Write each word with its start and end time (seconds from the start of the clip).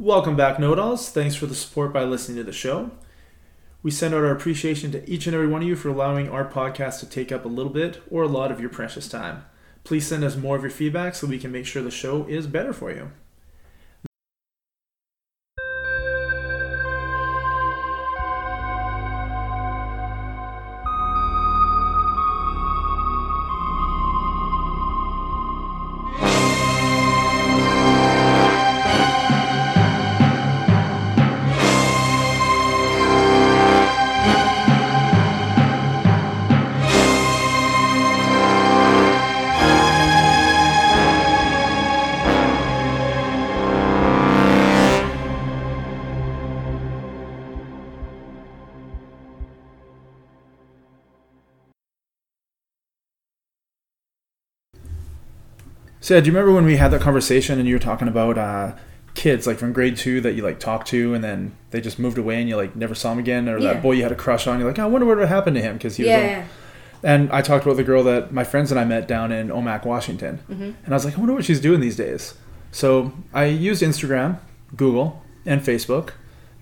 Welcome 0.00 0.34
back, 0.34 0.58
Know-It-Alls. 0.58 1.10
Thanks 1.10 1.34
for 1.34 1.44
the 1.44 1.54
support 1.54 1.92
by 1.92 2.04
listening 2.04 2.38
to 2.38 2.42
the 2.42 2.54
show. 2.54 2.90
We 3.82 3.90
send 3.90 4.14
out 4.14 4.24
our 4.24 4.30
appreciation 4.30 4.90
to 4.92 5.06
each 5.06 5.26
and 5.26 5.34
every 5.34 5.46
one 5.46 5.60
of 5.60 5.68
you 5.68 5.76
for 5.76 5.90
allowing 5.90 6.26
our 6.26 6.50
podcast 6.50 7.00
to 7.00 7.06
take 7.06 7.30
up 7.30 7.44
a 7.44 7.48
little 7.48 7.70
bit 7.70 8.00
or 8.10 8.22
a 8.22 8.26
lot 8.26 8.50
of 8.50 8.60
your 8.60 8.70
precious 8.70 9.10
time. 9.10 9.44
Please 9.84 10.06
send 10.06 10.24
us 10.24 10.36
more 10.36 10.56
of 10.56 10.62
your 10.62 10.70
feedback 10.70 11.14
so 11.14 11.26
we 11.26 11.38
can 11.38 11.52
make 11.52 11.66
sure 11.66 11.82
the 11.82 11.90
show 11.90 12.24
is 12.28 12.46
better 12.46 12.72
for 12.72 12.90
you. 12.90 13.12
So 56.10 56.16
yeah, 56.16 56.22
do 56.22 56.26
you 56.26 56.32
remember 56.36 56.52
when 56.52 56.64
we 56.64 56.76
had 56.76 56.88
that 56.90 57.02
conversation 57.02 57.60
and 57.60 57.68
you 57.68 57.76
were 57.76 57.78
talking 57.78 58.08
about 58.08 58.36
uh, 58.36 58.72
kids 59.14 59.46
like 59.46 59.58
from 59.58 59.72
grade 59.72 59.96
two 59.96 60.20
that 60.22 60.32
you 60.32 60.42
like 60.42 60.58
talked 60.58 60.88
to 60.88 61.14
and 61.14 61.22
then 61.22 61.54
they 61.70 61.80
just 61.80 62.00
moved 62.00 62.18
away 62.18 62.40
and 62.40 62.48
you 62.48 62.56
like 62.56 62.74
never 62.74 62.96
saw 62.96 63.10
them 63.10 63.20
again, 63.20 63.48
or 63.48 63.58
Yeah. 63.58 63.74
that 63.74 63.82
boy 63.84 63.92
you 63.92 64.02
had 64.02 64.10
a 64.10 64.16
crush 64.16 64.48
on? 64.48 64.58
You're 64.58 64.66
like, 64.68 64.80
"Oh, 64.80 64.82
I 64.82 64.86
wonder 64.86 65.06
what 65.06 65.18
would 65.18 65.28
happen 65.28 65.54
to 65.54 65.60
him 65.62 65.74
because 65.76 65.94
he 65.98 66.02
was. 66.02 66.08
Yeah, 66.08 66.16
on- 66.16 66.22
yeah. 66.24 66.44
And 67.04 67.30
I 67.30 67.42
talked 67.42 67.64
about 67.64 67.76
the 67.76 67.84
girl 67.84 68.02
that 68.02 68.32
my 68.32 68.42
friends 68.42 68.72
and 68.72 68.80
I 68.80 68.84
met 68.84 69.06
down 69.06 69.30
in 69.30 69.50
Omak, 69.50 69.84
Washington, 69.84 70.40
Mm-hmm. 70.50 70.62
and 70.64 70.88
I 70.88 70.90
was 70.90 71.04
like, 71.04 71.14
I 71.14 71.18
wonder 71.18 71.32
what 71.32 71.44
she's 71.44 71.60
doing 71.60 71.78
these 71.78 71.94
days. 71.94 72.34
So 72.72 73.12
I 73.32 73.44
used 73.44 73.80
Instagram, 73.80 74.40
Google, 74.76 75.22
and 75.46 75.60
Facebook 75.62 76.10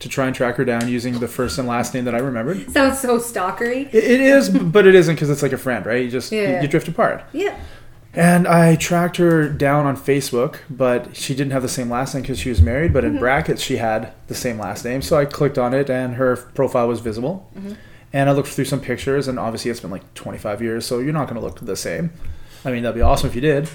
to 0.01 0.11
try 0.11 0.27
and 0.27 0.35
track 0.37 0.57
her 0.57 0.65
down 0.67 0.89
using 0.89 1.21
the 1.21 1.27
first 1.27 1.57
and 1.59 1.67
last 1.67 1.95
name 1.95 2.05
that 2.05 2.15
I 2.15 2.19
remembered. 2.19 2.71
Sounds 2.71 3.01
so 3.01 3.19
stalkery. 3.19 3.89
It, 3.95 4.05
it 4.05 4.21
is, 4.21 4.51
but 4.77 4.87
it 4.87 4.95
isn't 4.95 5.15
because 5.15 5.31
it's 5.31 5.43
like 5.43 5.53
a 5.53 5.59
friend, 5.59 5.87
right? 5.87 6.05
You 6.05 6.11
just 6.11 6.33
you- 6.33 6.59
you 6.61 6.69
drift 6.69 6.87
apart. 6.89 7.25
Yeah. 7.33 7.59
And 8.15 8.49
I 8.49 8.75
tracked 8.77 9.19
her 9.19 9.49
down 9.49 9.87
on 9.87 9.97
Facebook, 9.97 10.59
but 10.71 11.15
she 11.15 11.35
didn't 11.35 11.53
have 11.53 11.63
the 11.63 11.69
same 11.69 11.91
last 11.91 12.15
name 12.15 12.23
because 12.23 12.39
she 12.39 12.49
was 12.49 12.61
married. 12.63 12.93
But 12.93 13.05
in 13.05 13.13
Mm-hmm. 13.13 13.21
brackets, 13.21 13.63
she 13.63 13.77
had 13.77 14.13
the 14.29 14.35
same 14.35 14.59
last 14.59 14.85
name. 14.85 15.03
So 15.03 15.17
I 15.19 15.25
clicked 15.25 15.59
on 15.59 15.75
it, 15.75 15.89
and 15.91 16.15
her 16.15 16.37
profile 16.37 16.89
was 16.89 17.01
visible. 17.01 17.49
Mm-hmm. 17.57 17.75
And 18.13 18.29
I 18.31 18.33
looked 18.33 18.49
through 18.49 18.65
some 18.65 18.81
pictures, 18.81 19.29
and 19.29 19.39
obviously 19.39 19.71
it's 19.71 19.81
been 19.81 19.91
like 19.91 20.15
25 20.15 20.63
years, 20.63 20.87
so 20.87 20.99
you're 20.99 21.13
not 21.13 21.29
going 21.29 21.39
to 21.39 21.47
look 21.47 21.61
the 21.61 21.77
same. 21.77 22.11
I 22.65 22.71
mean, 22.73 22.83
that'd 22.83 22.95
be 22.97 23.03
awesome 23.03 23.29
if 23.29 23.35
you 23.35 23.43
did. 23.43 23.69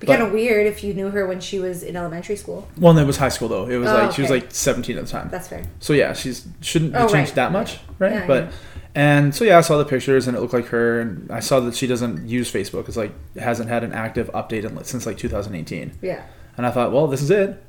Be 0.00 0.06
kind 0.08 0.22
of 0.22 0.32
weird 0.32 0.66
if 0.66 0.82
you 0.82 0.92
knew 0.94 1.10
her 1.10 1.26
when 1.26 1.38
she 1.40 1.58
was 1.60 1.82
in 1.82 1.94
elementary 1.94 2.34
school. 2.36 2.66
Well, 2.78 2.90
and 2.92 3.00
it 3.00 3.06
was 3.06 3.18
high 3.18 3.28
school 3.28 3.48
though. 3.48 3.68
It 3.68 3.76
was 3.76 3.88
Oh, 3.88 3.94
like 3.94 4.12
she 4.12 4.22
was 4.22 4.30
like 4.30 4.50
17 4.50 4.98
at 4.98 5.04
the 5.04 5.10
time. 5.10 5.28
That's 5.30 5.46
fair. 5.48 5.64
So 5.78 5.92
yeah, 5.92 6.14
she's 6.14 6.46
shouldn't 6.60 6.96
Oh, 6.96 7.00
have 7.00 7.12
changed 7.12 7.30
right. 7.30 7.34
that 7.36 7.52
much, 7.52 7.78
right? 8.00 8.12
Yeah, 8.12 8.26
but 8.26 8.44
yeah. 8.46 8.50
And 8.94 9.34
so 9.34 9.44
yeah, 9.44 9.58
I 9.58 9.60
saw 9.60 9.76
the 9.78 9.84
pictures 9.84 10.26
and 10.28 10.36
it 10.36 10.40
looked 10.40 10.54
like 10.54 10.66
her, 10.66 11.00
and 11.00 11.30
I 11.30 11.40
saw 11.40 11.60
that 11.60 11.74
she 11.74 11.86
doesn't 11.86 12.28
use 12.28 12.52
Facebook. 12.52 12.86
It's 12.88 12.96
like 12.96 13.12
hasn't 13.36 13.68
had 13.68 13.82
an 13.84 13.92
active 13.92 14.30
update 14.32 14.64
in, 14.64 14.82
since 14.84 15.06
like 15.06 15.18
2018. 15.18 15.98
Yeah. 16.02 16.22
And 16.56 16.66
I 16.66 16.70
thought, 16.70 16.92
well, 16.92 17.06
this 17.08 17.20
is 17.22 17.30
it. 17.30 17.62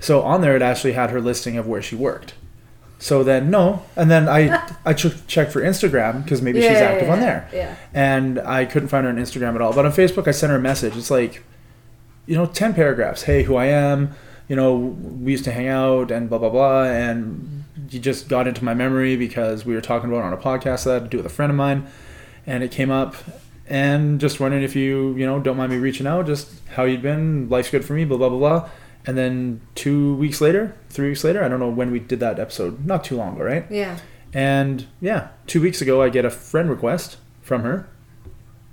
So 0.00 0.22
on 0.22 0.40
there, 0.42 0.54
it 0.54 0.62
actually 0.62 0.92
had 0.92 1.10
her 1.10 1.20
listing 1.20 1.56
of 1.58 1.66
where 1.66 1.82
she 1.82 1.96
worked. 1.96 2.34
So 3.00 3.22
then 3.24 3.50
no, 3.50 3.82
and 3.96 4.10
then 4.10 4.28
I 4.28 4.68
I 4.84 4.92
ch- 4.92 5.26
checked 5.26 5.52
for 5.52 5.60
Instagram 5.60 6.22
because 6.24 6.42
maybe 6.42 6.60
she's 6.60 6.70
Yeah, 6.70 6.78
active 6.78 7.08
yeah, 7.08 7.12
on 7.14 7.20
there, 7.20 7.48
Yeah. 7.52 7.76
and 7.94 8.38
I 8.40 8.64
couldn't 8.64 8.88
find 8.88 9.04
her 9.04 9.10
on 9.10 9.16
Instagram 9.18 9.54
at 9.56 9.60
all. 9.62 9.72
But 9.72 9.86
on 9.86 9.92
Facebook, 9.92 10.26
I 10.28 10.32
sent 10.32 10.50
her 10.50 10.58
a 10.58 10.60
message. 10.60 10.96
It's 10.96 11.10
like, 11.10 11.42
you 12.26 12.36
know, 12.36 12.46
ten 12.46 12.74
paragraphs. 12.74 13.22
Hey, 13.22 13.42
who 13.44 13.56
I 13.56 13.66
am. 13.66 14.12
You 14.48 14.56
know, 14.56 14.74
we 14.76 15.32
used 15.32 15.44
to 15.44 15.52
hang 15.52 15.68
out 15.68 16.10
and 16.10 16.28
blah 16.28 16.38
blah 16.38 16.48
blah, 16.50 16.84
and 16.84 17.57
you 17.90 17.98
just 18.00 18.28
got 18.28 18.46
into 18.48 18.64
my 18.64 18.74
memory 18.74 19.16
because 19.16 19.64
we 19.64 19.74
were 19.74 19.80
talking 19.80 20.08
about 20.10 20.20
it 20.20 20.24
on 20.24 20.32
a 20.32 20.36
podcast 20.36 20.84
that 20.84 20.90
I 20.90 20.94
had 20.94 21.02
to 21.04 21.08
do 21.08 21.16
with 21.18 21.26
a 21.26 21.30
friend 21.30 21.50
of 21.50 21.56
mine, 21.56 21.86
and 22.46 22.62
it 22.62 22.70
came 22.70 22.90
up. 22.90 23.14
And 23.70 24.18
just 24.18 24.40
wondering 24.40 24.62
if 24.62 24.74
you, 24.74 25.14
you 25.16 25.26
know, 25.26 25.38
don't 25.40 25.58
mind 25.58 25.70
me 25.70 25.76
reaching 25.78 26.06
out, 26.06 26.24
just 26.26 26.50
how 26.70 26.84
you'd 26.84 27.02
been, 27.02 27.50
life's 27.50 27.70
good 27.70 27.84
for 27.84 27.92
me, 27.92 28.04
blah 28.06 28.16
blah 28.16 28.30
blah 28.30 28.38
blah. 28.38 28.70
And 29.06 29.16
then 29.16 29.60
two 29.74 30.14
weeks 30.16 30.40
later, 30.40 30.74
three 30.88 31.08
weeks 31.10 31.22
later, 31.22 31.42
I 31.44 31.48
don't 31.48 31.60
know 31.60 31.68
when 31.68 31.90
we 31.90 31.98
did 31.98 32.18
that 32.20 32.38
episode, 32.38 32.86
not 32.86 33.04
too 33.04 33.16
long 33.16 33.34
ago, 33.36 33.44
right? 33.44 33.66
Yeah. 33.70 33.98
And 34.32 34.86
yeah, 35.00 35.28
two 35.46 35.60
weeks 35.60 35.80
ago, 35.82 36.02
I 36.02 36.08
get 36.08 36.24
a 36.24 36.30
friend 36.30 36.68
request 36.70 37.18
from 37.42 37.62
her, 37.62 37.88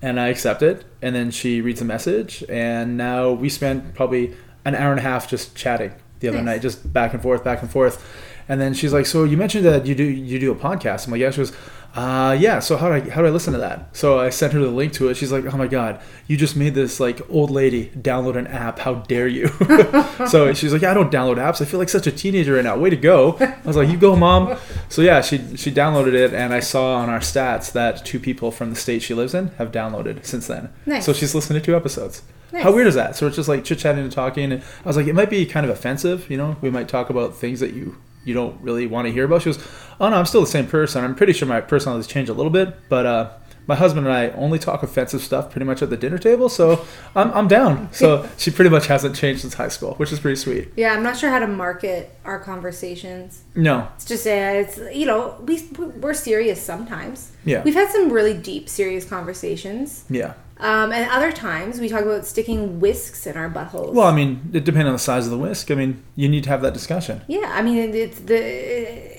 and 0.02 0.20
I 0.20 0.28
accept 0.30 0.62
it. 0.62 0.86
And 1.02 1.14
then 1.16 1.30
she 1.32 1.60
reads 1.62 1.80
the 1.80 1.86
message, 1.86 2.44
and 2.50 2.96
now 2.98 3.32
we 3.32 3.50
spent 3.50 3.96
probably 3.96 4.34
an 4.64 4.76
hour 4.76 4.92
and 4.92 5.00
a 5.00 5.04
half 5.04 5.30
just 5.30 5.56
chatting 5.56 5.94
the 6.22 6.30
other 6.30 6.38
Nice. 6.38 6.46
night, 6.46 6.62
just 6.62 6.92
back 6.94 7.14
and 7.14 7.22
forth, 7.22 7.44
back 7.44 7.62
and 7.62 7.70
forth. 7.70 8.04
And 8.48 8.62
then 8.62 8.74
she's 8.74 8.94
like, 8.94 9.06
"So 9.06 9.24
you 9.24 9.38
mentioned 9.38 9.66
that 9.66 9.86
you 9.86 9.96
do 9.96 10.04
you 10.04 10.40
do 10.40 10.52
a 10.52 10.56
podcast?" 10.56 11.06
I'm 11.06 11.12
like, 11.12 11.22
"Yeah." 11.22 11.32
She 11.32 11.38
goes, 11.38 11.54
uh, 11.96 12.38
"Yeah." 12.40 12.60
So 12.60 12.78
how 12.78 12.90
do 12.90 12.94
I 12.94 13.10
how 13.10 13.22
do 13.22 13.28
I 13.28 13.32
listen 13.32 13.54
to 13.54 13.60
that? 13.60 13.96
So 13.96 14.20
I 14.20 14.30
sent 14.30 14.54
her 14.54 14.60
the 14.60 14.70
link 14.70 14.94
to 14.94 15.10
it. 15.10 15.16
She's 15.16 15.32
like, 15.32 15.52
"Oh 15.52 15.58
my 15.58 15.68
god, 15.68 16.00
you 16.28 16.38
just 16.38 16.56
made 16.56 16.76
this 16.76 17.00
like 17.00 17.28
old 17.30 17.50
lady 17.50 17.90
download 18.00 18.36
an 18.36 18.48
app. 18.48 18.80
How 18.80 18.96
dare 18.96 19.28
you?" 19.28 19.48
so 20.30 20.54
she's 20.54 20.74
like, 20.74 20.84
yeah, 20.84 20.92
"I 20.92 20.94
don't 20.94 21.12
download 21.12 21.38
apps. 21.38 21.62
I 21.62 21.66
feel 21.66 21.80
like 21.80 21.90
such 21.90 22.06
a 22.08 22.12
teenager 22.12 22.54
right 22.54 22.64
now. 22.64 22.78
Way 22.78 22.92
to 22.92 22.98
go!" 22.98 23.38
I 23.40 23.58
was 23.64 23.76
like, 23.76 23.90
"You 23.90 23.98
go, 23.98 24.16
mom." 24.16 24.58
So 24.90 25.02
yeah, 25.02 25.22
she 25.22 25.38
she 25.58 25.72
downloaded 25.72 26.14
it, 26.14 26.34
and 26.34 26.54
I 26.54 26.60
saw 26.60 26.96
on 26.96 27.10
our 27.10 27.20
stats 27.20 27.72
that 27.72 28.06
two 28.06 28.20
people 28.20 28.52
from 28.52 28.70
the 28.70 28.76
state 28.76 29.02
she 29.02 29.14
lives 29.14 29.34
in 29.34 29.48
have 29.58 29.72
downloaded 29.72 30.26
since 30.26 30.48
then. 30.48 30.70
Nice. 30.86 31.06
So 31.06 31.14
she's 31.14 31.34
listened 31.34 31.60
to 31.60 31.66
two 31.66 31.76
episodes. 31.76 32.22
Nice. 32.52 32.64
How 32.64 32.74
weird 32.74 32.88
is 32.88 32.96
that? 32.96 33.16
So 33.16 33.28
it's 33.28 33.36
just 33.36 33.50
like 33.50 33.66
chit 33.66 33.80
chatting 33.80 34.04
and 34.04 34.12
talking. 34.12 34.52
And 34.52 34.62
I 34.62 34.88
was 34.88 34.96
like, 34.96 35.08
it 35.08 35.14
might 35.14 35.30
be 35.30 35.46
kind 35.46 35.66
of 35.66 35.72
offensive. 35.72 36.30
You 36.30 36.38
know, 36.38 36.56
we 36.62 36.70
might 36.70 36.88
talk 36.88 37.10
about 37.10 37.36
things 37.36 37.60
that 37.60 37.74
you 37.74 37.98
you 38.26 38.34
don't 38.34 38.60
really 38.62 38.88
want 38.88 39.08
to 39.08 39.14
hear 39.14 39.24
about. 39.26 39.44
She 39.44 39.52
goes, 39.54 39.66
oh 40.00 40.10
no, 40.10 40.18
I'm 40.18 40.26
still 40.26 40.42
the 40.42 40.48
same 40.48 40.68
person. 40.68 41.04
I'm 41.04 41.16
pretty 41.16 41.32
sure 41.34 41.48
my 41.48 41.62
personality's 41.62 42.08
changed 42.08 42.30
a 42.30 42.34
little 42.34 42.52
bit, 42.52 42.76
but 42.90 43.06
uh, 43.06 43.30
my 43.68 43.76
husband 43.76 44.06
and 44.06 44.16
I 44.16 44.30
only 44.32 44.60
talk 44.60 44.84
offensive 44.84 45.22
stuff 45.22 45.50
pretty 45.50 45.66
much 45.66 45.82
at 45.82 45.90
the 45.90 45.98
dinner 45.98 46.18
table. 46.20 46.50
So 46.50 46.86
I'm 47.16 47.32
I'm 47.32 47.48
down. 47.48 47.90
So 47.94 48.28
she 48.38 48.52
pretty 48.52 48.70
much 48.70 48.88
hasn't 48.88 49.16
changed 49.16 49.42
since 49.42 49.54
high 49.56 49.70
school, 49.70 49.94
which 49.96 50.12
is 50.12 50.20
pretty 50.20 50.36
sweet. 50.36 50.72
Yeah, 50.76 50.94
I'm 50.94 51.02
not 51.04 51.18
sure 51.18 51.30
how 51.30 51.40
to 51.40 51.48
market 51.48 52.12
our 52.26 52.40
conversations. 52.40 53.42
No, 53.56 53.88
It's 53.96 54.06
just, 54.06 54.28
uh, 54.28 54.30
it's 54.30 54.78
you 54.94 55.06
know, 55.06 55.38
we 55.48 55.64
we're 56.02 56.14
serious 56.14 56.62
sometimes. 56.62 57.32
Yeah. 57.46 57.64
We've 57.64 57.74
had 57.74 57.90
some 57.92 58.12
really 58.12 58.36
deep, 58.38 58.70
serious 58.70 59.06
conversations. 59.06 60.06
yeah. 60.10 60.34
Um, 60.58 60.92
and 60.94 61.10
other 61.12 61.32
times 61.34 61.80
we 61.82 61.90
talk 61.90 62.04
about 62.04 62.26
sticking 62.26 62.80
whisks 62.80 63.28
in 63.28 63.36
our 63.36 63.50
buttholes. 63.50 63.94
Well, 63.94 64.08
I 64.08 64.16
mean, 64.16 64.50
it 64.54 64.64
depends 64.64 64.88
on 64.88 64.94
the 64.94 65.00
size 65.00 65.26
of 65.26 65.32
the 65.32 65.38
whisk. 65.38 65.70
I 65.70 65.76
mean, 65.76 66.02
you 66.16 66.30
need 66.30 66.44
to 66.46 66.50
have 66.50 66.62
that 66.62 66.74
discussion. 66.74 67.22
yeah, 67.28 67.52
I 67.54 67.62
mean, 67.62 67.94
it's 67.94 68.20
the. 68.22 69.16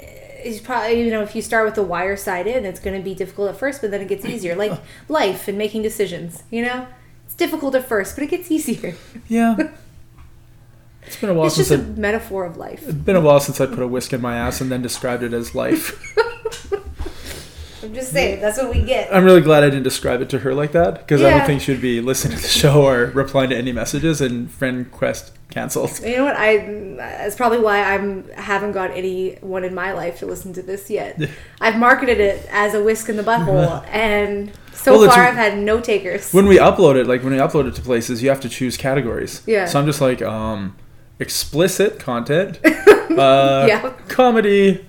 It's 0.49 0.61
probably 0.61 1.03
you 1.03 1.11
know 1.11 1.23
if 1.23 1.35
you 1.35 1.43
start 1.43 1.65
with 1.67 1.75
the 1.75 1.83
wire 1.83 2.17
sided, 2.17 2.65
it's 2.65 2.79
going 2.81 2.97
to 2.97 3.03
be 3.03 3.15
difficult 3.15 3.49
at 3.51 3.57
first, 3.59 3.81
but 3.81 3.91
then 3.91 4.01
it 4.01 4.09
gets 4.09 4.25
easier. 4.25 4.55
Like 4.65 4.81
life 5.09 5.49
and 5.49 5.59
making 5.59 5.83
decisions, 5.83 6.43
you 6.51 6.63
know, 6.63 6.87
it's 7.25 7.35
difficult 7.35 7.75
at 7.75 7.87
first, 7.89 8.15
but 8.17 8.23
it 8.25 8.31
gets 8.31 8.51
easier. 8.51 8.95
Yeah. 9.29 9.57
It's 11.09 11.21
been 11.21 11.31
a 11.31 11.35
while 11.35 11.47
It's 11.47 11.55
since 11.55 11.69
just 11.69 11.81
I, 11.81 11.85
a 11.85 11.87
metaphor 11.97 12.45
of 12.45 12.57
life. 12.57 12.83
it's 12.83 12.93
been 12.93 13.15
a 13.15 13.21
while 13.21 13.39
since 13.39 13.61
I 13.61 13.67
put 13.67 13.79
a 13.79 13.87
whisk 13.87 14.13
in 14.13 14.21
my 14.21 14.37
ass 14.37 14.61
and 14.61 14.73
then 14.73 14.83
described 14.83 15.23
it 15.23 15.33
as 15.33 15.55
life. 15.55 16.03
I'm 17.87 17.95
just 17.95 18.13
saying 18.13 18.41
that's 18.41 18.59
what 18.59 18.71
we 18.75 18.83
get. 18.83 19.15
I'm 19.15 19.25
really 19.25 19.41
glad 19.41 19.63
I 19.63 19.71
didn't 19.71 19.85
describe 19.85 20.21
it 20.21 20.29
to 20.31 20.41
her 20.41 20.55
like 20.55 20.73
that 20.73 20.99
because 20.99 21.23
I 21.23 21.31
don't 21.31 21.47
think 21.47 21.61
she'd 21.63 21.81
be 21.81 22.01
listening 22.01 22.37
to 22.37 22.43
the 22.43 22.49
show 22.49 22.83
or 22.85 23.07
replying 23.07 23.51
to 23.51 23.57
any 23.57 23.73
messages 23.73 24.21
and 24.21 24.51
friend 24.51 24.91
quest 24.91 25.33
canceled. 25.51 26.01
You 26.01 26.17
know 26.19 26.25
what? 26.25 26.37
I 26.37 26.57
that's 26.97 27.37
probably 27.37 27.59
why 27.61 27.83
I'm 27.95 28.29
haven't 28.31 28.73
got 28.73 28.91
anyone 28.91 29.65
in 29.65 29.75
my 29.75 29.93
life 29.93 30.19
to 30.19 30.27
listen 30.27 30.53
to 30.55 30.63
this 30.63 30.91
yet. 30.91 31.21
I've 31.61 31.77
marketed 31.79 32.19
it 32.21 32.47
as 32.51 32.75
a 32.75 32.83
whisk 32.83 33.09
in 33.09 33.17
the 33.17 33.23
butthole, 33.23 33.87
and 33.93 34.53
so 34.75 34.99
Well, 34.99 35.09
far 35.11 35.25
I've 35.25 35.35
had 35.35 35.57
no 35.59 35.81
takers. 35.81 36.33
When 36.33 36.47
we 36.47 36.59
upload 36.59 36.97
it, 36.97 37.07
like 37.07 37.23
when 37.23 37.33
we 37.33 37.39
upload 37.39 37.69
it 37.69 37.75
to 37.77 37.83
places, 37.83 38.23
you 38.23 38.29
have 38.29 38.41
to 38.41 38.49
choose 38.49 38.77
categories. 38.77 39.43
Yeah. 39.47 39.67
So 39.67 39.79
I'm 39.79 39.87
just 39.87 40.01
like, 40.01 40.21
um, 40.23 40.77
explicit 41.19 41.99
content, 41.99 42.59
uh, 42.65 43.65
Yeah. 43.69 43.91
comedy, 44.09 44.85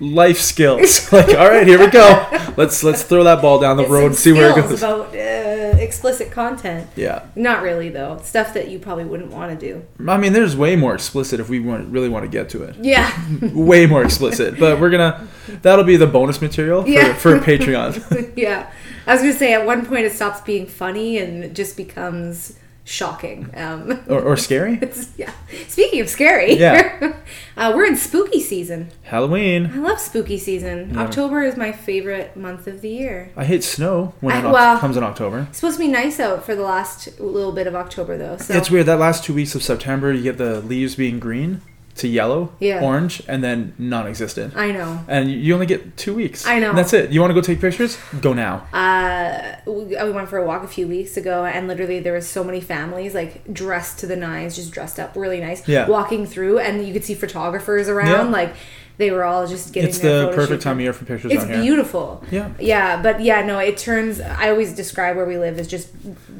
life 0.00 0.38
skills. 0.38 1.10
like, 1.12 1.28
all 1.28 1.48
right, 1.48 1.66
here 1.66 1.78
we 1.78 1.88
go. 1.88 2.26
Let's 2.56 2.82
let's 2.82 3.02
throw 3.02 3.24
that 3.24 3.40
ball 3.42 3.58
down 3.60 3.76
the 3.76 3.84
It's 3.84 3.90
road 3.92 4.06
and 4.06 4.14
see 4.14 4.32
where 4.32 4.50
it 4.50 4.56
goes. 4.56 4.82
About 4.82 5.14
uh, 5.14 5.78
explicit 5.78 6.30
content. 6.30 6.88
yeah. 6.96 7.26
Not 7.34 7.62
really 7.62 7.88
though. 7.88 8.18
Stuff 8.22 8.54
that 8.54 8.68
you 8.68 8.78
probably 8.78 9.04
wouldn't 9.04 9.30
want 9.30 9.58
to 9.58 9.66
do. 9.66 9.84
I 10.10 10.16
mean, 10.18 10.32
there's 10.32 10.56
way 10.56 10.76
more 10.76 10.94
explicit 10.94 11.40
if 11.40 11.48
we 11.48 11.60
want, 11.60 11.88
really 11.88 12.08
want 12.08 12.24
to 12.24 12.30
get 12.30 12.48
to 12.50 12.62
it. 12.64 12.76
Yeah. 12.80 13.10
Way 13.54 13.86
more 13.86 14.02
explicit, 14.04 14.58
but 14.58 14.80
we're 14.80 14.90
gonna. 14.90 15.26
That'll 15.62 15.84
be 15.84 15.96
the 15.96 16.06
bonus 16.06 16.40
material 16.42 16.82
for, 16.82 16.88
Yeah. 16.88 17.14
for 17.14 17.38
Patreon. 17.38 18.32
yeah. 18.36 18.70
I 19.06 19.12
was 19.12 19.22
gonna 19.22 19.32
say 19.34 19.52
at 19.54 19.64
one 19.64 19.86
point 19.86 20.04
it 20.04 20.12
stops 20.12 20.40
being 20.40 20.66
funny 20.66 21.18
and 21.18 21.44
it 21.44 21.54
just 21.54 21.76
becomes 21.76 22.58
shocking. 22.86 23.50
Um, 23.54 24.00
Or, 24.08 24.22
or 24.22 24.36
scary? 24.36 24.78
it's, 24.82 25.10
yeah. 25.18 25.32
Speaking 25.68 26.00
of 26.00 26.08
scary, 26.08 26.54
Yeah. 26.54 27.16
uh, 27.56 27.72
we're 27.74 27.84
in 27.84 27.96
spooky 27.96 28.40
season. 28.40 28.90
Halloween. 29.02 29.66
I 29.74 29.78
love 29.78 29.98
spooky 30.00 30.38
season. 30.38 30.92
Yeah. 30.94 31.00
October 31.02 31.42
is 31.42 31.56
my 31.56 31.72
favorite 31.72 32.36
month 32.36 32.66
of 32.68 32.80
the 32.80 32.88
year. 32.88 33.32
I 33.36 33.44
hate 33.44 33.64
snow 33.64 34.14
when 34.20 34.36
I- 34.36 34.48
it 34.48 34.52
well- 34.52 34.78
comes 34.78 34.96
in 34.96 35.02
October. 35.02 35.46
It's 35.50 35.58
supposed 35.58 35.78
to 35.78 35.84
be 35.84 35.90
nice 35.90 36.20
out 36.20 36.44
for 36.46 36.54
the 36.54 36.62
last 36.62 37.18
little 37.20 37.52
bit 37.52 37.66
of 37.66 37.74
October, 37.74 38.16
though. 38.16 38.36
So 38.36 38.54
It's 38.54 38.70
weird. 38.70 38.86
That 38.86 38.98
last 39.00 39.24
two 39.24 39.34
weeks 39.34 39.54
of 39.56 39.62
September, 39.62 40.12
you 40.12 40.22
get 40.22 40.38
the 40.38 40.60
leaves 40.60 40.94
being 40.94 41.18
green 41.18 41.60
to 41.96 42.08
yellow, 42.08 42.52
Yeah. 42.60 42.80
orange, 42.82 43.22
and 43.26 43.42
then 43.42 43.72
non-existent. 43.78 44.54
I 44.56 44.70
know. 44.70 45.00
And 45.08 45.30
you 45.30 45.54
only 45.54 45.66
get 45.66 45.96
two 45.96 46.14
weeks. 46.14 46.46
I 46.46 46.58
know. 46.58 46.70
And 46.70 46.78
that's 46.78 46.92
it. 46.92 47.10
You 47.10 47.20
want 47.20 47.30
to 47.30 47.34
go 47.34 47.40
take 47.40 47.60
pictures? 47.60 47.96
Go 48.20 48.32
now. 48.32 48.66
Uh, 48.72 49.56
we, 49.66 49.84
we 49.96 50.10
went 50.12 50.28
for 50.28 50.38
a 50.38 50.44
walk 50.46 50.62
a 50.62 50.68
few 50.68 50.86
weeks 50.86 51.16
ago, 51.16 51.44
and 51.44 51.66
literally 51.68 52.00
there 52.00 52.12
was 52.12 52.28
so 52.28 52.44
many 52.44 52.60
families 52.60 53.14
like 53.14 53.52
dressed 53.52 53.98
to 54.00 54.06
the 54.06 54.16
nines, 54.16 54.56
just 54.56 54.72
dressed 54.72 54.98
up 55.00 55.16
really 55.16 55.40
nice, 55.40 55.66
Yeah. 55.66 55.88
walking 55.88 56.26
through, 56.26 56.58
and 56.58 56.86
you 56.86 56.92
could 56.92 57.04
see 57.04 57.14
photographers 57.14 57.88
around. 57.88 58.26
Yeah. 58.26 58.32
Like 58.40 58.54
they 58.98 59.10
were 59.10 59.24
all 59.24 59.46
just 59.46 59.72
getting. 59.72 59.88
It's 59.90 59.98
the 59.98 60.32
perfect 60.34 60.62
time 60.62 60.76
of 60.76 60.80
year 60.82 60.92
for 60.92 61.04
pictures 61.04 61.32
It's 61.32 61.44
here. 61.44 61.60
beautiful. 61.62 62.22
Yeah. 62.30 62.48
Yeah, 62.58 63.02
but 63.02 63.20
yeah, 63.20 63.44
no, 63.44 63.58
it 63.58 63.76
turns. 63.78 64.20
I 64.20 64.50
always 64.50 64.74
describe 64.74 65.16
where 65.16 65.26
we 65.26 65.38
live 65.38 65.58
as 65.58 65.66
just 65.68 65.88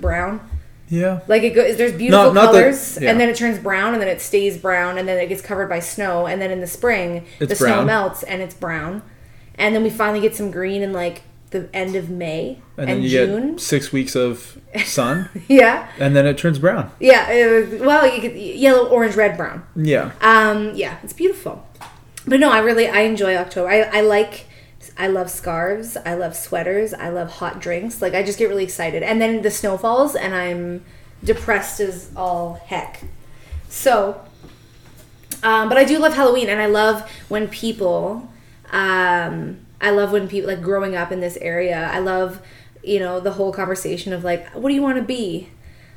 brown. 0.00 0.40
Yeah. 0.88 1.20
Like 1.26 1.42
it 1.42 1.50
goes. 1.50 1.76
There's 1.76 1.92
beautiful 1.92 2.32
not 2.32 2.52
that- 2.52 2.60
colors, 2.60 2.98
yeah. 3.00 3.10
and 3.10 3.20
then 3.20 3.28
it 3.28 3.36
turns 3.36 3.58
brown, 3.58 3.92
and 3.92 4.00
then 4.00 4.08
it 4.08 4.20
stays 4.20 4.56
brown, 4.56 4.98
and 4.98 5.08
then 5.08 5.18
it 5.18 5.26
gets 5.28 5.42
covered 5.42 5.68
by 5.68 5.80
snow, 5.80 6.26
and 6.26 6.40
then 6.40 6.50
in 6.50 6.60
the 6.60 6.66
spring 6.66 7.26
It's 7.40 7.48
the 7.50 7.56
snow 7.56 7.84
melts 7.84 8.22
and 8.22 8.40
it's 8.42 8.54
brown, 8.54 9.02
and 9.56 9.74
then 9.74 9.82
we 9.82 9.90
finally 9.90 10.20
get 10.20 10.36
some 10.36 10.50
green 10.50 10.82
in 10.82 10.92
like 10.92 11.22
the 11.50 11.68
end 11.72 11.94
of 11.96 12.10
May 12.10 12.58
And 12.76 12.88
and, 12.88 12.88
then 12.88 13.02
you 13.02 13.08
June. 13.08 13.50
get 13.52 13.60
six 13.60 13.92
weeks 13.92 14.14
of 14.16 14.58
sun, 14.84 15.28
Yeah, 15.48 15.88
and 15.98 16.14
then 16.14 16.26
it 16.26 16.38
turns 16.38 16.58
brown. 16.58 16.90
yeah. 17.00 17.22
uh, 17.70 17.84
well, 17.84 18.06
you 18.12 18.20
get 18.20 18.34
yellow, 18.36 18.88
orange, 18.88 19.16
red, 19.16 19.36
brown. 19.36 19.64
Yeah. 19.76 20.12
Um, 20.20 20.72
yeah, 20.74 20.98
it's 21.02 21.12
beautiful. 21.12 21.66
But 22.28 22.40
no, 22.40 22.50
I 22.50 22.58
really 22.58 22.88
I 22.88 23.00
enjoy 23.02 23.36
October. 23.36 23.68
I, 23.70 23.80
I 23.82 24.00
like 24.02 24.46
I 24.98 25.08
love 25.08 25.30
scarves. 25.30 25.96
I 25.96 26.14
love 26.14 26.34
sweaters. 26.34 26.94
I 26.94 27.10
love 27.10 27.30
hot 27.30 27.60
drinks. 27.60 28.00
Like 28.00 28.14
I 28.14 28.22
just 28.22 28.38
get 28.38 28.48
really 28.48 28.64
excited. 28.64 29.02
And 29.02 29.20
then 29.20 29.42
the 29.42 29.50
snow 29.50 29.76
falls 29.76 30.14
and 30.14 30.34
I'm 30.34 30.84
depressed 31.22 31.80
as 31.80 32.10
all 32.16 32.54
heck. 32.54 33.04
So 33.68 34.20
um, 35.42 35.68
but 35.68 35.78
I 35.78 35.84
do 35.84 35.98
love 35.98 36.14
Halloween 36.14 36.48
and 36.48 36.60
I 36.60 36.66
love 36.66 37.08
when 37.28 37.48
people 37.48 38.28
um, 38.72 39.58
I 39.80 39.90
love 39.90 40.10
when 40.10 40.28
people 40.28 40.48
like 40.48 40.62
growing 40.62 40.96
up 40.96 41.12
in 41.12 41.20
this 41.20 41.36
area. 41.36 41.88
I 41.92 41.98
love 41.98 42.40
you 42.82 42.98
know 42.98 43.20
the 43.20 43.32
whole 43.32 43.52
conversation 43.52 44.12
of 44.12 44.24
like 44.24 44.48
what 44.50 44.68
do 44.68 44.74
you 44.74 44.82
want 44.82 44.96
to 44.96 45.04
be? 45.04 45.50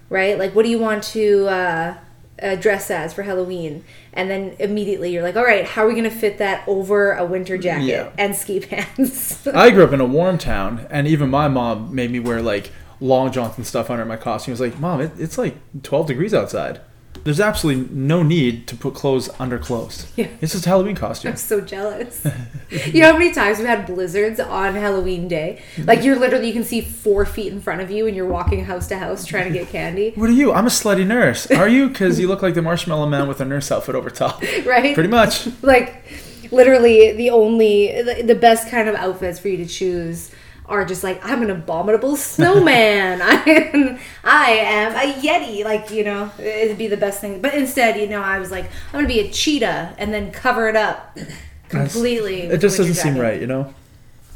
Right? 0.10 0.38
Like 0.38 0.54
what 0.56 0.64
do 0.64 0.70
you 0.70 0.80
want 0.80 1.04
to 1.06 1.48
uh 1.48 1.98
uh, 2.42 2.56
dress 2.56 2.90
as 2.92 3.14
for 3.14 3.24
Halloween, 3.24 3.84
and 4.14 4.30
then 4.30 4.56
immediately 4.60 5.12
you're 5.12 5.24
like, 5.24 5.36
all 5.36 5.44
right, 5.44 5.66
how 5.66 5.84
are 5.84 5.88
we 5.88 5.96
gonna 5.96 6.10
fit 6.12 6.38
that 6.40 6.64
over 6.68 7.14
a 7.14 7.26
winter 7.26 7.58
jacket 7.58 7.86
Yeah. 7.86 8.10
and 8.18 8.36
ski 8.36 8.60
pants? 8.60 9.46
I 9.48 9.70
grew 9.72 9.84
up 9.84 9.94
in 9.94 10.02
a 10.02 10.06
warm 10.06 10.38
town, 10.38 10.88
and 10.90 11.08
even 11.08 11.30
my 11.30 11.48
mom 11.48 11.94
made 11.94 12.12
me 12.12 12.20
wear 12.20 12.42
like 12.42 12.72
long 13.02 13.32
johns 13.32 13.56
and 13.58 13.66
stuff 13.66 13.90
under 13.90 14.04
my 14.06 14.18
costume. 14.18 14.52
I 14.52 14.54
was 14.54 14.60
like, 14.62 14.80
Mom, 14.80 15.00
it, 15.02 15.12
it's 15.18 15.38
like 15.38 15.56
12 15.84 16.08
degrees 16.08 16.34
outside. 16.34 16.82
There's 17.24 17.40
absolutely 17.40 17.88
no 17.96 18.24
need 18.24 18.68
to 18.68 18.76
put 18.76 18.94
clothes 18.96 19.30
under 19.40 19.58
clothes. 19.58 20.12
Yeah. 20.16 20.28
It's 20.42 20.54
just 20.54 20.66
a 20.66 20.70
Halloween 20.70 20.96
costume. 20.96 21.32
I'm 21.32 21.38
so 21.38 21.62
jealous. 21.62 22.26
you 22.70 23.02
know 23.02 23.12
how 23.12 23.18
many 23.18 23.34
times 23.34 23.58
we've 23.58 23.68
had 23.68 23.86
blizzards 23.86 24.40
on 24.40 24.76
Halloween 24.76 25.28
day? 25.28 25.62
Like 25.78 26.04
you're 26.04 26.18
literally 26.18 26.48
you 26.48 26.54
can 26.54 26.64
see 26.64 26.82
four 26.82 27.26
feet 27.26 27.52
in 27.54 27.62
front 27.62 27.82
of 27.82 27.92
you, 27.92 28.08
and 28.08 28.16
you're 28.16 28.28
walking 28.28 28.66
house 28.66 28.88
to 28.88 28.98
house 28.98 29.26
trying 29.26 29.52
to 29.52 29.58
get 29.58 29.70
candy, 29.70 30.12
What 30.16 30.30
are 30.30 30.34
you? 30.34 30.54
I'm 30.54 30.66
a 30.66 30.70
slutty 30.70 31.06
nurse. 31.06 31.50
Are 31.52 31.70
you? 31.70 31.90
Because 31.90 32.20
you 32.20 32.28
look 32.28 32.42
like 32.42 32.54
the 32.54 32.62
Marshmallow 32.62 33.08
Man 33.08 33.28
with 33.28 33.42
a 33.42 33.46
nurse 33.46 33.72
outfit 33.72 33.96
over 33.96 34.10
top. 34.10 34.42
right? 34.66 34.94
Pretty 34.94 35.10
much. 35.10 35.48
like 35.62 36.04
literally 36.52 37.12
the 37.14 37.30
only 37.30 38.02
the, 38.02 38.24
the 38.24 38.36
best 38.36 38.70
kind 38.70 38.90
of 38.90 38.96
outfits 38.96 39.40
for 39.40 39.50
you 39.50 39.58
to 39.58 39.66
choose 39.66 40.32
are 40.70 40.86
just 40.86 41.04
like 41.04 41.20
I'm 41.26 41.42
an 41.42 41.50
abominable 41.50 42.16
snowman. 42.16 43.22
I 43.24 43.44
am 43.74 44.00
I 44.24 44.50
am 44.52 44.92
a 44.94 45.14
yeti. 45.22 45.64
Like 45.66 45.92
you 45.92 46.04
know, 46.04 46.32
it'd 46.40 46.78
be 46.78 46.88
the 46.88 46.98
best 46.98 47.20
thing. 47.22 47.42
But 47.42 47.54
instead, 47.56 48.00
you 48.00 48.08
know, 48.08 48.22
I 48.22 48.40
was 48.40 48.52
like 48.52 48.66
I'm 48.66 48.94
gonna 48.94 49.08
be 49.08 49.20
a 49.20 49.30
cheetah 49.30 49.96
and 49.98 50.14
then 50.14 50.32
cover 50.32 50.70
it 50.70 50.76
up 50.76 51.18
completely. 51.70 52.44
It 52.44 52.60
just 52.60 52.78
doesn't 52.78 52.96
seem 52.96 53.18
right, 53.18 53.40
you 53.42 53.48
know. 53.48 53.74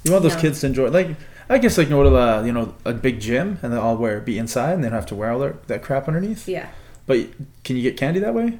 You 0.03 0.11
want 0.11 0.23
those 0.23 0.35
No. 0.35 0.41
kids 0.41 0.59
to 0.61 0.67
enjoy. 0.67 0.89
Like, 0.89 1.09
I 1.49 1.57
guess 1.59 1.77
like 1.77 1.89
go 1.89 2.03
to 2.03 2.09
the 2.09 2.43
you 2.45 2.51
know 2.51 2.73
a 2.83 2.93
big 2.93 3.19
gym 3.19 3.59
and 3.61 3.71
they 3.71 3.77
all 3.77 3.95
wear 3.95 4.19
be 4.19 4.37
inside 4.37 4.73
and 4.73 4.83
they 4.83 4.89
don't 4.89 4.95
have 4.95 5.05
to 5.07 5.15
wear 5.15 5.31
all 5.31 5.39
their, 5.39 5.55
that 5.67 5.81
crap 5.83 6.07
underneath. 6.07 6.47
Yeah. 6.47 6.67
But 7.05 7.27
can 7.63 7.75
you 7.75 7.81
get 7.81 7.97
candy 7.97 8.19
that 8.21 8.33
way? 8.33 8.59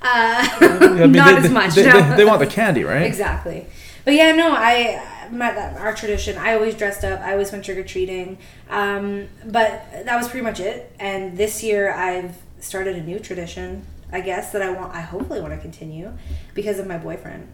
Uh, 0.00 0.48
I 0.60 1.06
mean, 1.06 1.12
not 1.12 1.40
they, 1.40 1.46
as 1.46 1.50
much. 1.50 1.74
They, 1.74 1.84
no. 1.86 2.10
they, 2.10 2.16
they 2.18 2.24
want 2.24 2.40
the 2.40 2.46
candy, 2.46 2.84
right? 2.84 3.02
Exactly. 3.06 3.66
But 4.04 4.14
yeah, 4.14 4.32
no, 4.32 4.52
I 4.52 5.17
my 5.30 5.54
our 5.78 5.94
tradition. 5.94 6.36
I 6.38 6.54
always 6.54 6.74
dressed 6.74 7.04
up. 7.04 7.20
I 7.20 7.32
always 7.32 7.52
went 7.52 7.64
trick 7.64 7.78
or 7.78 7.84
treating. 7.84 8.38
Um, 8.70 9.28
but 9.44 10.04
that 10.04 10.16
was 10.16 10.28
pretty 10.28 10.44
much 10.44 10.60
it. 10.60 10.94
And 10.98 11.36
this 11.36 11.62
year, 11.62 11.92
I've 11.92 12.36
started 12.60 12.96
a 12.96 13.02
new 13.02 13.18
tradition. 13.18 13.86
I 14.10 14.20
guess 14.20 14.52
that 14.52 14.62
I 14.62 14.70
want. 14.70 14.94
I 14.94 15.00
hopefully 15.00 15.40
want 15.40 15.54
to 15.54 15.60
continue 15.60 16.12
because 16.54 16.78
of 16.78 16.86
my 16.86 16.98
boyfriend. 16.98 17.48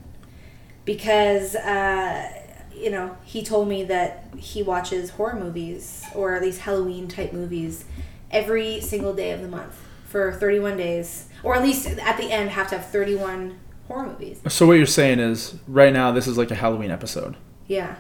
Because 0.85 1.55
uh, 1.57 2.31
you 2.77 2.91
know, 2.91 3.17
he 3.25 3.43
told 3.43 3.69
me 3.69 3.85
that 3.85 4.25
he 4.37 4.63
watches 4.63 5.11
horror 5.11 5.39
movies 5.39 6.05
or 6.15 6.35
at 6.35 6.43
least 6.43 6.61
Halloween 6.61 7.09
type 7.09 7.33
movies 7.33 7.85
every 8.31 8.81
single 8.81 9.15
day 9.15 9.31
of 9.31 9.41
the 9.41 9.49
month 9.49 9.81
for 10.05 10.33
31 10.33 10.77
days, 10.77 11.29
or 11.43 11.55
at 11.55 11.63
least 11.63 11.87
at 11.87 12.17
the 12.17 12.31
end 12.31 12.51
have 12.51 12.69
to 12.69 12.79
have 12.79 12.87
31 12.87 13.59
horror 13.89 14.07
movies. 14.07 14.41
So 14.49 14.67
what 14.67 14.75
you're 14.75 14.87
saying 14.87 15.21
is, 15.21 15.57
right 15.67 15.93
now 15.93 16.13
this 16.13 16.27
is 16.27 16.37
like 16.37 16.51
a 16.51 16.55
Halloween 16.55 16.91
episode, 16.91 17.37
Yeah. 17.67 17.97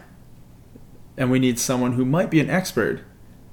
and 1.16 1.30
we 1.30 1.38
need 1.38 1.58
someone 1.58 1.92
who 1.92 2.04
might 2.04 2.28
be 2.30 2.40
an 2.40 2.50
expert 2.50 3.00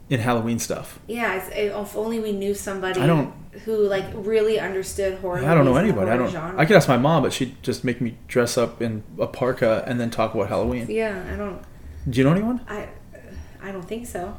in 0.09 0.19
Halloween 0.19 0.59
stuff. 0.59 0.99
Yeah, 1.07 1.35
if 1.53 1.95
only 1.95 2.19
we 2.19 2.31
knew 2.31 2.53
somebody 2.53 2.99
I 2.99 3.07
don't- 3.07 3.33
who 3.65 3.77
like 3.87 4.05
really 4.13 4.59
understood 4.59 5.19
horror. 5.19 5.37
I 5.39 5.53
don't 5.53 5.65
know 5.65 5.73
movies 5.73 5.89
and 5.91 5.97
the 5.97 6.01
anybody. 6.01 6.11
I 6.11 6.17
don't. 6.17 6.31
Genre. 6.31 6.59
I 6.59 6.65
could 6.65 6.75
ask 6.75 6.87
my 6.87 6.97
mom, 6.97 7.23
but 7.23 7.31
she'd 7.33 7.61
just 7.63 7.83
make 7.83 8.01
me 8.01 8.17
dress 8.27 8.57
up 8.57 8.81
in 8.81 9.03
a 9.19 9.27
parka 9.27 9.83
and 9.87 9.99
then 9.99 10.09
talk 10.09 10.33
about 10.33 10.47
Halloween. 10.49 10.87
Yeah, 10.89 11.23
I 11.31 11.35
don't. 11.37 11.61
Do 12.09 12.17
you 12.17 12.23
know 12.23 12.31
anyone? 12.31 12.61
I, 12.67 12.87
I 13.61 13.71
don't 13.71 13.87
think 13.87 14.07
so. 14.07 14.37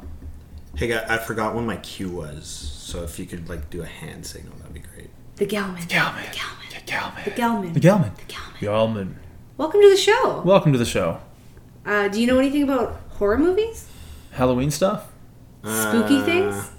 Hey, 0.75 0.87
guy, 0.87 1.05
I 1.07 1.17
forgot 1.17 1.55
when 1.55 1.65
my 1.65 1.77
cue 1.77 2.09
was. 2.09 2.45
So 2.47 3.03
if 3.03 3.17
you 3.19 3.25
could 3.25 3.47
like 3.49 3.69
do 3.69 3.81
a 3.81 3.85
hand 3.85 4.25
signal, 4.25 4.53
that'd 4.57 4.73
be 4.73 4.79
great. 4.81 5.09
The 5.37 5.45
Gelman. 5.45 5.79
The 5.79 5.93
Gelman. 5.95 6.25
The 6.31 6.37
Gelman. 6.37 6.73
Yeah, 6.73 6.81
Gelman. 6.81 7.23
The 7.23 7.31
Gelman. 7.31 7.73
The 7.73 7.79
Gelman. 7.79 8.11
Gelman. 8.29 8.59
Gelman. 8.59 9.13
Welcome 9.57 9.81
to 9.81 9.89
the 9.89 9.97
show. 9.97 10.41
Welcome 10.43 10.71
to 10.73 10.79
the 10.79 10.85
show. 10.85 11.19
Uh, 11.85 12.07
do 12.07 12.19
you 12.21 12.27
know 12.27 12.39
anything 12.39 12.63
about 12.63 12.99
horror 13.11 13.37
movies? 13.37 13.87
Halloween 14.31 14.71
stuff. 14.71 15.07
Spooky 15.63 16.17
Uh, 16.17 16.25
things? 16.25 16.69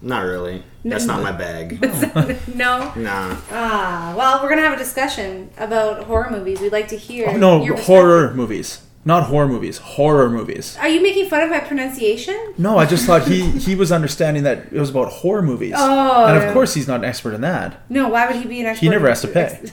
Not 0.00 0.20
really. 0.24 0.62
That's 0.84 1.04
not 1.06 1.22
my 1.22 1.32
bag. 1.32 1.80
no. 2.54 2.92
nah. 2.94 3.36
Ah, 3.50 4.14
well, 4.16 4.40
we're 4.42 4.48
gonna 4.48 4.62
have 4.62 4.74
a 4.74 4.78
discussion 4.78 5.50
about 5.58 6.04
horror 6.04 6.30
movies. 6.30 6.60
We'd 6.60 6.72
like 6.72 6.88
to 6.88 6.96
hear. 6.96 7.28
Oh, 7.30 7.36
no, 7.36 7.64
your 7.64 7.76
horror 7.76 8.32
movies. 8.34 8.82
Not 9.04 9.24
horror 9.24 9.48
movies. 9.48 9.78
Horror 9.78 10.28
movies. 10.28 10.76
Are 10.80 10.88
you 10.88 11.02
making 11.02 11.28
fun 11.28 11.42
of 11.42 11.50
my 11.50 11.60
pronunciation? 11.60 12.54
No, 12.58 12.78
I 12.78 12.84
just 12.86 13.06
thought 13.06 13.26
he 13.26 13.50
he 13.50 13.74
was 13.74 13.90
understanding 13.90 14.42
that 14.44 14.66
it 14.72 14.78
was 14.78 14.90
about 14.90 15.08
horror 15.08 15.42
movies. 15.42 15.74
Oh, 15.76 16.26
and 16.26 16.36
of 16.36 16.52
course 16.52 16.74
he's 16.74 16.86
not 16.86 17.00
an 17.00 17.04
expert 17.04 17.32
in 17.34 17.40
that. 17.40 17.80
No, 17.88 18.08
why 18.08 18.26
would 18.26 18.36
he 18.36 18.46
be 18.46 18.60
an 18.60 18.66
expert? 18.66 18.84
He 18.84 18.88
never 18.90 19.06
in- 19.06 19.10
has 19.12 19.20
to 19.22 19.28
pay. 19.28 19.60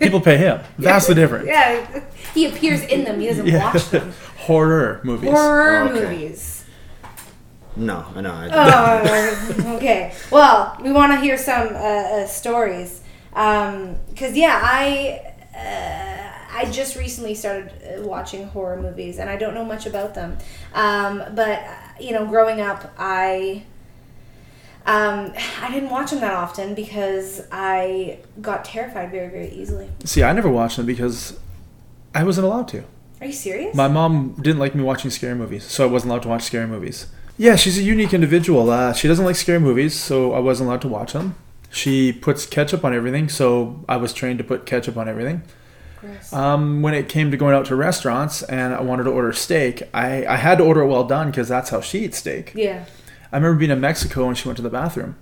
People 0.00 0.20
pay 0.20 0.36
him. 0.36 0.60
Vastly 0.78 1.14
different. 1.14 1.46
Yeah, 1.46 2.02
he 2.34 2.46
appears 2.46 2.82
in 2.82 3.04
them. 3.04 3.20
He 3.20 3.26
doesn't 3.26 3.46
Yeah. 3.46 3.72
watch 3.72 3.88
them. 3.90 4.12
horror 4.38 5.00
movies. 5.04 5.30
Horror 5.30 5.82
Okay. 5.90 6.00
movies. 6.02 6.64
No, 7.76 8.04
I 8.16 8.20
know. 8.20 8.32
I, 8.32 8.48
Oh, 8.52 9.74
okay. 9.76 10.12
Well, 10.32 10.76
we 10.82 10.90
want 10.90 11.12
to 11.12 11.20
hear 11.20 11.38
some 11.38 11.68
uh, 11.68 11.78
uh, 11.78 12.26
stories. 12.26 13.02
Because, 13.30 14.36
yeah, 14.36 14.60
I. 14.62 15.22
Uh, 15.56 16.24
I 16.50 16.64
just 16.72 16.96
recently 16.96 17.34
started 17.34 17.70
uh, 17.84 18.02
watching 18.02 18.48
horror 18.48 18.80
movies, 18.80 19.18
and 19.18 19.28
I 19.30 19.36
don't 19.36 19.54
know 19.54 19.64
much 19.64 19.86
about 19.86 20.14
them. 20.14 20.38
Um, 20.74 21.22
but 21.34 21.60
uh, 21.60 21.68
you 22.00 22.12
know, 22.12 22.26
growing 22.26 22.60
up, 22.60 22.92
I 22.98 23.62
um, 24.88 25.32
I 25.62 25.70
didn't 25.72 25.90
watch 25.90 26.10
them 26.10 26.20
that 26.20 26.32
often 26.34 26.74
because 26.74 27.46
I 27.52 28.18
got 28.40 28.64
terrified 28.64 29.10
very, 29.10 29.28
very 29.28 29.50
easily. 29.50 29.88
See, 30.04 30.22
I 30.22 30.32
never 30.32 30.48
watched 30.48 30.76
them 30.78 30.86
because 30.86 31.38
I 32.14 32.24
wasn't 32.24 32.46
allowed 32.46 32.68
to. 32.68 32.84
Are 33.20 33.26
you 33.26 33.32
serious? 33.32 33.74
My 33.74 33.88
mom 33.88 34.34
didn't 34.40 34.58
like 34.58 34.74
me 34.74 34.82
watching 34.82 35.10
scary 35.10 35.34
movies, 35.34 35.64
so 35.64 35.84
I 35.84 35.90
wasn't 35.90 36.10
allowed 36.12 36.22
to 36.22 36.28
watch 36.28 36.42
scary 36.42 36.66
movies. 36.66 37.06
Yeah, 37.36 37.56
she's 37.56 37.78
a 37.78 37.82
unique 37.82 38.12
individual. 38.14 38.70
Uh, 38.70 38.92
she 38.92 39.06
doesn't 39.06 39.24
like 39.24 39.36
scary 39.36 39.60
movies, 39.60 39.94
so 39.94 40.32
I 40.32 40.38
wasn't 40.40 40.68
allowed 40.68 40.82
to 40.82 40.88
watch 40.88 41.12
them. 41.12 41.34
She 41.70 42.12
puts 42.12 42.46
ketchup 42.46 42.84
on 42.84 42.94
everything, 42.94 43.28
so 43.28 43.84
I 43.88 43.96
was 43.96 44.12
trained 44.12 44.38
to 44.38 44.44
put 44.44 44.66
ketchup 44.66 44.96
on 44.96 45.08
everything. 45.08 45.42
Um, 46.32 46.80
when 46.82 46.94
it 46.94 47.08
came 47.08 47.30
to 47.30 47.36
going 47.36 47.54
out 47.54 47.66
to 47.66 47.76
restaurants 47.76 48.42
and 48.44 48.72
I 48.72 48.80
wanted 48.80 49.04
to 49.04 49.10
order 49.10 49.32
steak, 49.32 49.82
I, 49.92 50.24
I 50.26 50.36
had 50.36 50.58
to 50.58 50.64
order 50.64 50.82
it 50.82 50.86
well 50.86 51.04
done 51.04 51.30
because 51.30 51.48
that's 51.48 51.70
how 51.70 51.80
she 51.80 52.04
eats 52.04 52.18
steak. 52.18 52.52
yeah. 52.54 52.84
I 53.32 53.36
remember 53.36 53.58
being 53.58 53.70
in 53.70 53.80
Mexico 53.80 54.26
and 54.28 54.36
she 54.36 54.48
went 54.48 54.56
to 54.56 54.62
the 54.62 54.70
bathroom. 54.70 55.16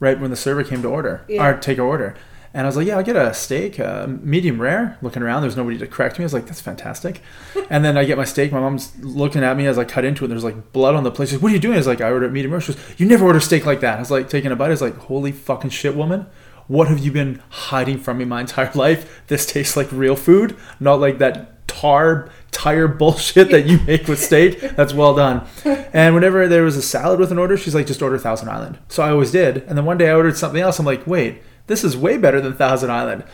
Right 0.00 0.18
when 0.20 0.30
the 0.30 0.36
server 0.36 0.64
came 0.64 0.82
to 0.82 0.88
order 0.88 1.22
Yeah. 1.28 1.46
or 1.46 1.54
take 1.58 1.76
her 1.78 1.84
order, 1.84 2.16
and 2.52 2.66
I 2.66 2.68
was 2.68 2.76
like, 2.76 2.88
"Yeah, 2.88 2.96
I'll 2.96 3.04
get 3.04 3.14
a 3.14 3.32
steak, 3.32 3.78
uh, 3.78 4.08
medium 4.08 4.60
rare." 4.60 4.96
Looking 5.00 5.22
around, 5.22 5.42
there's 5.42 5.56
nobody 5.56 5.78
to 5.78 5.86
correct 5.86 6.18
me. 6.18 6.24
I 6.24 6.26
was 6.26 6.32
like, 6.34 6.46
"That's 6.46 6.60
fantastic." 6.60 7.22
and 7.70 7.84
then 7.84 7.96
I 7.96 8.04
get 8.04 8.18
my 8.18 8.24
steak. 8.24 8.50
My 8.50 8.58
mom's 8.58 8.92
looking 9.00 9.44
at 9.44 9.56
me 9.56 9.66
as 9.66 9.78
I 9.78 9.84
cut 9.84 10.04
into 10.04 10.24
it. 10.24 10.26
And 10.26 10.32
there's 10.32 10.42
like 10.44 10.72
blood 10.72 10.96
on 10.96 11.04
the 11.04 11.12
plate. 11.12 11.28
She's 11.28 11.34
like, 11.38 11.42
"What 11.44 11.52
are 11.52 11.54
you 11.54 11.60
doing?" 11.60 11.74
I 11.74 11.78
was 11.78 11.86
like, 11.86 12.00
"I 12.00 12.10
ordered 12.10 12.32
medium 12.32 12.50
rare." 12.50 12.60
She 12.60 12.72
goes, 12.72 12.82
"You 12.98 13.06
never 13.06 13.24
order 13.24 13.38
steak 13.38 13.64
like 13.64 13.78
that." 13.80 13.96
I 13.96 14.00
was 14.00 14.10
like, 14.10 14.28
taking 14.28 14.50
a 14.50 14.56
bite. 14.56 14.66
I 14.66 14.70
was 14.70 14.82
like, 14.82 14.96
"Holy 14.98 15.30
fucking 15.32 15.70
shit, 15.70 15.94
woman." 15.96 16.26
What 16.66 16.88
have 16.88 16.98
you 16.98 17.12
been 17.12 17.40
hiding 17.48 17.98
from 17.98 18.18
me 18.18 18.24
my 18.24 18.40
entire 18.40 18.70
life? 18.74 19.22
This 19.28 19.46
tastes 19.46 19.76
like 19.76 19.88
real 19.92 20.16
food, 20.16 20.56
not 20.80 21.00
like 21.00 21.18
that 21.18 21.51
tar 21.72 22.30
tire 22.50 22.86
bullshit 22.86 23.50
that 23.50 23.66
you 23.66 23.80
make 23.86 24.06
with 24.06 24.20
steak. 24.22 24.60
That's 24.60 24.92
well 24.92 25.14
done. 25.14 25.46
And 25.64 26.14
whenever 26.14 26.46
there 26.46 26.62
was 26.62 26.76
a 26.76 26.82
salad 26.82 27.18
with 27.18 27.32
an 27.32 27.38
order, 27.38 27.56
she's 27.56 27.74
like, 27.74 27.86
just 27.86 28.02
order 28.02 28.18
Thousand 28.18 28.48
Island. 28.48 28.78
So 28.88 29.02
I 29.02 29.10
always 29.10 29.30
did. 29.30 29.58
And 29.68 29.76
then 29.76 29.84
one 29.84 29.98
day 29.98 30.10
I 30.10 30.14
ordered 30.14 30.36
something 30.36 30.60
else. 30.60 30.78
I'm 30.78 30.86
like, 30.86 31.06
wait, 31.06 31.42
this 31.66 31.82
is 31.82 31.96
way 31.96 32.18
better 32.18 32.40
than 32.40 32.54
Thousand 32.54 32.90
Island. 32.90 33.24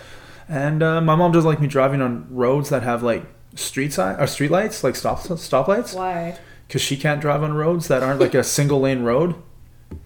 And 0.48 0.82
uh, 0.82 1.00
my 1.00 1.14
mom 1.14 1.32
doesn't 1.32 1.48
like 1.48 1.60
me 1.60 1.66
driving 1.66 2.00
on 2.00 2.26
roads 2.30 2.70
that 2.70 2.82
have 2.82 3.02
like 3.02 3.24
street 3.54 3.92
sign 3.92 4.18
or 4.18 4.26
street 4.26 4.50
lights, 4.50 4.82
like 4.84 4.96
stop 4.96 5.18
stoplights, 5.20 5.94
Why? 5.94 6.38
because 6.66 6.80
she 6.80 6.96
can't 6.96 7.20
drive 7.20 7.42
on 7.42 7.52
roads 7.54 7.88
that 7.88 8.02
aren't 8.02 8.20
like 8.20 8.34
a 8.34 8.44
single 8.58 8.80
lane 8.80 9.02
road. 9.02 9.34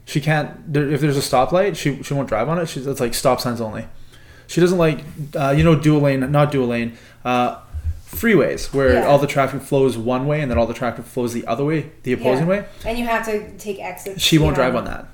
She 0.04 0.20
can't. 0.20 0.72
There, 0.72 0.88
if 0.90 1.00
there's 1.00 1.16
a 1.16 1.20
stoplight, 1.20 1.76
she 1.76 2.02
she 2.02 2.14
won't 2.14 2.28
drive 2.28 2.48
on 2.48 2.58
it. 2.58 2.68
She's 2.68 2.86
it's 2.86 3.00
like 3.00 3.14
stop 3.14 3.40
signs 3.40 3.60
only. 3.60 3.86
She 4.46 4.60
doesn't 4.60 4.78
like 4.78 5.00
uh, 5.36 5.50
you 5.56 5.64
know 5.64 5.74
dual 5.76 6.00
lane, 6.00 6.30
not 6.32 6.50
dual 6.52 6.68
lane, 6.68 6.96
uh, 7.24 7.60
freeways 8.14 8.72
where 8.72 8.94
Yeah. 8.94 9.06
all 9.06 9.18
the 9.18 9.26
traffic 9.26 9.62
flows 9.62 9.96
one 9.96 10.26
way 10.26 10.40
and 10.40 10.50
then 10.50 10.58
all 10.58 10.66
the 10.66 10.74
traffic 10.74 11.04
flows 11.04 11.32
the 11.32 11.46
other 11.46 11.64
way, 11.64 11.86
the 12.02 12.12
opposing 12.12 12.44
Yeah. 12.46 12.50
way. 12.50 12.64
And 12.84 12.98
you 12.98 13.06
have 13.06 13.24
to 13.26 13.50
take 13.58 13.80
exits. 13.80 14.20
She 14.22 14.38
won't 14.38 14.54
drive 14.54 14.76
on 14.76 14.84
that 14.84 15.06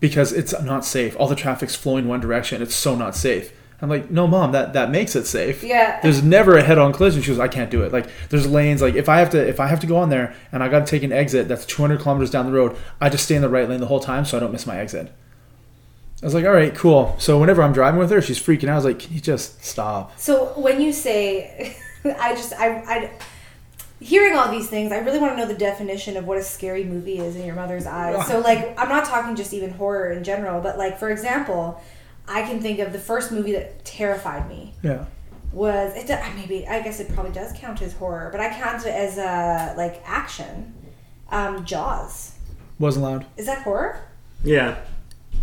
because 0.00 0.32
it's 0.32 0.52
not 0.62 0.84
safe. 0.84 1.14
All 1.18 1.28
the 1.28 1.36
traffic's 1.36 1.74
flowing 1.74 2.08
one 2.08 2.20
direction. 2.20 2.60
It's 2.62 2.74
so 2.74 2.94
not 2.94 3.14
safe. 3.16 3.52
I'm 3.82 3.88
like, 3.88 4.10
no, 4.10 4.26
mom, 4.26 4.52
that 4.52 4.74
that 4.74 4.90
makes 4.90 5.16
it 5.16 5.26
safe. 5.26 5.62
Yeah. 5.62 6.00
There's 6.02 6.22
never 6.22 6.58
a 6.58 6.62
head-on 6.62 6.92
collision. 6.92 7.22
She 7.22 7.28
goes, 7.30 7.38
I 7.38 7.48
can't 7.48 7.70
do 7.70 7.82
it. 7.82 7.92
Like, 7.94 8.08
there's 8.28 8.46
lanes. 8.46 8.82
Like, 8.82 8.94
if 8.94 9.08
I 9.08 9.18
have 9.20 9.30
to, 9.30 9.38
if 9.48 9.58
I 9.58 9.68
have 9.68 9.80
to 9.80 9.86
go 9.86 9.96
on 9.96 10.10
there 10.10 10.34
and 10.52 10.62
I 10.62 10.68
got 10.68 10.84
to 10.84 10.90
take 10.90 11.02
an 11.02 11.12
exit 11.12 11.48
that's 11.48 11.64
200 11.64 12.00
kilometers 12.00 12.30
down 12.30 12.44
the 12.44 12.52
road, 12.52 12.76
I 13.00 13.08
just 13.08 13.24
stay 13.24 13.36
in 13.36 13.42
the 13.42 13.48
right 13.48 13.66
lane 13.66 13.80
the 13.80 13.86
whole 13.86 14.00
time 14.00 14.26
so 14.26 14.36
I 14.36 14.40
don't 14.40 14.52
miss 14.52 14.66
my 14.66 14.78
exit. 14.78 15.10
I 16.22 16.26
was 16.26 16.34
like, 16.34 16.44
all 16.44 16.52
right, 16.52 16.74
cool. 16.74 17.14
So 17.18 17.38
whenever 17.40 17.62
I'm 17.62 17.72
driving 17.72 17.98
with 17.98 18.10
her, 18.10 18.20
she's 18.20 18.38
freaking 18.38 18.64
out. 18.68 18.72
I 18.72 18.76
was 18.76 18.84
like, 18.84 18.98
can 18.98 19.14
you 19.14 19.20
just 19.20 19.64
stop? 19.64 20.12
So 20.20 20.52
when 20.56 20.82
you 20.82 20.92
say, 20.92 21.74
I 22.20 22.34
just 22.34 22.52
I 22.54 22.68
I 22.68 23.10
hearing 24.00 24.36
all 24.36 24.50
these 24.50 24.68
things, 24.68 24.92
I 24.92 24.98
really 24.98 25.18
want 25.18 25.32
to 25.32 25.36
know 25.36 25.46
the 25.46 25.58
definition 25.58 26.16
of 26.16 26.26
what 26.26 26.38
a 26.38 26.42
scary 26.42 26.84
movie 26.84 27.18
is 27.18 27.36
in 27.36 27.44
your 27.44 27.54
mother's 27.54 27.86
eyes. 27.86 28.26
So 28.28 28.40
like 28.40 28.74
I'm 28.78 28.88
not 28.88 29.04
talking 29.04 29.36
just 29.36 29.52
even 29.52 29.70
horror 29.70 30.10
in 30.12 30.24
general, 30.24 30.60
but 30.60 30.78
like 30.78 30.98
for 30.98 31.10
example, 31.10 31.80
I 32.26 32.42
can 32.42 32.60
think 32.60 32.78
of 32.78 32.92
the 32.92 32.98
first 32.98 33.30
movie 33.32 33.52
that 33.52 33.84
terrified 33.84 34.48
me 34.48 34.72
Yeah. 34.82 35.04
was 35.52 35.92
it 35.96 36.08
maybe 36.36 36.66
I 36.66 36.80
guess 36.80 37.00
it 37.00 37.12
probably 37.14 37.32
does 37.32 37.52
count 37.54 37.82
as 37.82 37.92
horror, 37.92 38.28
but 38.32 38.40
I 38.40 38.48
count 38.50 38.86
it 38.86 38.94
as 38.94 39.18
uh 39.18 39.74
like 39.76 40.02
action. 40.06 40.74
Um, 41.32 41.64
Jaws 41.64 42.32
Wasn't 42.80 43.04
allowed. 43.04 43.24
is 43.36 43.46
that 43.46 43.62
horror? 43.62 44.00
Yeah. 44.42 44.78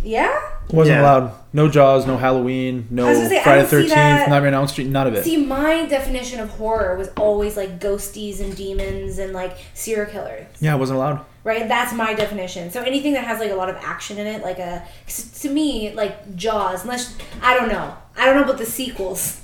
Yeah. 0.02 0.38
Wasn't 0.70 0.96
Yeah. 0.96 1.02
allowed. 1.02 1.32
No 1.52 1.68
Jaws, 1.68 2.06
no 2.06 2.16
Halloween, 2.18 2.86
no 2.90 3.06
I 3.06 3.10
was 3.10 3.18
gonna 3.18 3.30
say, 3.30 3.42
Friday 3.42 3.60
don't 3.62 3.70
see 3.70 3.76
Thirteenth, 3.76 4.28
Nightmare 4.28 4.48
on 4.48 4.54
Elm 4.54 4.68
Street, 4.68 4.86
none 4.88 5.06
of 5.06 5.14
it. 5.14 5.24
See, 5.24 5.38
my 5.38 5.86
definition 5.86 6.40
of 6.40 6.50
horror 6.50 6.96
was 6.96 7.08
always 7.16 7.56
like 7.56 7.80
ghosties 7.80 8.40
and 8.40 8.54
demons 8.54 9.18
and 9.18 9.32
like 9.32 9.56
serial 9.74 10.10
killers. 10.10 10.46
yeah, 10.60 10.74
it 10.74 10.78
wasn't 10.78 10.96
allowed. 10.98 11.20
right 11.44 11.66
that's 11.68 11.94
my 11.94 12.12
definition 12.12 12.70
so 12.70 12.82
anything 12.82 13.14
that 13.14 13.24
has 13.24 13.38
like 13.40 13.50
a 13.50 13.54
lot 13.54 13.70
of 13.70 13.76
action 13.76 14.18
in 14.18 14.26
it 14.26 14.42
like 14.42 14.58
a 14.58 14.82
'cause 15.06 15.30
to 15.40 15.48
me 15.48 15.90
like 15.94 16.36
jaws 16.36 16.82
unless 16.82 17.14
i 17.40 17.54
don't 17.56 17.68
know 17.70 17.94
i 18.18 18.26
don't 18.26 18.36
know 18.36 18.42
about 18.42 18.58
the 18.58 18.66
sequels 18.66 19.40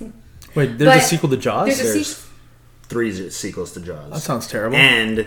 Wait, 0.55 0.77
there's 0.77 0.97
a 1.03 1.07
sequel 1.07 1.31
to 1.31 1.37
Jaws. 1.39 1.67
there's 1.67 1.81
a 1.81 1.93
There's 1.95 2.17
se- 2.17 2.29
three 2.89 3.31
sequels 3.31 3.73
to 3.73 3.81
Jaws. 3.81 4.11
that 4.13 4.21
sounds 4.21 4.47
terrible. 4.47 4.77
And 4.77 5.27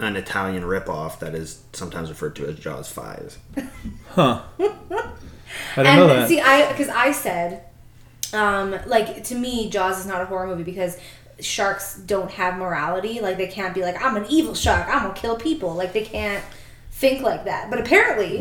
an 0.00 0.16
Italian 0.16 0.62
ripoff 0.64 1.18
that 1.20 1.34
is 1.34 1.62
sometimes 1.72 2.08
referred 2.08 2.34
to 2.36 2.46
as 2.46 2.58
Jaws 2.58 2.88
5. 2.90 3.38
Huh. 4.10 4.42
I 4.58 5.82
didn't 5.82 5.86
and 5.86 5.96
know 6.00 6.06
that. 6.08 6.28
see 6.28 6.40
i 6.40 6.70
because 6.70 6.88
i 6.88 7.10
said 7.10 7.64
um 8.32 8.76
like 8.86 9.24
to 9.24 9.34
me 9.34 9.68
jaws 9.68 9.98
is 9.98 10.06
not 10.06 10.22
a 10.22 10.24
horror 10.26 10.46
movie 10.46 10.62
because 10.62 10.96
sharks 11.40 11.96
don't 11.96 12.30
have 12.30 12.56
morality 12.56 13.20
like 13.20 13.36
they 13.36 13.48
can't 13.48 13.74
be 13.74 13.82
like 13.82 14.00
i'm 14.02 14.16
an 14.16 14.26
evil 14.30 14.54
shark 14.54 14.86
i'm 14.88 15.02
gonna 15.02 15.14
kill 15.14 15.36
people 15.36 15.74
like 15.74 15.92
they 15.92 16.04
can't 16.04 16.44
think 16.92 17.22
like 17.22 17.44
that 17.46 17.68
but 17.68 17.80
apparently 17.80 18.38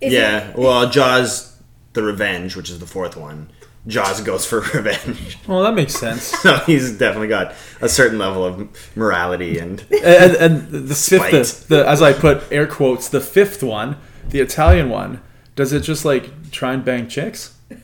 is 0.00 0.12
it- 0.12 0.16
yeah, 0.16 0.52
well, 0.56 0.90
Jaws 0.90 1.56
the 1.94 2.02
Revenge, 2.02 2.54
which 2.56 2.68
is 2.68 2.78
the 2.80 2.86
fourth 2.86 3.16
one, 3.16 3.48
Jaws 3.86 4.20
goes 4.20 4.44
for 4.44 4.60
revenge. 4.74 5.38
well, 5.46 5.62
that 5.62 5.74
makes 5.74 5.94
sense. 5.94 6.22
so 6.42 6.56
he's 6.58 6.92
definitely 6.98 7.28
got 7.28 7.54
a 7.80 7.88
certain 7.88 8.18
level 8.18 8.44
of 8.44 8.68
morality 8.96 9.58
and 9.58 9.84
and, 9.90 10.34
and 10.36 10.88
the 10.88 10.94
fifth, 10.94 11.68
the, 11.68 11.86
as 11.88 12.02
I 12.02 12.12
put 12.12 12.42
air 12.50 12.66
quotes, 12.66 13.08
the 13.08 13.20
fifth 13.20 13.62
one, 13.62 13.96
the 14.30 14.40
Italian 14.40 14.90
one, 14.90 15.20
does 15.54 15.72
it 15.72 15.80
just 15.80 16.04
like 16.04 16.50
try 16.50 16.72
and 16.72 16.84
bang 16.84 17.08
chicks? 17.08 17.54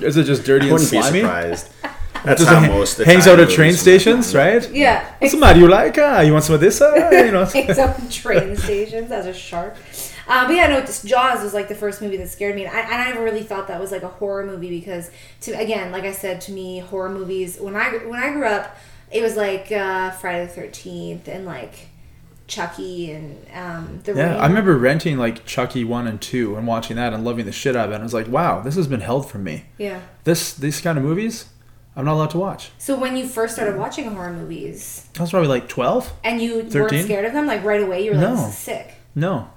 Is 0.00 0.16
it 0.16 0.24
just 0.24 0.44
dirty 0.44 0.66
I 0.66 0.68
and 0.68 0.72
wouldn't 0.74 0.90
be 0.90 1.00
slimy? 1.00 1.20
surprised. 1.20 1.68
That's 2.24 2.40
Just 2.40 2.52
how 2.54 2.60
ha- 2.60 2.66
most 2.68 2.98
hangs 2.98 3.26
out 3.26 3.40
at 3.40 3.50
train 3.50 3.72
stations, 3.72 4.32
work. 4.32 4.62
right? 4.62 4.70
yeah 4.72 5.12
What's 5.18 5.34
the 5.34 5.40
matter? 5.40 5.58
You 5.58 5.66
like? 5.66 5.98
Uh, 5.98 6.22
you 6.24 6.32
want 6.32 6.44
some 6.44 6.54
of 6.54 6.60
this? 6.60 6.80
Uh, 6.80 6.94
you 7.10 7.32
know. 7.32 7.44
hangs 7.46 7.78
out 7.80 7.98
in 7.98 8.08
train 8.08 8.54
stations 8.56 9.10
as 9.10 9.26
a 9.26 9.34
shark. 9.34 9.74
Um, 10.28 10.46
but 10.46 10.54
yeah, 10.54 10.68
no, 10.68 10.80
this 10.80 11.02
Jaws 11.02 11.42
was 11.42 11.52
like 11.54 11.68
the 11.68 11.74
first 11.74 12.00
movie 12.00 12.16
that 12.18 12.28
scared 12.28 12.54
me, 12.54 12.64
and 12.64 12.76
I, 12.76 12.80
and 12.80 12.94
I 12.94 13.08
never 13.08 13.22
really 13.24 13.42
thought 13.42 13.68
that 13.68 13.80
was 13.80 13.90
like 13.92 14.02
a 14.02 14.08
horror 14.08 14.44
movie 14.46 14.70
because, 14.70 15.10
to 15.42 15.52
again, 15.52 15.90
like 15.92 16.04
I 16.04 16.12
said, 16.12 16.40
to 16.42 16.52
me, 16.52 16.78
horror 16.78 17.08
movies 17.08 17.58
when 17.58 17.74
I 17.76 17.90
when 18.06 18.20
I 18.22 18.32
grew 18.32 18.46
up, 18.46 18.76
it 19.10 19.22
was 19.22 19.36
like 19.36 19.70
uh, 19.72 20.10
Friday 20.12 20.46
the 20.46 20.52
Thirteenth 20.52 21.26
and 21.28 21.44
like 21.44 21.88
Chucky 22.46 23.10
and 23.12 23.38
um, 23.54 24.00
the 24.04 24.14
Yeah, 24.14 24.32
Ring. 24.32 24.40
I 24.40 24.46
remember 24.46 24.76
renting 24.76 25.16
like 25.18 25.44
Chucky 25.46 25.84
one 25.84 26.06
and 26.06 26.20
two 26.20 26.56
and 26.56 26.66
watching 26.66 26.96
that 26.96 27.12
and 27.12 27.24
loving 27.24 27.46
the 27.46 27.52
shit 27.52 27.74
out 27.76 27.86
of 27.86 27.92
it. 27.92 27.94
And 27.94 28.02
I 28.02 28.04
was 28.04 28.14
like, 28.14 28.28
wow, 28.28 28.60
this 28.60 28.76
has 28.76 28.86
been 28.86 29.00
held 29.00 29.30
from 29.30 29.42
me. 29.44 29.64
Yeah. 29.78 30.00
This 30.24 30.52
these 30.54 30.80
kind 30.80 30.98
of 30.98 31.04
movies, 31.04 31.46
I'm 31.96 32.04
not 32.04 32.14
allowed 32.14 32.30
to 32.30 32.38
watch. 32.38 32.70
So 32.78 32.98
when 32.98 33.16
you 33.16 33.26
first 33.26 33.54
started 33.54 33.76
watching 33.78 34.04
horror 34.10 34.32
movies 34.32 35.06
I 35.18 35.22
was 35.22 35.30
probably 35.30 35.48
like 35.48 35.68
12. 35.68 36.12
and 36.24 36.40
you 36.40 36.68
weren't 36.72 37.04
scared 37.04 37.24
of 37.24 37.32
them, 37.32 37.46
like 37.46 37.64
right 37.64 37.82
away, 37.82 38.04
you 38.04 38.10
were 38.12 38.16
like, 38.18 38.28
No. 38.30 38.36
"This 38.36 38.48
is 38.48 38.58
sick." 38.58 38.94
No, 39.14 39.50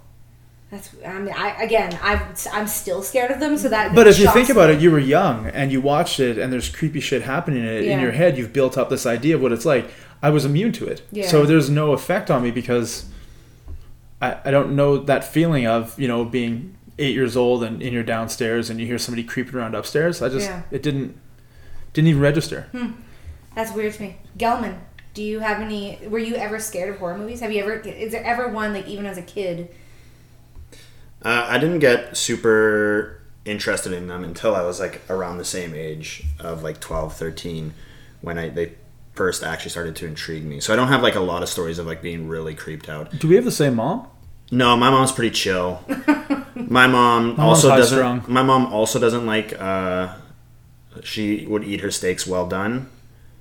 That's 0.75 0.89
I 1.05 1.19
mean, 1.19 1.33
I 1.33 1.63
again, 1.63 1.97
I'm 2.01 2.19
I'm 2.51 2.67
still 2.67 3.01
scared 3.01 3.31
of 3.31 3.39
them, 3.39 3.57
so 3.57 3.69
that. 3.69 3.95
But 3.95 4.07
if 4.07 4.19
you 4.19 4.29
think 4.31 4.49
about 4.49 4.69
it, 4.69 4.81
you 4.81 4.91
were 4.91 4.99
young 4.99 5.47
and 5.47 5.71
you 5.71 5.79
watched 5.79 6.19
it, 6.19 6.37
and 6.37 6.51
there's 6.51 6.67
creepy 6.67 6.99
shit 6.99 7.21
happening 7.21 7.61
in 7.61 7.65
it 7.69 7.85
in 7.85 7.99
your 8.01 8.11
head. 8.11 8.37
You've 8.37 8.51
built 8.51 8.77
up 8.77 8.89
this 8.89 9.05
idea 9.05 9.35
of 9.35 9.41
what 9.41 9.51
it's 9.53 9.65
like. 9.65 9.89
I 10.21 10.29
was 10.31 10.43
immune 10.43 10.71
to 10.73 10.85
it, 10.87 11.01
Yeah. 11.11 11.27
so 11.27 11.45
there's 11.45 11.69
no 11.69 11.91
effect 11.93 12.29
on 12.31 12.41
me 12.43 12.49
because 12.51 13.05
I, 14.21 14.37
I 14.45 14.51
don't 14.51 14.75
know 14.75 14.97
that 14.97 15.23
feeling 15.23 15.65
of 15.67 15.97
you 15.99 16.07
know 16.07 16.25
being 16.25 16.75
eight 16.97 17.13
years 17.13 17.37
old 17.37 17.63
and 17.63 17.81
in 17.81 17.93
your 17.93 18.03
downstairs 18.03 18.69
and 18.69 18.79
you 18.79 18.85
hear 18.85 18.97
somebody 18.97 19.23
creeping 19.23 19.55
around 19.55 19.75
upstairs. 19.75 20.21
I 20.21 20.29
just 20.29 20.47
Yeah. 20.49 20.63
it 20.71 20.81
didn't 20.83 21.17
didn't 21.93 22.07
even 22.09 22.21
register. 22.21 22.67
Hmm. 22.71 22.91
That's 23.55 23.71
weird 23.73 23.93
to 23.93 24.01
me. 24.01 24.17
Gelman, 24.37 24.79
do 25.13 25.23
you 25.23 25.39
have 25.39 25.61
any? 25.61 25.99
Were 26.09 26.19
you 26.19 26.35
ever 26.35 26.59
scared 26.59 26.89
of 26.89 26.97
horror 26.99 27.17
movies? 27.17 27.39
Have 27.39 27.51
you 27.53 27.61
ever? 27.63 27.75
Is 27.75 28.11
there 28.11 28.23
ever 28.23 28.49
one 28.49 28.73
like 28.73 28.87
even 28.87 29.05
as 29.05 29.17
a 29.17 29.21
kid? 29.21 29.69
Uh, 31.25 31.47
I 31.49 31.57
didn't 31.57 31.79
get 31.79 32.15
super 32.15 33.19
interested 33.45 33.91
in 33.91 34.07
them 34.07 34.23
until 34.23 34.55
I 34.55 34.61
was 34.61 34.79
like 34.79 35.01
around 35.09 35.39
the 35.39 35.45
same 35.45 35.73
age 35.73 36.23
of 36.39 36.61
like 36.61 36.79
12, 36.79 37.15
13 37.15 37.73
when 38.21 38.37
I 38.37 38.49
they 38.49 38.73
first 39.13 39.43
actually 39.43 39.71
started 39.71 39.95
to 39.97 40.05
intrigue 40.05 40.45
me. 40.45 40.59
So 40.59 40.71
I 40.71 40.75
don't 40.75 40.89
have 40.89 41.01
like 41.01 41.15
a 41.15 41.19
lot 41.19 41.41
of 41.41 41.49
stories 41.49 41.79
of 41.79 41.87
like 41.87 42.01
being 42.01 42.27
really 42.27 42.53
creeped 42.53 42.89
out. 42.89 43.17
Do 43.17 43.27
we 43.27 43.35
have 43.35 43.45
the 43.45 43.51
same 43.51 43.75
mom? 43.75 44.07
No, 44.51 44.77
my 44.77 44.91
mom's 44.91 45.11
pretty 45.11 45.31
chill. 45.31 45.83
my 46.55 46.85
mom 46.85 47.35
mom's 47.35 47.39
also 47.39 47.69
doesn't. 47.69 47.97
strung. 47.97 48.23
My 48.27 48.43
mom 48.43 48.71
also 48.71 48.99
doesn't 48.99 49.25
like. 49.25 49.59
Uh, 49.59 50.13
she 51.03 51.45
would 51.47 51.63
eat 51.63 51.81
her 51.81 51.91
steaks 51.91 52.27
well 52.27 52.47
done. 52.47 52.89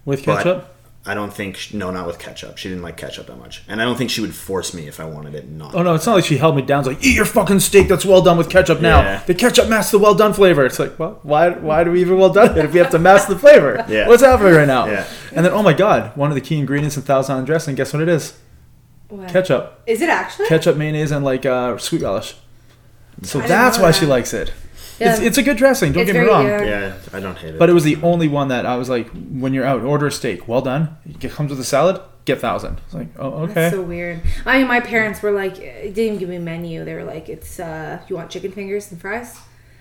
With 0.05 0.23
ketchup? 0.23 0.74
I 1.07 1.13
don't 1.13 1.33
think. 1.33 1.75
No, 1.75 1.91
not 1.91 2.07
with 2.07 2.19
ketchup. 2.19 2.57
She 2.57 2.69
didn't 2.71 2.83
like 2.83 2.97
ketchup 2.97 3.27
that 3.27 3.37
much, 3.39 3.63
and 3.69 3.81
I 3.83 3.85
don't 3.85 3.97
think 3.97 4.09
she 4.11 4.23
would 4.23 4.35
force 4.35 4.73
me 4.73 4.87
if 4.89 4.99
I 5.01 5.05
wanted 5.05 5.35
it 5.35 5.49
not. 5.49 5.75
Oh 5.75 5.83
no, 5.83 5.95
it's 5.95 6.07
not 6.07 6.15
like 6.15 6.25
she 6.25 6.39
held 6.39 6.57
me 6.57 6.63
down. 6.63 6.81
It's 6.81 6.89
like 6.89 7.05
eat 7.05 7.15
your 7.15 7.27
fucking 7.27 7.61
steak 7.61 7.89
that's 7.89 8.07
well 8.07 8.23
done 8.23 8.39
with 8.39 8.49
ketchup 8.49 8.81
now. 8.81 9.01
Yeah. 9.03 9.23
The 9.25 9.35
ketchup 9.35 9.69
masks 9.69 9.91
the 9.93 9.99
well 9.99 10.15
done 10.15 10.33
flavor. 10.33 10.65
It's 10.65 10.79
like, 10.79 10.99
well, 10.99 11.21
why? 11.23 11.51
Why 11.51 11.85
do 11.85 11.91
we 11.91 12.01
even 12.01 12.17
well 12.19 12.33
done 12.33 12.57
it 12.57 12.65
if 12.65 12.73
we 12.73 12.79
have 12.79 12.91
to 12.91 12.99
mask 12.99 13.29
the 13.29 13.39
flavor? 13.39 13.85
Yeah. 13.95 14.09
What's 14.09 14.23
happening 14.23 14.55
right 14.55 14.67
now? 14.67 14.87
Yeah. 14.87 15.07
And 15.33 15.45
then, 15.45 15.53
oh 15.53 15.63
my 15.63 15.75
god, 15.75 16.17
one 16.17 16.31
of 16.31 16.35
the 16.37 16.41
key 16.41 16.59
ingredients 16.59 16.97
in 16.97 17.03
Thousand 17.03 17.33
Island 17.33 17.47
dressing. 17.49 17.75
Guess 17.75 17.93
what 17.93 18.01
it 18.03 18.09
is? 18.09 18.39
What? 19.09 19.29
Ketchup, 19.29 19.83
Is 19.87 20.01
it 20.01 20.09
actually? 20.09 20.49
ketchup, 20.49 20.77
mayonnaise, 20.79 21.11
and 21.13 21.23
like 21.25 21.45
uh, 21.45 21.77
sweet 21.77 22.01
relish. 22.01 22.35
So 23.23 23.41
I 23.41 23.47
that's 23.47 23.79
why 23.79 23.89
that. 23.93 23.95
she 23.99 24.07
likes 24.07 24.33
it. 24.33 24.53
Yeah. 25.01 25.13
It's, 25.15 25.21
it's 25.23 25.39
a 25.39 25.43
good 25.43 25.57
dressing. 25.57 25.93
Don't 25.93 26.03
It's 26.03 26.13
get 26.13 26.19
me 26.21 26.27
very 26.27 26.33
wrong. 26.33 26.47
good. 26.47 26.69
Yeah, 26.69 26.95
I 27.13 27.21
don't 27.21 27.37
hate 27.37 27.55
it. 27.55 27.59
But 27.59 27.69
it 27.71 27.73
was 27.73 27.85
the 27.85 27.97
only 28.03 28.29
one 28.29 28.49
that 28.49 28.65
I 28.67 28.77
was 28.77 28.89
like, 28.89 29.09
when 29.11 29.53
you're 29.55 29.65
out, 29.67 29.83
order 29.83 30.07
a 30.07 30.13
steak, 30.13 30.47
well 30.47 30.61
done. 30.63 30.97
It 31.05 31.31
comes 31.31 31.51
with 31.51 31.61
a 31.61 31.65
salad. 31.65 32.01
get 32.25 32.41
thousand. 32.41 32.81
It's 32.87 32.95
like, 32.95 33.09
oh, 33.19 33.43
okay. 33.45 33.55
That's 33.55 33.75
so 33.75 33.83
weird. 33.83 34.21
I 34.47 34.59
mean, 34.59 34.69
my 34.69 34.81
parents 34.81 35.21
were 35.23 35.31
like, 35.33 35.59
it 35.59 35.95
didn't 35.95 35.99
even 35.99 36.19
give 36.19 36.29
me 36.29 36.37
a 36.37 36.41
menu. 36.41 36.85
They 36.85 36.95
were 36.95 37.05
like, 37.05 37.29
it's, 37.29 37.59
uh, 37.61 38.01
you 38.09 38.17
want 38.17 38.31
chicken 38.31 38.53
fingers 38.53 38.91
and 38.93 39.01
fries? 39.01 39.39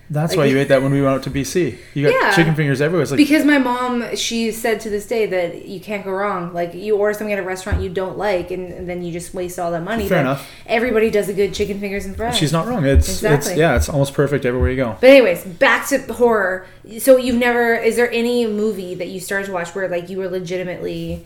That's 0.10 0.34
like- 0.34 0.38
why 0.38 0.46
you 0.46 0.60
ate 0.60 0.68
that 0.68 0.84
when 0.84 0.92
we 0.92 1.02
went 1.02 1.16
out 1.16 1.24
to 1.24 1.30
BC. 1.32 1.76
You 1.94 2.04
got 2.10 2.14
Yeah. 2.22 2.32
chicken 2.36 2.56
fingers 2.56 2.82
everywhere. 2.82 3.02
It's 3.04 3.12
like, 3.12 3.18
Because 3.18 3.46
my 3.46 3.58
mom, 3.58 4.16
she 4.16 4.52
said 4.52 4.80
to 4.82 4.90
this 4.90 5.06
day 5.08 5.26
that 5.26 5.66
you 5.66 5.80
can't 5.80 6.04
go 6.04 6.12
wrong. 6.12 6.54
Like, 6.54 6.74
you 6.76 6.98
order 6.98 7.14
something 7.18 7.34
at 7.34 7.40
a 7.40 7.44
restaurant 7.44 7.82
you 7.82 7.90
don't 7.90 8.18
like, 8.18 8.52
and, 8.52 8.72
and 8.72 8.88
then 8.90 9.02
you 9.02 9.12
just 9.14 9.34
waste 9.34 9.58
all 9.58 9.72
that 9.72 9.84
money. 9.84 10.08
Fair 10.08 10.20
enough. 10.20 10.48
Everybody 10.68 11.10
does 11.10 11.30
a 11.30 11.34
good 11.34 11.54
chicken 11.54 11.80
fingers 11.80 12.06
and 12.06 12.16
fries. 12.16 12.38
she's 12.38 12.52
not 12.52 12.68
wrong. 12.68 12.86
It's, 12.86 13.08
it's, 13.08 13.24
Exactly. 13.24 13.56
yeah, 13.60 13.76
it's 13.76 13.90
almost 13.90 14.14
perfect 14.14 14.46
everywhere 14.46 14.70
you 14.70 14.76
go. 14.76 14.98
But 15.00 15.10
anyways, 15.10 15.44
back 15.46 15.88
to 15.88 16.00
horror. 16.14 16.68
So 17.00 17.18
you've 17.18 17.38
never 17.38 17.74
is 17.76 17.96
there 17.96 18.12
any 18.12 18.46
movie 18.46 18.94
that 18.96 19.08
you 19.08 19.20
started 19.22 19.46
to 19.48 19.54
watch 19.54 19.74
where 19.74 19.88
like 19.88 20.10
you 20.10 20.18
were 20.18 20.28
legitimately 20.30 21.26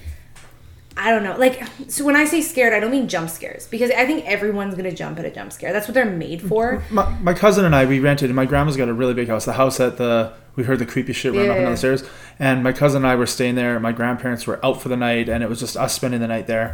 I 1.00 1.12
don't 1.12 1.24
know. 1.24 1.38
Like 1.38 1.62
so 1.90 2.04
when 2.04 2.16
I 2.16 2.26
say 2.26 2.42
scared, 2.42 2.74
I 2.74 2.80
don't 2.80 2.92
mean 2.92 3.08
jump 3.08 3.30
scares 3.30 3.68
because 3.68 3.92
I 3.92 4.06
think 4.06 4.26
everyone's 4.26 4.74
going 4.74 4.90
to 4.90 4.96
jump 4.96 5.20
at 5.20 5.26
a 5.26 5.32
jump 5.32 5.52
scare. 5.54 5.72
That's 5.72 5.88
what 5.88 5.94
they're 5.94 6.06
made 6.06 6.42
for. 6.42 6.84
My, 6.90 7.10
my 7.20 7.34
cousin 7.34 7.66
and 7.66 7.76
I, 7.76 7.86
we 7.86 8.00
rented, 8.00 8.30
and 8.30 8.36
my 8.36 8.46
grandma's 8.46 8.78
got 8.78 8.90
a 8.90 8.94
really 8.94 9.14
big 9.14 9.28
house. 9.28 9.46
The 9.46 9.54
house 9.54 9.80
at 9.80 9.98
the, 9.98 10.34
we 10.56 10.64
heard 10.64 10.80
the 10.80 10.86
creepy 10.88 11.14
shit 11.14 11.34
running 11.34 11.50
up 11.52 11.58
and 11.58 11.66
down 11.66 11.68
Yeah. 11.68 11.72
the 11.72 11.78
stairs. 11.78 12.04
And 12.40 12.64
my 12.64 12.74
cousin 12.74 13.04
and 13.04 13.08
I 13.08 13.16
were 13.16 13.28
staying 13.28 13.56
there. 13.56 13.80
My 13.80 13.92
grandparents 13.92 14.48
were 14.48 14.60
out 14.66 14.82
for 14.82 14.90
the 14.90 14.98
night, 14.98 15.30
and 15.30 15.44
it 15.44 15.50
was 15.50 15.60
just 15.60 15.78
us 15.78 15.94
spending 15.94 16.20
the 16.20 16.28
night 16.28 16.48
there. 16.48 16.74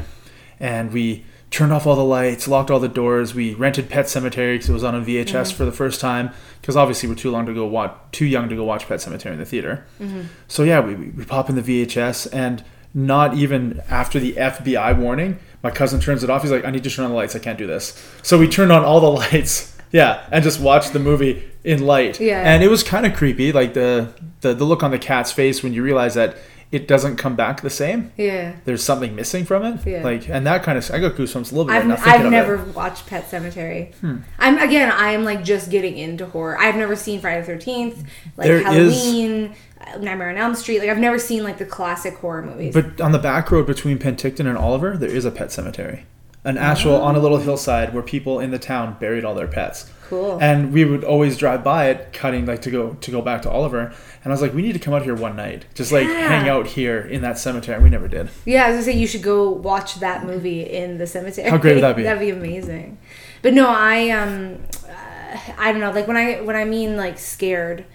And 0.60 0.94
we 0.94 1.26
turned 1.52 1.74
off 1.74 1.86
all 1.86 1.96
the 1.96 2.04
lights, 2.04 2.48
locked 2.48 2.72
all 2.72 2.80
the 2.80 2.88
doors. 2.88 3.36
We 3.36 3.54
rented 3.54 3.90
Pet 3.90 4.06
Sematary 4.06 4.56
because 4.56 4.70
it 4.70 4.74
was 4.74 4.84
on 4.84 4.96
a 4.96 5.02
VHS 5.02 5.26
Mm-hmm. 5.26 5.58
for 5.58 5.66
the 5.66 5.72
first 5.72 6.00
time. 6.02 6.32
Because 6.62 6.78
obviously 6.78 7.10
we're 7.10 7.16
too 7.16 7.30
long 7.32 7.46
to 7.46 7.54
go 7.54 7.66
watch, 7.66 7.94
too 8.14 8.26
young 8.26 8.48
to 8.50 8.56
go 8.56 8.64
watch 8.64 8.88
Pet 8.88 9.00
Sematary 9.00 9.34
in 9.34 9.40
the 9.40 9.46
theater. 9.46 9.86
Mm-hmm. 10.02 10.22
So 10.48 10.64
yeah, 10.64 10.80
we, 10.80 10.96
we 10.96 11.10
we 11.10 11.26
pop 11.26 11.50
in 11.50 11.56
the 11.56 11.62
VHS, 11.62 12.30
and 12.34 12.64
not 12.94 13.36
even 13.36 13.82
after 13.90 14.20
the 14.20 14.34
FBI 14.34 14.98
warning, 14.98 15.40
my 15.64 15.72
cousin 15.72 16.00
turns 16.00 16.24
it 16.24 16.30
off. 16.30 16.42
He's 16.42 16.52
like, 16.52 16.66
"I 16.66 16.72
need 16.72 16.84
to 16.84 16.90
turn 16.90 17.06
on 17.06 17.12
the 17.12 17.18
lights. 17.18 17.36
I 17.36 17.40
can't 17.40 17.58
do 17.58 17.68
this." 17.68 17.94
So 18.22 18.38
we 18.38 18.48
turned 18.48 18.72
on 18.72 18.84
all 18.84 19.00
the 19.00 19.10
lights, 19.22 19.76
yeah, 19.92 20.26
and 20.32 20.44
just 20.44 20.60
watched 20.60 20.94
the 20.94 21.00
movie 21.00 21.44
in 21.64 21.86
light. 21.86 22.20
Yeah. 22.20 22.42
and 22.42 22.62
it 22.64 22.68
was 22.70 22.84
kind 22.84 23.06
of 23.06 23.14
creepy, 23.16 23.52
like 23.52 23.74
the, 23.74 24.14
the 24.42 24.54
the 24.54 24.66
look 24.66 24.84
on 24.84 24.92
the 24.92 25.00
cat's 25.00 25.32
face 25.32 25.64
when 25.64 25.74
you 25.74 25.82
realize 25.84 26.14
that 26.16 26.36
it 26.74 26.88
doesn't 26.88 27.18
come 27.18 27.36
back 27.36 27.62
the 27.62 27.70
same. 27.70 28.12
Yeah. 28.18 28.54
There's 28.66 28.84
something 28.84 29.16
missing 29.16 29.46
from 29.46 29.64
it, 29.64 29.86
Yeah. 29.86 30.04
like, 30.04 30.28
and 30.28 30.46
that 30.48 30.64
kind 30.64 30.76
of 30.76 30.90
I 30.92 31.00
got 31.00 31.14
goosebumps 31.14 31.52
a 31.52 31.56
little 31.56 31.66
bit. 31.66 31.76
I've, 31.76 31.86
now 31.88 31.98
I've 32.00 32.30
never 32.32 32.56
it. 32.56 32.60
Hmm. 32.62 32.74
watched 32.74 33.06
Pet 33.08 33.30
Sematary. 33.30 33.94
I'm 34.40 34.58
again. 34.58 34.92
I 34.92 35.12
am 35.12 35.24
like 35.24 35.44
just 35.44 35.70
getting 35.70 35.98
into 35.98 36.26
horror. 36.26 36.58
I've 36.60 36.76
never 36.76 36.96
seen 36.96 37.22
Friday 37.22 37.42
the 37.42 37.48
Thirteenth, 37.48 38.04
like 38.38 38.48
There 38.48 38.58
is- 38.58 38.94
Halloween, 39.04 39.52
uh, 39.52 39.73
Nightmare 40.00 40.30
on 40.30 40.38
Elm 40.38 40.56
Street. 40.56 40.80
Like 40.80 40.90
I've 40.90 40.98
never 40.98 41.20
seen 41.20 41.44
like 41.44 41.58
the 41.58 41.66
classic 41.66 42.16
horror 42.16 42.42
movies. 42.42 42.74
But 42.74 43.00
on 43.02 43.12
the 43.12 43.20
back 43.20 43.52
road 43.52 43.68
between 43.68 44.00
Penticton 44.00 44.48
and 44.48 44.58
Oliver, 44.58 44.98
there 44.98 45.10
is 45.10 45.26
a 45.26 45.32
pet 45.32 45.52
cemetery. 45.52 46.06
An 46.46 46.58
actual 46.58 46.96
on 47.02 47.16
a 47.16 47.20
little 47.20 47.38
hillside 47.38 47.94
where 47.94 48.04
people 48.04 48.40
in 48.42 48.52
the 48.52 48.60
town 48.60 48.98
buried 49.00 49.24
all 49.24 49.34
their 49.34 49.48
pets. 49.48 49.90
Cool. 50.10 50.38
And 50.42 50.74
we 50.74 50.84
would 50.84 51.06
always 51.06 51.38
drive 51.38 51.64
by 51.64 51.90
it, 51.90 52.12
cutting 52.12 52.46
like 52.46 52.62
to 52.64 52.70
go 52.70 52.94
to 52.96 53.12
go 53.12 53.22
back 53.22 53.42
to 53.44 53.50
Oliver. 53.50 53.94
And 54.24 54.26
I 54.26 54.30
was 54.30 54.42
like, 54.42 54.54
we 54.54 54.62
need 54.62 54.74
to 54.74 54.80
come 54.80 54.94
out 54.94 55.04
here 55.04 55.16
one 55.16 55.38
night, 55.38 55.66
just 55.74 55.94
like 55.94 56.06
Yeah. 56.06 56.28
hang 56.28 56.50
out 56.50 56.68
here 56.68 57.00
in 57.00 57.22
that 57.22 57.38
cemetery. 57.38 57.76
And 57.76 57.84
we 57.84 57.90
never 57.90 58.10
did. 58.10 58.30
Yeah, 58.46 58.66
I 58.66 58.68
was 58.68 58.76
gonna 58.76 58.84
say 58.84 58.98
you 59.00 59.08
should 59.08 59.24
go 59.24 59.50
watch 59.50 59.96
that 60.02 60.26
movie 60.26 60.64
in 60.64 60.98
the 60.98 61.08
cemetery. 61.08 61.50
How 61.50 61.58
great 61.58 61.76
would 61.76 61.84
that 61.84 61.96
be? 61.96 62.04
That'd 62.04 62.20
be 62.20 62.30
amazing. 62.32 62.98
But 63.42 63.54
no, 63.54 63.70
I 63.70 64.10
um, 64.10 64.58
uh, 64.86 65.38
I 65.58 65.72
don't 65.72 65.80
know. 65.80 65.92
Like 65.92 66.08
when 66.10 66.18
I 66.18 66.42
when 66.42 66.58
I 66.58 66.66
mean 66.66 66.98
like 66.98 67.18
scared, 67.20 67.86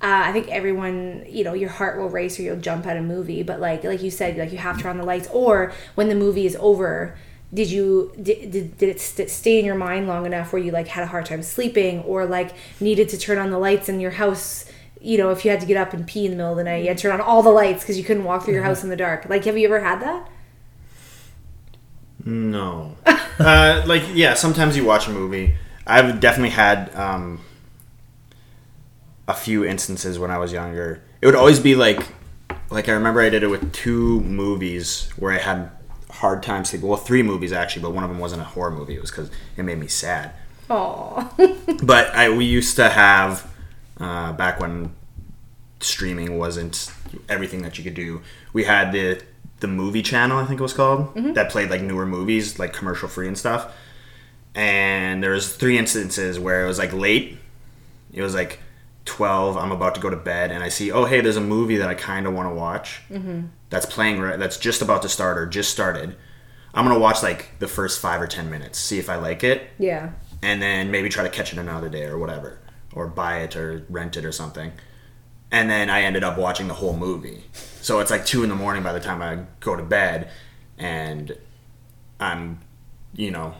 uh, 0.00 0.22
I 0.26 0.32
think 0.32 0.48
everyone, 0.48 1.24
you 1.28 1.44
know, 1.44 1.54
your 1.54 1.70
heart 1.70 1.98
will 1.98 2.08
race 2.08 2.38
or 2.38 2.42
you'll 2.42 2.60
jump 2.60 2.86
at 2.86 2.96
a 2.96 3.02
movie. 3.02 3.42
But 3.42 3.60
like 3.60 3.84
like 3.84 4.02
you 4.02 4.10
said, 4.10 4.36
like 4.36 4.52
you 4.52 4.58
have 4.58 4.76
to 4.76 4.82
turn 4.82 4.92
on 4.92 4.98
the 4.98 5.04
lights, 5.04 5.28
or 5.32 5.72
when 5.94 6.08
the 6.08 6.14
movie 6.14 6.46
is 6.46 6.56
over. 6.60 7.16
Did 7.52 7.70
you 7.70 8.12
did, 8.20 8.50
did, 8.50 8.76
did 8.76 8.88
it 8.90 9.00
st- 9.00 9.30
stay 9.30 9.58
in 9.58 9.64
your 9.64 9.74
mind 9.74 10.06
long 10.06 10.26
enough 10.26 10.52
where 10.52 10.60
you 10.60 10.70
like 10.70 10.86
had 10.88 11.02
a 11.02 11.06
hard 11.06 11.24
time 11.24 11.42
sleeping 11.42 12.00
or 12.02 12.26
like 12.26 12.50
needed 12.78 13.08
to 13.08 13.18
turn 13.18 13.38
on 13.38 13.48
the 13.50 13.58
lights 13.58 13.88
in 13.88 14.00
your 14.00 14.10
house 14.10 14.66
you 15.00 15.16
know 15.16 15.30
if 15.30 15.46
you 15.46 15.50
had 15.50 15.58
to 15.60 15.64
get 15.66 15.78
up 15.78 15.94
and 15.94 16.06
pee 16.06 16.26
in 16.26 16.32
the 16.32 16.36
middle 16.36 16.50
of 16.50 16.58
the 16.58 16.64
night 16.64 16.82
you 16.82 16.88
had 16.88 16.98
to 16.98 17.02
turn 17.02 17.12
on 17.12 17.22
all 17.22 17.42
the 17.42 17.48
lights 17.48 17.82
because 17.82 17.96
you 17.96 18.04
couldn't 18.04 18.24
walk 18.24 18.44
through 18.44 18.52
your 18.52 18.64
house 18.64 18.82
in 18.84 18.90
the 18.90 18.96
dark 18.96 19.24
like 19.30 19.44
have 19.46 19.56
you 19.56 19.64
ever 19.66 19.80
had 19.80 19.98
that 20.02 20.28
No. 22.24 22.96
uh, 23.38 23.82
like 23.86 24.02
yeah, 24.12 24.34
sometimes 24.34 24.76
you 24.76 24.84
watch 24.84 25.08
a 25.08 25.10
movie. 25.10 25.56
I've 25.86 26.20
definitely 26.20 26.50
had 26.50 26.94
um, 26.94 27.40
a 29.28 29.34
few 29.34 29.64
instances 29.64 30.18
when 30.18 30.30
I 30.32 30.38
was 30.38 30.52
younger. 30.52 31.02
It 31.20 31.26
would 31.26 31.36
always 31.36 31.60
be 31.60 31.76
like, 31.76 32.00
like 32.70 32.88
I 32.88 32.92
remember 32.92 33.20
I 33.20 33.28
did 33.28 33.42
it 33.42 33.48
with 33.48 33.72
two 33.72 34.20
movies 34.22 35.08
where 35.16 35.32
I 35.32 35.38
had 35.38 35.70
hard 36.10 36.42
time 36.42 36.64
sleeping. 36.64 36.88
Well, 36.88 36.98
three 36.98 37.22
movies 37.22 37.52
actually, 37.52 37.82
but 37.82 37.92
one 37.92 38.02
of 38.02 38.10
them 38.10 38.18
wasn't 38.18 38.40
a 38.40 38.46
horror 38.46 38.70
movie. 38.70 38.96
It 38.96 39.00
was 39.00 39.10
because 39.10 39.30
it 39.56 39.62
made 39.62 39.78
me 39.78 39.86
sad. 39.86 40.32
Oh, 40.70 41.30
But 41.82 42.14
I 42.14 42.30
we 42.30 42.44
used 42.46 42.76
to 42.76 42.88
have 42.88 43.48
uh, 44.00 44.32
back 44.32 44.58
when 44.60 44.94
streaming 45.80 46.38
wasn't 46.38 46.90
everything 47.28 47.62
that 47.62 47.78
you 47.78 47.84
could 47.84 47.94
do. 47.94 48.22
We 48.52 48.64
had 48.64 48.92
the 48.92 49.22
the 49.60 49.68
movie 49.68 50.02
channel, 50.02 50.38
I 50.38 50.44
think 50.44 50.60
it 50.60 50.62
was 50.62 50.72
called, 50.72 51.14
that 51.34 51.50
played 51.50 51.68
like 51.68 51.82
newer 51.82 52.06
movies, 52.06 52.58
like 52.60 52.72
commercial 52.72 53.08
free 53.08 53.26
and 53.26 53.36
stuff. 53.36 53.74
And 54.54 55.22
there 55.22 55.32
was 55.32 55.54
three 55.54 55.76
instances 55.76 56.38
where 56.38 56.64
it 56.64 56.68
was 56.68 56.78
like 56.78 56.92
late. 56.92 57.38
It 58.12 58.22
was 58.22 58.34
like 58.34 58.60
twelve. 59.08 59.56
I'm 59.56 59.72
about 59.72 59.94
to 59.96 60.00
go 60.00 60.10
to 60.10 60.16
bed, 60.16 60.52
and 60.52 60.62
I 60.62 60.68
see, 60.68 60.92
oh 60.92 61.04
hey, 61.06 61.20
there's 61.20 61.36
a 61.36 61.40
movie 61.40 61.78
that 61.78 61.88
I 61.88 61.94
kind 61.94 62.26
of 62.26 62.34
want 62.34 62.48
to 62.48 62.54
watch. 62.54 63.00
Mm-hmm. 63.10 63.46
That's 63.70 63.86
playing. 63.86 64.20
right 64.20 64.38
That's 64.38 64.58
just 64.58 64.82
about 64.82 65.02
to 65.02 65.08
start 65.08 65.38
or 65.38 65.46
just 65.46 65.70
started. 65.70 66.16
I'm 66.74 66.86
gonna 66.86 67.00
watch 67.00 67.22
like 67.22 67.58
the 67.58 67.66
first 67.66 68.00
five 68.00 68.20
or 68.20 68.26
ten 68.26 68.50
minutes, 68.50 68.78
see 68.78 68.98
if 68.98 69.08
I 69.08 69.16
like 69.16 69.42
it, 69.42 69.70
yeah. 69.78 70.12
and 70.42 70.62
then 70.62 70.90
maybe 70.90 71.08
try 71.08 71.24
to 71.24 71.30
catch 71.30 71.52
it 71.52 71.58
another 71.58 71.88
day 71.88 72.04
or 72.04 72.18
whatever, 72.18 72.60
or 72.92 73.08
buy 73.08 73.38
it 73.40 73.56
or 73.56 73.84
rent 73.88 74.16
it 74.16 74.24
or 74.24 74.32
something. 74.32 74.72
And 75.50 75.70
then 75.70 75.88
I 75.88 76.02
ended 76.02 76.22
up 76.22 76.36
watching 76.36 76.68
the 76.68 76.74
whole 76.74 76.94
movie. 76.94 77.44
So 77.80 78.00
it's 78.00 78.10
like 78.10 78.26
two 78.26 78.42
in 78.42 78.50
the 78.50 78.54
morning 78.54 78.82
by 78.82 78.92
the 78.92 79.00
time 79.00 79.22
I 79.22 79.46
go 79.60 79.74
to 79.76 79.82
bed, 79.82 80.30
and 80.76 81.36
I'm, 82.20 82.60
you 83.14 83.30
know, 83.30 83.54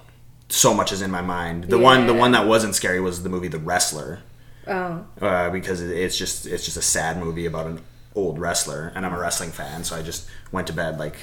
so 0.51 0.75
much 0.75 0.93
is 0.93 1.01
in 1.01 1.11
my 1.11 1.23
mind. 1.23 1.65
The 1.65 1.79
one, 1.79 2.07
the 2.07 2.15
one 2.15 2.33
that 2.33 2.47
wasn't 2.47 2.75
scary 2.75 3.01
was 3.01 3.23
the 3.23 3.31
movie 3.31 3.49
The 3.49 3.59
Wrestler, 3.59 4.21
Oh, 4.68 5.04
uh, 5.20 5.50
because 5.50 5.81
it's 5.81 6.16
just 6.18 6.46
it's 6.46 6.64
just 6.64 6.76
a 6.76 6.83
sad 6.83 7.18
movie 7.18 7.46
about 7.46 7.66
an 7.66 7.81
old 8.14 8.38
wrestler, 8.38 8.92
and 8.94 9.07
I'm 9.07 9.14
a 9.14 9.18
wrestling 9.18 9.50
fan, 9.50 9.85
so 9.85 9.96
I 9.96 10.02
just 10.02 10.28
went 10.52 10.66
to 10.68 10.72
bed 10.72 10.98
like 10.98 11.16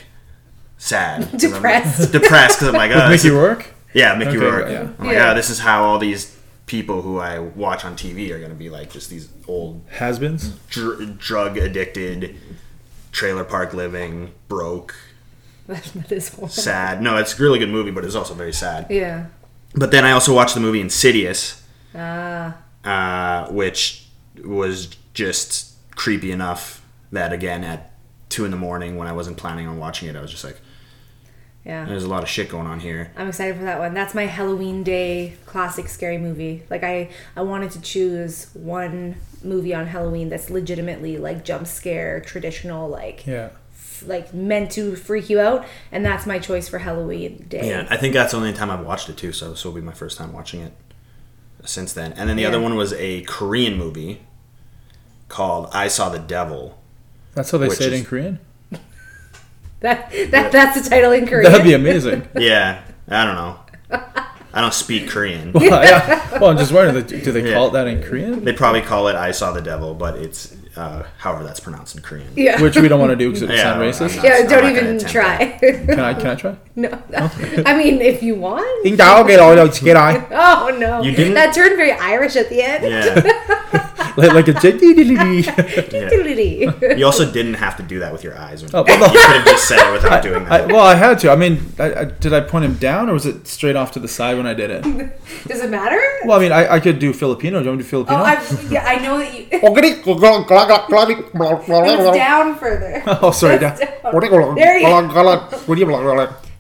sad, 0.77 1.21
'Cause 1.31 1.43
I'm, 1.45 1.51
Depressed. 1.53 2.12
depressed 2.19 2.60
because 2.60 2.67
I'm 2.69 2.75
like, 2.75 2.91
oh, 2.91 3.10
this 3.10 3.23
Mickey 3.23 3.36
Rourke. 3.36 3.67
yeah, 3.93 4.15
Mickey 4.15 4.38
Okay, 4.38 4.45
Rourke. 4.45 4.69
yeah. 4.69 4.79
I'm 4.81 5.05
like, 5.08 5.15
Yeah. 5.15 5.27
yeah, 5.27 5.34
this 5.34 5.49
is 5.49 5.60
how 5.60 5.84
all 5.84 5.99
these 5.99 6.36
people 6.65 7.01
who 7.01 7.19
I 7.19 7.39
watch 7.39 7.86
on 7.86 7.95
TV 7.95 8.31
are 8.31 8.39
going 8.39 8.49
to 8.51 8.55
be 8.58 8.69
like 8.69 8.89
just 8.91 9.10
these 9.10 9.29
old 9.47 9.81
Has-beens. 9.89 10.49
dr- 10.69 11.17
drug 11.19 11.58
addicted, 11.58 12.36
trailer 13.12 13.43
park 13.43 13.73
living, 13.73 14.31
broke, 14.47 14.95
that 15.67 16.12
is 16.12 16.29
horrible. 16.29 16.49
sad. 16.49 17.01
No, 17.01 17.17
it's 17.17 17.39
a 17.39 17.41
really 17.43 17.60
good 17.60 17.69
movie, 17.69 17.91
but 17.91 18.03
it's 18.03 18.15
also 18.15 18.34
very 18.34 18.53
sad. 18.53 18.88
Yeah. 18.89 19.27
But 19.75 19.91
then 19.91 20.05
I 20.05 20.12
also 20.12 20.34
watched 20.34 20.55
the 20.55 20.62
movie 20.62 20.81
Insidious, 20.81 21.62
Ah. 21.97 22.55
Uh, 22.86 23.48
which 23.50 24.06
was 24.43 24.95
just 25.13 25.74
creepy 25.95 26.32
enough 26.32 26.82
that 27.12 27.34
again 27.34 27.63
at 27.63 27.91
two 28.30 28.45
in 28.45 28.52
the 28.52 28.58
morning 28.58 28.98
when 28.98 29.08
I 29.08 29.13
wasn't 29.13 29.38
planning 29.38 29.67
on 29.67 29.78
watching 29.78 30.08
it, 30.10 30.15
I 30.15 30.21
was 30.21 30.32
just 30.32 30.43
like, 30.43 30.60
yeah. 31.63 31.86
there's 31.86 32.04
a 32.04 32.08
lot 32.10 32.21
of 32.21 32.30
shit 32.30 32.50
going 32.50 32.67
on 32.67 32.80
here. 32.80 33.12
I'm 33.15 33.28
excited 33.30 33.56
for 33.58 33.63
that 33.63 33.80
one. 33.80 33.93
That's 33.93 34.13
my 34.13 34.26
Halloween 34.26 34.84
day 34.84 35.36
classic 35.45 35.88
scary 35.88 36.17
movie. 36.17 36.63
Like 36.69 36.84
I, 36.84 37.10
I 37.36 37.41
wanted 37.41 37.71
to 37.71 37.82
choose 37.82 38.50
one 38.54 39.15
movie 39.43 39.74
on 39.74 39.88
Halloween 39.88 40.30
that's 40.30 40.50
legitimately 40.50 41.17
like 41.17 41.45
jump 41.45 41.67
scare, 41.67 42.19
traditional, 42.19 42.89
like 42.89 43.26
Yeah. 43.26 43.50
f- 43.74 44.04
like 44.06 44.34
meant 44.34 44.71
to 44.71 44.95
freak 44.95 45.30
you 45.30 45.39
out, 45.39 45.65
and 45.91 46.06
that's 46.06 46.26
my 46.26 46.38
choice 46.39 46.67
for 46.67 46.80
Halloween 46.80 47.45
day. 47.48 47.69
Yeah, 47.69 47.88
I 47.89 47.98
think 47.98 48.13
that's 48.13 48.32
the 48.32 48.38
only 48.38 48.54
time 48.54 48.69
I've 48.69 48.86
watched 48.86 49.08
it 49.10 49.17
too, 49.17 49.32
so 49.32 49.52
this 49.52 49.63
will 49.63 49.71
be 49.71 49.82
my 49.82 49.93
first 49.93 50.17
time 50.17 50.34
watching 50.34 50.60
it 50.62 50.74
since 51.65 51.93
then. 51.93 52.13
And 52.13 52.30
then 52.30 52.36
the 52.38 52.43
Yeah. 52.43 52.49
other 52.49 52.60
one 52.62 52.75
was 52.75 52.93
a 52.93 53.21
Korean 53.23 53.78
movie 53.78 54.21
called 55.30 55.69
I 55.73 55.88
Saw 55.88 56.10
the 56.10 56.19
Devil. 56.19 56.78
That's 57.34 57.51
how 57.51 57.58
they 57.58 57.67
Which 57.67 57.78
say 57.80 57.88
it 57.88 57.93
is- 57.93 57.99
in 58.01 58.06
Korean. 58.06 58.39
That, 59.82 60.10
that 60.32 60.51
that's 60.51 60.82
the 60.82 60.89
title 60.89 61.12
in 61.12 61.28
Korean. 61.28 61.51
That'd 61.51 61.63
be 61.65 61.73
amazing. 61.73 62.28
Yeah, 62.39 62.82
I 63.08 63.23
don't 63.25 63.36
know. 63.36 63.60
I 64.54 64.62
don't 64.62 64.73
speak 64.73 65.10
Korean. 65.10 65.51
well, 65.51 65.63
yeah. 65.63 66.39
well, 66.39 66.49
I'm 66.49 66.58
just 66.58 66.71
wondering, 66.71 67.06
do 67.06 67.32
they 67.32 67.41
call 67.54 67.63
Yeah. 67.63 67.67
it 67.67 67.73
that 67.73 67.88
in 67.88 68.01
Korean? 68.01 68.43
They 68.45 68.54
probably 68.54 68.82
call 68.82 69.10
it 69.10 69.15
I 69.15 69.32
Saw 69.32 69.51
the 69.51 69.62
Devil, 69.62 69.93
but 69.93 70.15
it's 70.15 70.56
uh, 70.78 71.04
however 71.18 71.44
that's 71.44 71.60
pronounced 71.60 71.96
in 71.96 72.02
Korean. 72.02 72.28
yeah. 72.36 72.62
Which 72.62 72.76
we 72.78 72.88
don't 72.88 73.00
want 73.00 73.12
to 73.12 73.16
do 73.16 73.30
because 73.30 73.44
it 73.44 73.50
Yeah, 73.52 73.64
sound 73.64 73.82
racist. 73.82 74.16
not- 74.18 74.26
yeah, 74.26 74.38
I'm 74.40 74.48
don't 74.48 74.70
even 74.76 75.00
try. 75.00 75.58
Can 75.60 76.00
I? 76.00 76.14
Can 76.14 76.28
I 76.28 76.36
try? 76.36 76.56
no, 76.76 76.90
I 77.66 77.78
mean, 77.78 78.02
if 78.02 78.22
you 78.22 78.36
want. 78.36 78.84
Ding 78.84 78.96
dong, 78.96 79.26
get 79.28 79.40
all 79.40 79.56
those 79.56 79.80
get 79.80 79.96
on. 79.96 80.26
Oh 80.32 80.76
no! 80.80 81.02
You 81.02 81.12
didn't- 81.16 81.34
That 81.36 81.54
turned 81.54 81.76
very 81.78 81.92
Irish 81.94 82.36
at 82.36 82.50
the 82.50 82.62
end. 82.62 82.84
Yeah. 82.86 83.22
like, 84.17 84.34
like 84.34 84.47
a 84.47 84.54
j- 84.60 84.78
Yeah. 85.91 86.95
You 86.95 87.06
also 87.06 87.32
didn't 87.32 87.56
have 87.56 87.78
to 87.78 87.84
do 87.84 87.99
that 87.99 88.12
with 88.12 88.23
your 88.23 88.38
eyes. 88.38 88.63
When 88.63 88.71
Oh, 88.73 88.80
you, 88.80 88.86
well, 88.86 88.99
no. 88.99 89.06
you 89.13 89.19
could 89.25 89.36
have 89.38 89.45
just 89.45 89.67
said 89.67 89.80
it 89.89 89.91
without 89.93 90.23
doing 90.23 90.45
I, 90.45 90.60
that. 90.60 90.67
well, 90.67 90.82
I 90.86 90.95
had 90.95 91.19
to. 91.19 91.32
I 91.32 91.36
mean, 91.36 91.60
I, 91.80 91.93
I, 92.01 92.06
did 92.06 92.34
I 92.34 92.41
point 92.41 92.65
him 92.65 92.75
down 92.75 93.10
or 93.10 93.13
was 93.13 93.25
it 93.25 93.47
straight 93.47 93.75
off 93.75 93.91
to 93.93 93.99
the 93.99 94.08
side 94.08 94.38
when 94.38 94.45
I 94.47 94.54
did 94.54 94.69
it? 94.71 94.84
Does 95.47 95.62
it 95.63 95.69
matter? 95.69 95.99
Well, 96.25 96.38
I 96.38 96.41
mean, 96.41 96.51
I, 96.51 96.75
I 96.75 96.80
could 96.80 96.99
do 96.99 97.13
Filipino. 97.13 97.60
Do 97.60 97.65
you 97.65 97.71
want 97.71 97.80
me 97.80 97.84
to 97.86 97.89
do 97.89 97.97
oh, 97.97 98.06
Filipino? 98.06 98.23
I, 98.23 98.71
yeah, 98.71 98.86
I 98.86 98.95
know 99.04 99.17
that 99.17 99.34
you. 99.34 99.47
It's 101.86 101.93
It's 101.93 102.17
down 102.17 102.56
further. 102.58 103.04
oh, 103.08 103.32
sorry. 103.32 103.60
down. 103.60 103.78
There 104.56 104.78
you 104.80 104.88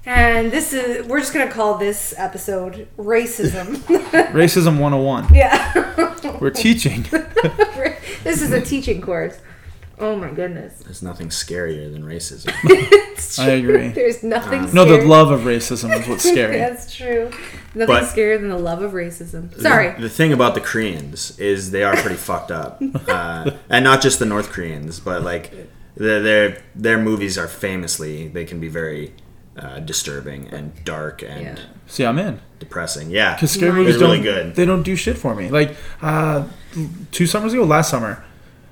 And 0.05 0.51
this 0.51 0.71
is, 0.73 1.07
we're 1.07 1.19
just 1.19 1.33
going 1.33 1.47
to 1.47 1.53
call 1.53 1.77
this 1.77 2.13
episode 2.17 2.87
Racism. 2.97 3.75
Racism 4.33 4.79
101. 4.79 5.33
yeah. 5.33 6.37
We're 6.39 6.51
teaching. 6.51 7.03
this 8.23 8.41
is 8.41 8.51
a 8.51 8.61
teaching 8.61 9.01
course. 9.01 9.39
Oh 9.97 10.15
my 10.15 10.29
goodness. 10.29 10.79
There's 10.79 11.01
nothing 11.01 11.29
scarier 11.29 11.91
than 11.91 12.03
racism. 12.03 12.51
It's 12.65 13.39
I 13.39 13.51
agree. 13.51 13.87
There's 13.89 14.23
nothing 14.23 14.73
No, 14.73 14.83
the 14.83 15.05
love 15.05 15.31
of 15.31 15.41
racism 15.41 15.97
is 15.97 16.07
what's 16.07 16.29
scary. 16.29 16.57
That's 16.57 16.93
true. 16.93 17.31
Nothing 17.73 17.87
But- 17.87 18.03
scarier 18.03 18.39
than 18.39 18.49
the 18.49 18.57
love 18.57 18.81
of 18.81 18.91
racism. 18.91 19.57
Sorry. 19.61 19.93
The, 19.95 20.01
the 20.03 20.09
thing 20.09 20.33
about 20.33 20.53
the 20.53 20.61
Koreans 20.61 21.39
is 21.39 21.71
they 21.71 21.83
are 21.83 21.95
pretty 21.95 22.17
fucked 22.17 22.51
up, 22.51 22.81
uh, 23.07 23.51
and 23.69 23.85
not 23.85 24.01
just 24.01 24.19
the 24.19 24.25
North 24.25 24.49
Koreans, 24.51 24.99
but 24.99 25.23
like 25.23 25.51
their 25.95 26.21
their 26.21 26.61
their 26.75 26.97
movies 26.97 27.37
are 27.37 27.47
famously 27.47 28.27
they 28.27 28.43
can 28.43 28.59
be 28.59 28.67
very 28.67 29.13
uh, 29.57 29.79
disturbing 29.79 30.47
and 30.49 30.71
dark 30.83 31.21
and 31.23 31.41
Yeah. 31.57 31.57
See, 31.87 32.05
I'm 32.05 32.17
in. 32.19 32.41
depressing. 32.59 33.09
Yeah, 33.11 33.35
Because 33.35 33.51
scary 33.51 33.71
Nice. 33.71 33.77
movies 33.79 33.99
They're 33.99 34.07
really 34.07 34.23
don't, 34.23 34.33
good. 34.47 34.55
They 34.55 34.65
don't 34.65 34.83
do 34.83 34.95
shit 34.95 35.17
for 35.17 35.35
me. 35.35 35.49
Like 35.49 35.75
uh, 36.01 36.45
two 37.11 37.25
summers 37.27 37.53
ago, 37.53 37.63
last 37.63 37.89
summer, 37.89 38.23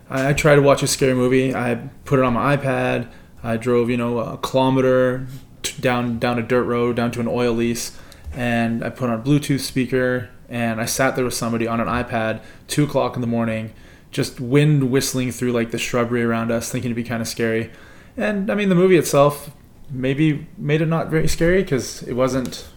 I, 0.09 0.29
I 0.29 0.33
tried 0.33 0.55
to 0.55 0.61
watch 0.61 0.83
a 0.83 0.87
scary 0.87 1.13
movie. 1.13 1.53
I 1.55 1.75
put 2.05 2.19
it 2.19 2.25
on 2.25 2.33
my 2.33 2.57
iPad. 2.57 3.07
I 3.43 3.57
drove, 3.57 3.89
you 3.89 3.97
know, 3.97 4.19
a 4.19 4.37
kilometer 4.37 5.27
t- 5.61 5.81
down 5.81 6.17
down 6.19 6.39
a 6.39 6.41
dirt 6.43 6.63
road, 6.63 6.95
down 6.95 7.11
to 7.11 7.19
an 7.19 7.27
oil 7.27 7.53
lease, 7.53 7.97
and 8.33 8.83
I 8.83 8.89
put 8.89 9.09
on 9.09 9.19
a 9.19 9.21
Bluetooth 9.23 9.59
speaker. 9.61 10.29
And 10.49 10.79
I 10.79 10.85
sat 10.85 11.15
there 11.15 11.25
with 11.25 11.33
somebody 11.33 11.65
on 11.67 11.79
an 11.79 11.87
iPad, 11.87 12.41
two 12.67 12.83
o'clock 12.83 13.15
in 13.15 13.21
the 13.21 13.27
morning, 13.27 13.73
just 14.11 14.39
wind 14.39 14.91
whistling 14.91 15.31
through 15.31 15.51
like 15.51 15.71
the 15.71 15.77
shrubbery 15.79 16.23
around 16.23 16.51
us, 16.51 16.71
thinking 16.71 16.89
it'd 16.91 16.95
be 16.95 17.07
kind 17.07 17.21
of 17.21 17.27
scary. 17.27 17.71
And 18.17 18.51
I 18.51 18.55
mean, 18.55 18.69
the 18.69 18.75
movie 18.75 18.97
itself 18.97 19.49
maybe 19.93 20.47
made 20.57 20.81
it 20.81 20.87
not 20.87 21.09
very 21.09 21.27
scary 21.27 21.61
because 21.63 22.03
it 22.03 22.13
wasn't. 22.13 22.67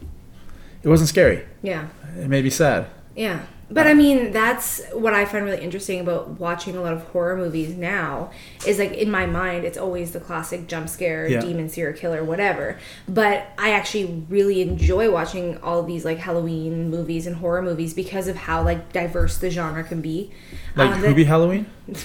It 0.82 0.88
wasn't 0.88 1.08
scary. 1.08 1.44
Yeah. 1.62 1.88
It 2.16 2.28
made 2.28 2.44
me 2.44 2.50
sad. 2.50 2.86
Yeah. 3.16 3.40
But 3.68 3.88
I 3.88 3.94
mean, 3.94 4.30
that's 4.30 4.80
what 4.92 5.12
I 5.12 5.24
find 5.24 5.44
really 5.44 5.60
interesting 5.60 5.98
about 5.98 6.38
watching 6.38 6.76
a 6.76 6.80
lot 6.80 6.92
of 6.92 7.02
horror 7.08 7.36
movies 7.36 7.74
now 7.74 8.30
is 8.64 8.78
like 8.78 8.92
in 8.92 9.10
my 9.10 9.26
mind, 9.26 9.64
it's 9.64 9.76
always 9.76 10.12
the 10.12 10.20
classic 10.20 10.68
jump 10.68 10.88
scare, 10.88 11.26
Yeah. 11.26 11.40
demon, 11.40 11.68
serial 11.68 11.98
killer, 11.98 12.22
whatever. 12.22 12.78
But 13.08 13.48
I 13.58 13.70
actually 13.72 14.24
really 14.28 14.62
enjoy 14.62 15.10
watching 15.10 15.58
all 15.64 15.82
these 15.82 16.04
like 16.04 16.18
Halloween 16.18 16.90
movies 16.90 17.26
and 17.26 17.34
horror 17.36 17.60
movies 17.60 17.92
because 17.92 18.28
of 18.28 18.36
how 18.36 18.62
like 18.62 18.92
diverse 18.92 19.36
the 19.38 19.50
genre 19.50 19.82
can 19.82 20.00
be. 20.00 20.30
Like 20.76 20.92
Um, 20.92 21.00
that- 21.00 21.16
Halloween? 21.26 21.66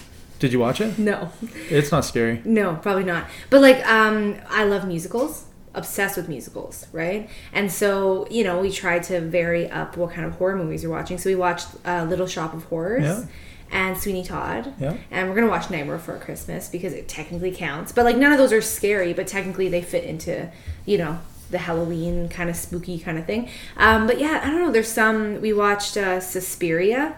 Did 0.42 0.52
you 0.52 0.60
watch 0.60 0.82
it? 0.82 0.98
No. 0.98 1.32
It's 1.70 1.92
not 1.92 2.04
scary. 2.04 2.42
No, 2.44 2.76
probably 2.82 3.04
not. 3.04 3.28
But 3.52 3.62
like, 3.62 3.86
um, 3.88 4.36
I 4.50 4.64
love 4.66 4.88
musicals. 4.88 5.46
Obsessed 5.76 6.18
with 6.18 6.28
musicals, 6.28 6.88
right? 6.92 7.30
And 7.54 7.72
so, 7.72 8.28
you 8.30 8.44
know, 8.44 8.60
we 8.60 8.72
try 8.72 9.00
to 9.00 9.22
vary 9.22 9.70
up 9.70 9.96
what 9.96 10.12
kind 10.12 10.26
of 10.26 10.34
horror 10.34 10.58
movies 10.58 10.82
you're 10.84 10.92
watching. 10.92 11.18
So 11.18 11.30
we 11.30 11.36
watched 11.36 11.68
uh, 11.86 12.06
Little 12.10 12.28
Shop 12.28 12.54
of 12.54 12.64
Horrors 12.66 13.04
Yeah. 13.04 13.24
and 13.72 13.98
Sweeney 13.98 14.24
Todd. 14.24 14.74
Yeah. 14.80 14.98
And 15.12 15.30
we're 15.30 15.36
gonna 15.36 15.48
watch 15.48 15.70
Nightmare 15.70 15.96
Before 15.98 16.18
Christmas 16.18 16.68
because 16.68 16.92
it 16.94 17.08
technically 17.08 17.52
counts. 17.54 17.92
But 17.94 18.04
like, 18.04 18.18
none 18.18 18.34
of 18.34 18.38
those 18.40 18.52
are 18.52 18.62
scary, 18.62 19.14
but 19.14 19.28
technically 19.28 19.70
they 19.70 19.82
fit 19.82 20.04
into, 20.04 20.52
you 20.86 20.98
know, 20.98 21.20
the 21.52 21.60
Halloween 21.60 22.28
kind 22.30 22.50
of 22.50 22.56
spooky 22.58 22.98
kind 23.00 23.18
of 23.18 23.26
thing. 23.26 23.48
Um, 23.78 24.08
but 24.08 24.20
yeah, 24.20 24.42
I 24.44 24.50
don't 24.50 24.60
know. 24.60 24.72
There's 24.72 24.92
some 24.92 25.40
we 25.40 25.54
watched 25.54 25.96
uh, 25.96 26.20
Suspiria. 26.20 27.16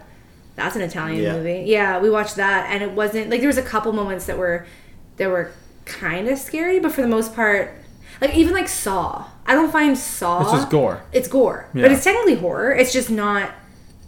That's 0.56 0.76
an 0.76 0.82
Italian 0.84 1.22
Yeah. 1.24 1.34
movie. 1.38 1.64
Yeah, 1.66 2.00
we 2.00 2.10
watched 2.10 2.36
that, 2.36 2.68
and 2.70 2.84
it 2.84 2.92
wasn't 2.92 3.30
like 3.30 3.40
there 3.40 3.48
was 3.48 3.58
a 3.58 3.64
couple 3.64 3.92
moments 3.94 4.26
that 4.28 4.38
were 4.38 4.66
that 5.18 5.30
were 5.30 5.52
kind 5.86 6.28
of 6.28 6.38
scary, 6.38 6.80
but 6.80 6.92
for 6.92 7.02
the 7.02 7.08
most 7.08 7.36
part, 7.36 7.72
like 8.22 8.36
even 8.36 8.54
like 8.54 8.68
Saw. 8.68 9.26
I 9.46 9.54
don't 9.56 9.72
find 9.72 9.98
Saw. 9.98 10.42
It's 10.44 10.52
just 10.52 10.70
gore. 10.70 11.02
It's 11.12 11.28
gore, 11.28 11.68
Yeah. 11.74 11.84
but 11.84 11.92
it's 11.92 12.04
technically 12.04 12.36
horror. 12.36 12.72
It's 12.74 12.94
just 12.94 13.10
not 13.10 13.50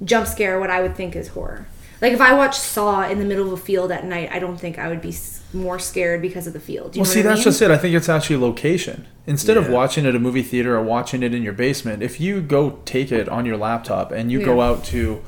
jump 0.03 0.27
scare. 0.27 0.59
What 0.59 0.69
I 0.69 0.81
would 0.81 0.95
think 0.95 1.15
is 1.15 1.29
horror. 1.29 1.65
Like 2.01 2.13
if 2.13 2.21
I 2.21 2.33
watched 2.33 2.59
Saw 2.61 3.07
in 3.09 3.19
the 3.19 3.25
middle 3.25 3.47
of 3.47 3.53
a 3.53 3.57
field 3.57 3.91
at 3.91 4.05
night, 4.05 4.29
I 4.31 4.39
don't 4.39 4.57
think 4.57 4.77
I 4.77 4.87
would 4.89 5.01
be 5.01 5.15
more 5.53 5.79
scared 5.79 6.21
because 6.21 6.45
of 6.45 6.53
the 6.53 6.59
field. 6.59 6.95
You 6.95 7.01
Well, 7.01 7.07
know 7.07 7.13
see, 7.13 7.19
what 7.21 7.25
I 7.25 7.29
that's 7.29 7.39
mean? 7.39 7.43
just 7.45 7.61
it. 7.61 7.71
I 7.71 7.77
think 7.77 7.95
it's 7.95 8.09
actually 8.09 8.35
location. 8.37 9.07
Instead 9.25 9.57
of 9.57 9.69
watching 9.69 10.05
it 10.05 10.09
at 10.09 10.15
a 10.15 10.19
movie 10.19 10.43
theater 10.43 10.75
or 10.77 10.83
watching 10.83 11.23
it 11.23 11.33
in 11.33 11.41
your 11.41 11.53
basement, 11.53 12.03
if 12.03 12.19
you 12.19 12.41
go 12.41 12.79
take 12.85 13.11
it 13.11 13.27
on 13.29 13.45
your 13.45 13.57
laptop 13.57 14.11
and 14.11 14.31
you 14.31 14.43
go 14.43 14.61
out 14.61 14.83
to 14.85 15.21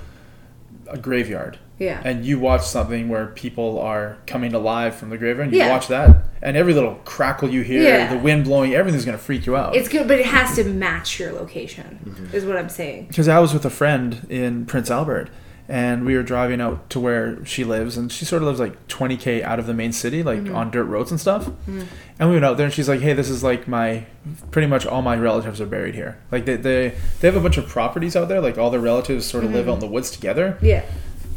a 0.90 0.98
graveyard 0.98 1.58
Yeah. 1.80 2.02
and 2.04 2.26
you 2.26 2.40
watch 2.40 2.66
something 2.66 3.10
where 3.10 3.28
people 3.28 3.80
are 3.80 4.18
coming 4.26 4.54
alive 4.54 4.96
from 4.96 5.10
the 5.10 5.18
graveyard, 5.18 5.48
and 5.48 5.54
you 5.54 5.60
Yeah. 5.60 5.70
watch 5.70 5.88
that, 5.90 6.16
and 6.42 6.56
every 6.58 6.74
little 6.74 6.96
crackle 7.06 7.50
you 7.50 7.62
hear, 7.62 7.84
Yeah. 7.84 8.14
the 8.14 8.20
wind 8.20 8.46
blowing, 8.46 8.74
everything's 8.74 9.06
going 9.06 9.18
to 9.18 9.24
freak 9.24 9.46
you 9.46 9.56
out. 9.56 9.76
It's 9.76 9.90
good, 9.90 10.08
but 10.08 10.20
it 10.20 10.26
has 10.28 10.56
to 10.56 10.64
match 10.64 11.20
your 11.20 11.32
location. 11.34 12.00
Mm-hmm. 12.06 12.36
Is 12.36 12.46
what 12.46 12.58
I'm 12.58 12.70
saying. 12.70 13.06
because 13.10 13.28
I 13.28 13.40
was 13.40 13.54
with 13.54 13.66
a 13.66 13.70
friend 13.70 14.26
in 14.30 14.66
Prince 14.66 14.90
Albert, 14.90 15.30
and 15.70 16.06
we 16.06 16.16
were 16.16 16.24
driving 16.24 16.62
out 16.62 16.90
to 16.92 17.00
where 17.00 17.44
she 17.46 17.64
lives, 17.64 17.98
and 17.98 18.12
she 18.12 18.24
sort 18.26 18.42
of 18.42 18.48
lives 18.48 18.60
like 18.60 18.88
20k 18.88 19.42
out 19.44 19.60
of 19.60 19.66
the 19.68 19.74
main 19.74 19.92
city, 19.92 20.24
like 20.24 20.40
Mm-hmm. 20.40 20.56
on 20.56 20.72
dirt 20.72 20.86
roads 20.86 21.12
and 21.12 21.20
stuff. 21.20 21.50
And 21.68 22.30
we 22.30 22.36
went 22.36 22.46
out 22.46 22.58
there, 22.58 22.66
and 22.66 22.74
she's 22.74 22.88
like, 22.90 23.02
"Hey, 23.02 23.14
this 23.14 23.30
is 23.30 23.44
like 23.44 23.68
my, 23.68 24.06
pretty 24.52 24.68
much 24.68 24.86
all 24.86 25.02
my 25.02 25.16
relatives 25.18 25.60
are 25.62 25.66
buried 25.66 25.94
here. 25.96 26.18
Like 26.32 26.46
they 26.46 26.56
they, 26.56 26.94
they 27.20 27.28
have 27.28 27.36
a 27.36 27.42
bunch 27.42 27.58
of 27.58 27.68
properties 27.68 28.16
out 28.16 28.28
there, 28.30 28.40
like 28.42 28.58
all 28.58 28.70
their 28.70 28.80
relatives 28.80 29.26
sort 29.26 29.44
of 29.44 29.50
Mm-hmm. 29.50 29.58
live 29.58 29.70
out 29.70 29.74
in 29.76 29.80
the 29.82 29.88
woods 29.88 30.10
together, 30.12 30.58
Yeah. 30.62 30.84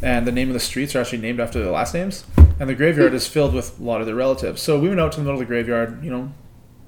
and 0.03 0.27
the 0.27 0.33
name 0.33 0.49
of 0.49 0.55
the 0.55 0.61
streets 0.61 0.95
are 0.95 1.01
actually 1.01 1.19
named 1.19 1.41
after 1.41 1.61
their 1.63 1.73
last 1.73 1.93
names, 1.95 2.25
and 2.59 2.69
the 2.69 2.75
graveyard 2.75 3.13
is 3.15 3.27
filled 3.27 3.53
with 3.55 3.79
a 3.79 3.83
lot 3.83 4.01
of 4.01 4.07
their 4.07 4.15
relatives. 4.17 4.63
So 4.63 4.79
we 4.79 4.89
went 4.89 5.01
out 5.01 5.13
to 5.13 5.19
the 5.19 5.25
middle 5.25 5.41
of 5.41 5.47
the 5.47 5.53
graveyard, 5.53 6.03
you 6.05 6.11
know, 6.11 6.33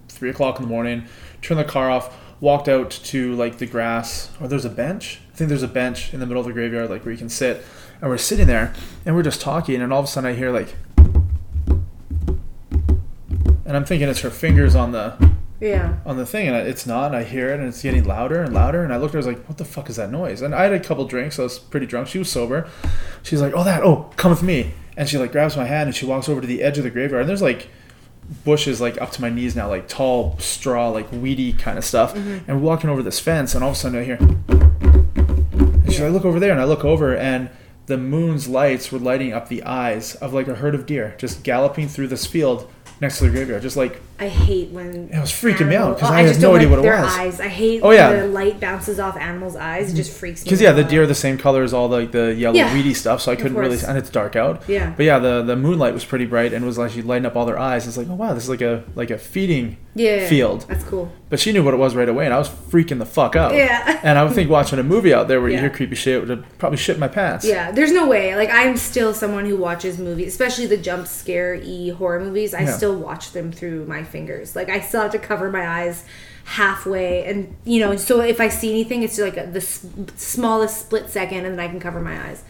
three 0.08 0.30
o'clock 0.30 0.56
in 0.58 0.62
the 0.62 0.68
morning, 0.68 1.04
turned 1.42 1.58
the 1.60 1.64
car 1.64 1.90
off, 1.90 2.16
walked 2.40 2.68
out 2.68 2.90
to 2.90 3.34
like 3.34 3.58
the 3.58 3.66
grass, 3.66 4.30
or 4.40 4.48
there's 4.48 4.64
a 4.64 4.70
bench. 4.70 5.20
Think 5.42 5.48
there's 5.48 5.64
a 5.64 5.66
bench 5.66 6.14
in 6.14 6.20
the 6.20 6.26
middle 6.26 6.40
of 6.40 6.46
the 6.46 6.52
graveyard, 6.52 6.88
like 6.88 7.04
where 7.04 7.10
you 7.10 7.18
can 7.18 7.28
sit. 7.28 7.64
And 8.00 8.08
we're 8.08 8.16
sitting 8.16 8.46
there, 8.46 8.72
and 9.04 9.16
we're 9.16 9.24
just 9.24 9.40
talking, 9.40 9.82
and 9.82 9.92
all 9.92 9.98
of 9.98 10.04
a 10.04 10.08
sudden 10.08 10.30
I 10.30 10.34
hear 10.34 10.52
like, 10.52 10.76
and 13.66 13.76
I'm 13.76 13.84
thinking 13.84 14.08
it's 14.08 14.20
her 14.20 14.30
fingers 14.30 14.76
on 14.76 14.92
the 14.92 15.14
Yeah. 15.58 15.94
on 16.06 16.16
the 16.16 16.24
thing, 16.24 16.46
and 16.46 16.56
it's 16.56 16.86
not. 16.86 17.06
And 17.06 17.16
I 17.16 17.24
hear 17.24 17.48
it, 17.48 17.58
and 17.58 17.66
it's 17.68 17.82
getting 17.82 18.04
louder 18.04 18.40
and 18.40 18.54
louder. 18.54 18.84
And 18.84 18.92
I 18.94 18.98
looked 18.98 19.16
at 19.16 19.24
her, 19.24 19.28
I 19.28 19.32
was 19.32 19.36
like, 19.36 19.48
"What 19.48 19.58
the 19.58 19.64
fuck 19.64 19.90
is 19.90 19.96
that 19.96 20.12
noise?" 20.12 20.42
And 20.42 20.54
I 20.54 20.62
had 20.62 20.72
a 20.74 20.78
couple 20.78 21.04
drinks, 21.06 21.34
so 21.34 21.42
I 21.42 21.46
was 21.46 21.58
pretty 21.58 21.86
drunk. 21.86 22.06
She 22.06 22.18
was 22.18 22.30
sober. 22.30 22.68
She's 23.24 23.40
like, 23.42 23.52
"Oh, 23.56 23.64
that! 23.64 23.82
Oh, 23.82 24.10
come 24.16 24.30
with 24.30 24.44
me!" 24.44 24.74
And 24.96 25.08
she 25.08 25.18
like 25.18 25.32
grabs 25.32 25.56
my 25.56 25.64
hand 25.64 25.88
and 25.88 25.96
she 25.96 26.06
walks 26.06 26.28
over 26.28 26.40
to 26.40 26.46
the 26.46 26.62
edge 26.62 26.78
of 26.78 26.84
the 26.84 26.90
graveyard. 26.90 27.22
And 27.22 27.28
there's 27.28 27.42
like 27.42 27.66
bushes 28.44 28.80
like 28.80 29.02
up 29.02 29.10
to 29.10 29.20
my 29.20 29.28
knees 29.28 29.56
now, 29.56 29.68
like 29.68 29.88
tall 29.88 30.36
straw, 30.38 30.90
like 30.90 31.10
weedy 31.10 31.52
kind 31.52 31.78
of 31.78 31.84
stuff. 31.84 32.14
Mm-hmm. 32.14 32.48
And 32.48 32.60
we're 32.62 32.68
walking 32.68 32.88
over 32.90 33.02
this 33.02 33.18
fence, 33.18 33.56
and 33.56 33.64
all 33.64 33.70
of 33.70 33.76
a 33.76 33.78
sudden 33.80 33.98
I 33.98 34.04
hear. 34.04 34.18
And 35.62 35.92
she's 35.92 36.00
like, 36.00 36.12
"Look 36.12 36.24
over 36.24 36.40
there!" 36.40 36.52
And 36.52 36.60
I 36.60 36.64
look 36.64 36.84
over, 36.84 37.16
and 37.16 37.50
the 37.86 37.98
moon's 37.98 38.48
lights 38.48 38.92
were 38.92 38.98
lighting 38.98 39.32
up 39.32 39.48
the 39.48 39.62
eyes 39.64 40.14
of 40.16 40.32
like 40.32 40.48
a 40.48 40.54
herd 40.54 40.74
of 40.74 40.86
deer 40.86 41.14
just 41.18 41.42
galloping 41.42 41.88
through 41.88 42.08
this 42.08 42.26
field 42.26 42.70
next 43.00 43.18
to 43.18 43.24
the 43.24 43.30
graveyard, 43.30 43.62
just 43.62 43.76
like 43.76 44.00
I 44.22 44.28
hate 44.28 44.70
when 44.70 45.08
It 45.12 45.20
was 45.20 45.30
freaking 45.32 45.68
me 45.68 45.76
out, 45.76 45.98
'cause 45.98 46.02
animal- 46.08 46.14
I 46.14 46.18
had 46.22 46.28
just 46.28 46.40
no 46.40 46.48
don't 46.48 46.56
idea 46.56 46.68
like 46.68 46.78
what 46.78 46.86
it 46.86 46.90
their 46.90 47.02
was. 47.02 47.16
Eyes. 47.18 47.40
I 47.40 47.48
hate 47.48 47.80
Oh, 47.82 47.88
when 47.88 47.96
yeah. 47.96 48.12
the 48.20 48.26
light 48.28 48.60
bounces 48.60 49.00
off 49.00 49.16
animals' 49.16 49.56
eyes. 49.56 49.92
It 49.92 49.96
just 49.96 50.12
freaks 50.12 50.40
me. 50.40 50.44
Because 50.44 50.60
yeah, 50.60 50.72
the 50.72 50.84
deer 50.84 51.02
are 51.02 51.06
the 51.06 51.14
same 51.14 51.36
color 51.38 51.62
as 51.62 51.74
all 51.74 51.88
the, 51.88 51.96
like 51.96 52.12
the 52.12 52.34
yellow 52.34 52.56
Yeah. 52.56 52.72
weedy 52.72 52.94
stuff, 52.94 53.20
so 53.20 53.32
I 53.32 53.36
couldn't 53.36 53.56
really, 53.56 53.78
and 53.86 53.98
it's 53.98 54.10
dark 54.10 54.36
out. 54.36 54.62
Yeah. 54.68 54.92
But 54.96 55.06
yeah, 55.06 55.18
the 55.18 55.42
the 55.42 55.56
moonlight 55.56 55.92
was 55.94 56.04
pretty 56.04 56.24
bright 56.26 56.52
and 56.52 56.64
was 56.64 56.78
actually 56.78 57.02
lighting 57.02 57.26
up 57.26 57.34
all 57.36 57.46
their 57.46 57.58
eyes. 57.58 57.86
It's 57.86 57.96
like, 57.96 58.06
oh 58.10 58.14
wow, 58.14 58.32
this 58.32 58.44
is 58.44 58.50
like 58.50 58.62
a 58.62 58.84
like 58.94 59.10
a 59.10 59.18
feeding 59.18 59.76
yeah, 59.94 60.26
field. 60.26 60.64
That's 60.68 60.84
cool. 60.84 61.10
But 61.28 61.38
she 61.40 61.52
knew 61.52 61.62
what 61.64 61.74
it 61.74 61.78
was 61.78 61.94
right 61.94 62.08
away, 62.08 62.24
and 62.26 62.32
I 62.34 62.38
was 62.38 62.48
freaking 62.48 62.98
the 62.98 63.06
fuck 63.06 63.36
out. 63.36 63.54
Yeah. 63.54 63.98
And 64.04 64.18
I 64.18 64.24
would 64.24 64.32
think 64.32 64.50
watching 64.50 64.78
a 64.80 64.82
movie 64.82 65.14
out 65.14 65.28
there 65.28 65.40
where 65.40 65.48
you 65.48 65.58
hear 65.58 65.70
creepy 65.70 65.94
shit 65.94 66.18
would 66.20 66.28
have 66.28 66.44
probably 66.58 66.76
shit 66.76 66.98
my 66.98 67.06
pants. 67.08 67.44
Yeah, 67.44 67.70
there's 67.70 67.92
no 67.92 68.08
way. 68.08 68.34
Like 68.36 68.50
I'm 68.52 68.76
still 68.76 69.14
someone 69.14 69.44
who 69.46 69.56
watches 69.56 69.96
movies, 69.98 70.28
especially 70.28 70.66
the 70.66 70.76
jump 70.76 71.06
scare 71.06 71.54
e 71.54 71.90
horror 71.90 72.18
movies. 72.20 72.52
I 72.52 72.62
Yeah. 72.62 72.72
still 72.72 72.96
watch 72.96 73.32
them 73.32 73.52
through 73.52 73.84
my 73.86 74.02
fingers. 74.12 74.54
Like 74.54 74.68
I 74.68 74.80
still 74.80 75.02
have 75.02 75.12
to 75.12 75.18
cover 75.18 75.50
my 75.50 75.66
eyes 75.66 76.04
halfway, 76.44 77.24
and 77.24 77.56
you 77.64 77.80
know, 77.80 77.96
so 77.96 78.20
if 78.20 78.40
I 78.40 78.48
see 78.48 78.70
anything, 78.70 79.02
it's 79.02 79.18
like 79.18 79.36
a, 79.36 79.46
the 79.46 79.58
s- 79.58 79.86
smallest 80.14 80.78
split 80.80 81.10
second, 81.10 81.44
and 81.46 81.58
then 81.58 81.60
I 81.60 81.68
can 81.68 81.80
cover 81.80 82.00
my 82.00 82.28
eyes. 82.28 82.44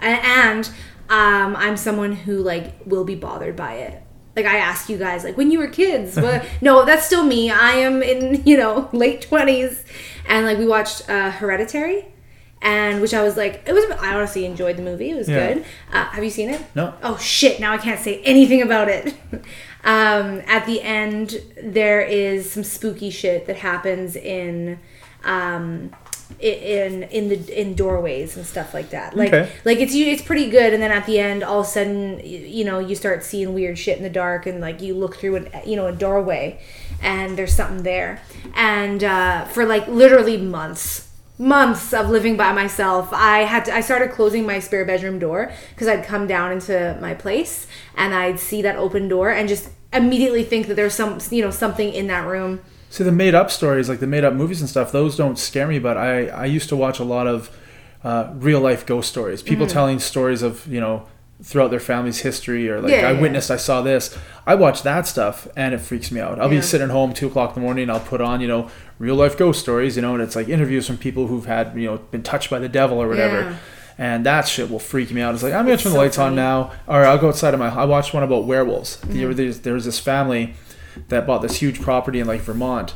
And, 0.00 0.20
and 0.24 0.66
um, 1.10 1.54
I'm 1.56 1.76
someone 1.76 2.12
who 2.12 2.38
like 2.38 2.74
will 2.86 3.04
be 3.04 3.14
bothered 3.14 3.54
by 3.54 3.74
it. 3.74 4.02
Like 4.34 4.46
I 4.46 4.56
ask 4.56 4.88
you 4.88 4.96
guys, 4.96 5.24
like 5.24 5.36
when 5.36 5.50
you 5.50 5.58
were 5.58 5.68
kids, 5.68 6.16
what? 6.16 6.44
no, 6.62 6.84
that's 6.84 7.04
still 7.04 7.22
me. 7.24 7.50
I 7.50 7.72
am 7.72 8.02
in 8.02 8.42
you 8.46 8.56
know 8.56 8.88
late 8.92 9.22
twenties, 9.22 9.84
and 10.26 10.46
like 10.46 10.58
we 10.58 10.66
watched 10.66 11.08
uh, 11.08 11.30
Hereditary 11.30 12.06
and 12.62 13.00
which 13.02 13.12
I 13.12 13.22
was 13.22 13.36
like, 13.36 13.62
it 13.66 13.72
was. 13.72 13.84
I 14.00 14.14
honestly 14.14 14.44
enjoyed 14.46 14.76
the 14.76 14.82
movie. 14.82 15.10
It 15.10 15.16
was 15.16 15.28
Yeah. 15.28 15.54
good. 15.54 15.64
Uh, 15.92 16.04
have 16.06 16.22
you 16.24 16.30
seen 16.30 16.48
it? 16.48 16.62
No. 16.74 16.94
Oh 17.02 17.16
shit! 17.18 17.60
Now 17.60 17.72
I 17.72 17.78
can't 17.78 18.00
say 18.00 18.20
anything 18.22 18.62
about 18.62 18.88
it. 18.88 19.14
um, 19.84 20.42
at 20.46 20.64
the 20.66 20.80
end, 20.82 21.40
there 21.62 22.00
is 22.00 22.50
some 22.50 22.64
spooky 22.64 23.10
shit 23.10 23.46
that 23.46 23.56
happens 23.56 24.16
in. 24.16 24.78
Um, 25.24 25.92
in 26.40 27.02
in 27.04 27.28
the 27.28 27.60
in 27.60 27.74
doorways 27.74 28.36
and 28.38 28.46
stuff 28.46 28.72
like 28.72 28.88
that 28.88 29.14
like 29.14 29.32
Okay. 29.32 29.52
like 29.66 29.78
it's 29.78 29.94
it's 29.94 30.22
pretty 30.22 30.48
good 30.48 30.72
and 30.72 30.82
then 30.82 30.90
at 30.90 31.04
the 31.04 31.18
end 31.18 31.44
all 31.44 31.60
of 31.60 31.66
a 31.66 31.68
sudden 31.68 32.20
you 32.24 32.64
know 32.64 32.78
you 32.78 32.94
start 32.94 33.22
seeing 33.22 33.52
weird 33.52 33.78
shit 33.78 33.98
in 33.98 34.02
the 34.02 34.08
dark 34.10 34.46
and 34.46 34.58
like 34.60 34.80
you 34.80 34.94
look 34.94 35.16
through 35.16 35.36
an 35.36 35.48
you 35.66 35.76
know 35.76 35.86
a 35.86 35.92
doorway 35.92 36.58
and 37.02 37.36
there's 37.36 37.52
something 37.54 37.82
there 37.82 38.22
and 38.54 39.04
uh, 39.04 39.44
for 39.44 39.66
like 39.66 39.86
literally 39.86 40.38
months 40.38 41.10
months 41.42 41.92
of 41.92 42.08
living 42.08 42.36
by 42.36 42.52
myself 42.52 43.08
i 43.12 43.38
had 43.40 43.64
to 43.64 43.74
i 43.74 43.80
started 43.80 44.10
closing 44.12 44.46
my 44.46 44.58
spare 44.60 44.84
bedroom 44.84 45.18
door 45.18 45.50
because 45.70 45.88
i'd 45.88 46.04
come 46.04 46.26
down 46.26 46.52
into 46.52 46.96
my 47.00 47.12
place 47.14 47.66
and 47.96 48.14
i'd 48.14 48.38
see 48.38 48.62
that 48.62 48.76
open 48.76 49.08
door 49.08 49.30
and 49.30 49.48
just 49.48 49.70
immediately 49.92 50.44
think 50.44 50.66
that 50.68 50.74
there's 50.74 50.94
some 50.94 51.18
you 51.30 51.42
know 51.42 51.50
something 51.50 51.92
in 51.92 52.06
that 52.06 52.24
room 52.26 52.60
See 52.90 53.04
the 53.04 53.10
made 53.10 53.34
up 53.34 53.50
stories, 53.50 53.88
like 53.88 54.00
the 54.00 54.06
made 54.06 54.22
up 54.22 54.34
movies 54.34 54.60
and 54.60 54.68
stuff, 54.68 54.92
those 54.92 55.16
don't 55.16 55.38
scare 55.38 55.66
me. 55.66 55.78
But 55.78 55.96
I, 55.96 56.26
I 56.28 56.44
used 56.44 56.68
to 56.68 56.76
watch 56.76 56.98
a 57.00 57.04
lot 57.04 57.26
of 57.26 57.48
uh, 58.04 58.30
real 58.34 58.60
life 58.60 58.84
ghost 58.84 59.08
stories. 59.08 59.40
People 59.42 59.64
Mm-hmm. 59.64 59.72
telling 59.72 59.98
stories 59.98 60.42
of 60.42 60.66
you 60.66 60.78
know 60.78 61.06
throughout 61.42 61.70
their 61.70 61.80
family's 61.80 62.20
history, 62.20 62.68
or 62.70 62.80
like 62.80 62.92
Yeah, 62.92 63.08
I 63.08 63.12
yeah. 63.12 63.20
witnessed, 63.20 63.50
I 63.50 63.56
saw 63.56 63.82
this. 63.82 64.16
I 64.46 64.54
watch 64.54 64.82
that 64.82 65.06
stuff, 65.06 65.48
and 65.56 65.74
it 65.74 65.78
freaks 65.80 66.10
me 66.12 66.20
out. 66.20 66.38
I'll 66.38 66.52
Yeah. 66.52 66.60
be 66.60 66.62
sitting 66.62 66.88
home 66.88 67.12
two 67.12 67.26
o'clock 67.26 67.50
in 67.56 67.62
the 67.62 67.66
morning. 67.66 67.90
I'll 67.90 68.00
put 68.00 68.20
on 68.20 68.40
you 68.40 68.48
know 68.48 68.68
real 68.98 69.16
life 69.16 69.36
ghost 69.36 69.60
stories, 69.60 69.96
you 69.96 70.02
know, 70.02 70.14
and 70.14 70.22
it's 70.22 70.36
like 70.36 70.48
interviews 70.48 70.86
from 70.86 70.98
people 70.98 71.26
who've 71.26 71.46
had 71.46 71.72
you 71.76 71.86
know 71.88 71.96
been 72.10 72.22
touched 72.22 72.48
by 72.50 72.58
the 72.58 72.68
devil 72.68 73.02
or 73.02 73.08
whatever. 73.08 73.56
And 73.98 74.24
that 74.24 74.48
shit 74.48 74.70
will 74.70 74.78
freak 74.78 75.10
me 75.12 75.20
out. 75.20 75.34
It's 75.34 75.42
like 75.42 75.52
I'm 75.52 75.64
gonna 75.64 75.74
It's 75.74 75.82
turn 75.82 75.92
the 75.92 75.96
so 75.98 76.02
lights 76.02 76.18
on 76.18 76.34
now, 76.34 76.70
or 76.86 77.04
I'll 77.04 77.18
go 77.18 77.28
outside 77.28 77.52
of 77.54 77.60
my. 77.60 77.68
I 77.68 77.84
watched 77.84 78.14
one 78.14 78.22
about 78.22 78.46
werewolves. 78.46 78.96
Mm-hmm. 78.96 79.18
There, 79.18 79.34
there's, 79.34 79.60
there 79.60 79.74
was 79.74 79.84
this 79.84 79.98
family 79.98 80.54
that 81.08 81.26
bought 81.26 81.42
this 81.42 81.56
huge 81.56 81.80
property 81.80 82.18
in 82.20 82.26
like 82.26 82.40
Vermont, 82.40 82.94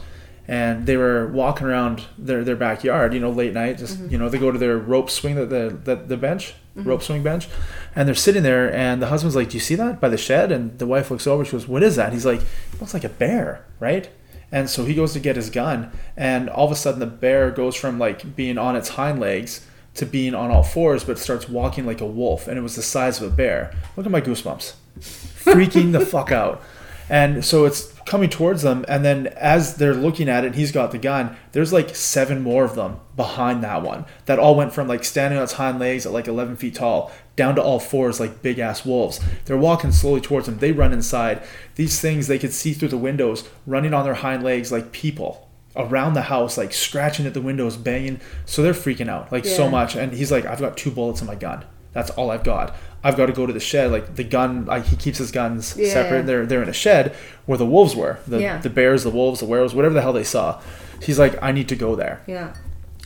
and 0.48 0.86
they 0.86 0.96
were 0.96 1.26
walking 1.28 1.66
around 1.66 2.02
their, 2.16 2.42
their 2.44 2.56
backyard, 2.56 3.12
you 3.12 3.20
know, 3.20 3.30
late 3.30 3.52
night. 3.52 3.78
Just 3.78 3.98
you 4.10 4.16
know, 4.18 4.28
they 4.28 4.38
go 4.38 4.50
to 4.50 4.58
their 4.58 4.78
rope 4.78 5.10
swing, 5.10 5.34
the 5.34 5.44
the, 5.46 5.78
the, 5.84 5.96
the 5.96 6.16
bench, 6.16 6.54
Mm-hmm. 6.76 6.88
rope 6.88 7.02
swing 7.02 7.22
bench, 7.22 7.48
and 7.94 8.06
they're 8.06 8.14
sitting 8.14 8.42
there. 8.42 8.72
And 8.72 9.00
the 9.00 9.06
husband's 9.06 9.34
like, 9.34 9.48
"Do 9.48 9.56
you 9.56 9.60
see 9.60 9.76
that 9.76 10.00
by 10.00 10.10
the 10.10 10.18
shed?" 10.18 10.52
And 10.52 10.78
the 10.78 10.86
wife 10.86 11.10
looks 11.10 11.26
over. 11.26 11.44
She 11.44 11.52
goes, 11.52 11.66
"What 11.66 11.82
is 11.82 11.96
that?" 11.96 12.12
He's 12.12 12.26
like, 12.26 12.40
"It 12.40 12.80
looks 12.80 12.92
like 12.92 13.04
a 13.04 13.08
bear, 13.08 13.64
right?" 13.80 14.10
And 14.52 14.68
so 14.68 14.84
he 14.84 14.94
goes 14.94 15.12
to 15.14 15.20
get 15.20 15.36
his 15.36 15.50
gun, 15.50 15.90
and 16.16 16.48
all 16.50 16.66
of 16.66 16.72
a 16.72 16.76
sudden 16.76 17.00
the 17.00 17.06
bear 17.06 17.50
goes 17.50 17.74
from 17.74 17.98
like 17.98 18.36
being 18.36 18.58
on 18.58 18.76
its 18.76 18.90
hind 18.90 19.18
legs 19.20 19.66
to 19.94 20.04
being 20.06 20.34
on 20.34 20.50
all 20.50 20.62
fours, 20.62 21.02
but 21.02 21.18
starts 21.18 21.48
walking 21.48 21.86
like 21.86 22.02
a 22.02 22.06
wolf, 22.06 22.46
and 22.46 22.58
it 22.58 22.60
was 22.60 22.76
the 22.76 22.82
size 22.82 23.20
of 23.20 23.32
a 23.32 23.34
bear. 23.34 23.72
Look 23.96 24.04
at 24.06 24.12
my 24.12 24.20
goosebumps, 24.20 24.74
freaking 25.00 25.92
the 25.92 26.00
fuck 26.06 26.30
out. 26.30 26.62
And 27.08 27.44
so 27.44 27.64
it's 27.64 27.95
coming 28.06 28.30
towards 28.30 28.62
them, 28.62 28.84
and 28.88 29.04
then 29.04 29.26
as 29.26 29.76
they're 29.76 29.94
looking 29.94 30.28
at 30.28 30.44
it, 30.44 30.54
he's 30.54 30.72
got 30.72 30.92
the 30.92 30.98
gun. 30.98 31.36
There's 31.52 31.72
like 31.72 31.94
seven 31.94 32.40
more 32.40 32.64
of 32.64 32.76
them 32.76 33.00
behind 33.16 33.62
that 33.64 33.82
one 33.82 34.06
that 34.26 34.38
all 34.38 34.54
went 34.54 34.72
from 34.72 34.88
like 34.88 35.04
standing 35.04 35.36
on 35.36 35.42
its 35.42 35.54
hind 35.54 35.78
legs 35.78 36.06
at 36.06 36.12
like 36.12 36.28
11 36.28 36.56
feet 36.56 36.76
tall 36.76 37.12
down 37.34 37.56
to 37.56 37.62
all 37.62 37.80
fours 37.80 38.20
like 38.20 38.42
big 38.42 38.58
ass 38.58 38.86
wolves. 38.86 39.20
They're 39.44 39.58
walking 39.58 39.92
slowly 39.92 40.20
towards 40.20 40.46
them. 40.46 40.58
They 40.58 40.72
run 40.72 40.92
inside. 40.92 41.42
These 41.74 42.00
things 42.00 42.28
they 42.28 42.38
could 42.38 42.52
see 42.52 42.72
through 42.72 42.88
the 42.88 42.96
windows, 42.96 43.48
running 43.66 43.92
on 43.92 44.04
their 44.04 44.14
hind 44.14 44.42
legs 44.42 44.72
like 44.72 44.92
people 44.92 45.50
around 45.74 46.14
the 46.14 46.22
house, 46.22 46.56
like 46.56 46.72
scratching 46.72 47.26
at 47.26 47.34
the 47.34 47.42
windows, 47.42 47.76
banging. 47.76 48.20
So 48.46 48.62
they're 48.62 48.72
freaking 48.72 49.08
out 49.08 49.30
like 49.32 49.44
so 49.44 49.68
much. 49.68 49.96
And 49.96 50.12
he's 50.12 50.32
like, 50.32 50.46
I've 50.46 50.60
got 50.60 50.76
two 50.76 50.90
bullets 50.90 51.20
in 51.20 51.26
my 51.26 51.34
gun. 51.34 51.64
That's 51.92 52.10
all 52.10 52.30
I've 52.30 52.44
got. 52.44 52.76
I've 53.06 53.16
got 53.16 53.26
to 53.26 53.32
go 53.32 53.46
to 53.46 53.52
the 53.52 53.60
shed. 53.60 53.90
Like 53.92 54.16
the 54.16 54.24
gun, 54.24 54.64
like 54.66 54.84
he 54.86 54.96
keeps 54.96 55.18
his 55.18 55.30
guns 55.30 55.74
Yeah. 55.76 55.92
separate. 55.92 56.26
They're 56.26 56.44
they're 56.46 56.62
in 56.62 56.68
a 56.68 56.80
shed 56.86 57.14
where 57.46 57.58
the 57.58 57.66
wolves 57.66 57.94
were. 57.94 58.18
The 58.26 58.40
Yeah. 58.40 58.58
the 58.58 58.70
bears, 58.70 59.02
the 59.04 59.10
wolves, 59.10 59.40
the 59.40 59.46
werewolves, 59.46 59.74
whatever 59.74 59.94
the 59.94 60.02
hell 60.02 60.12
they 60.12 60.24
saw. 60.24 60.60
He's 61.02 61.18
like, 61.18 61.34
I 61.42 61.52
need 61.52 61.68
to 61.68 61.76
go 61.76 61.94
there. 61.94 62.20
yeah 62.26 62.48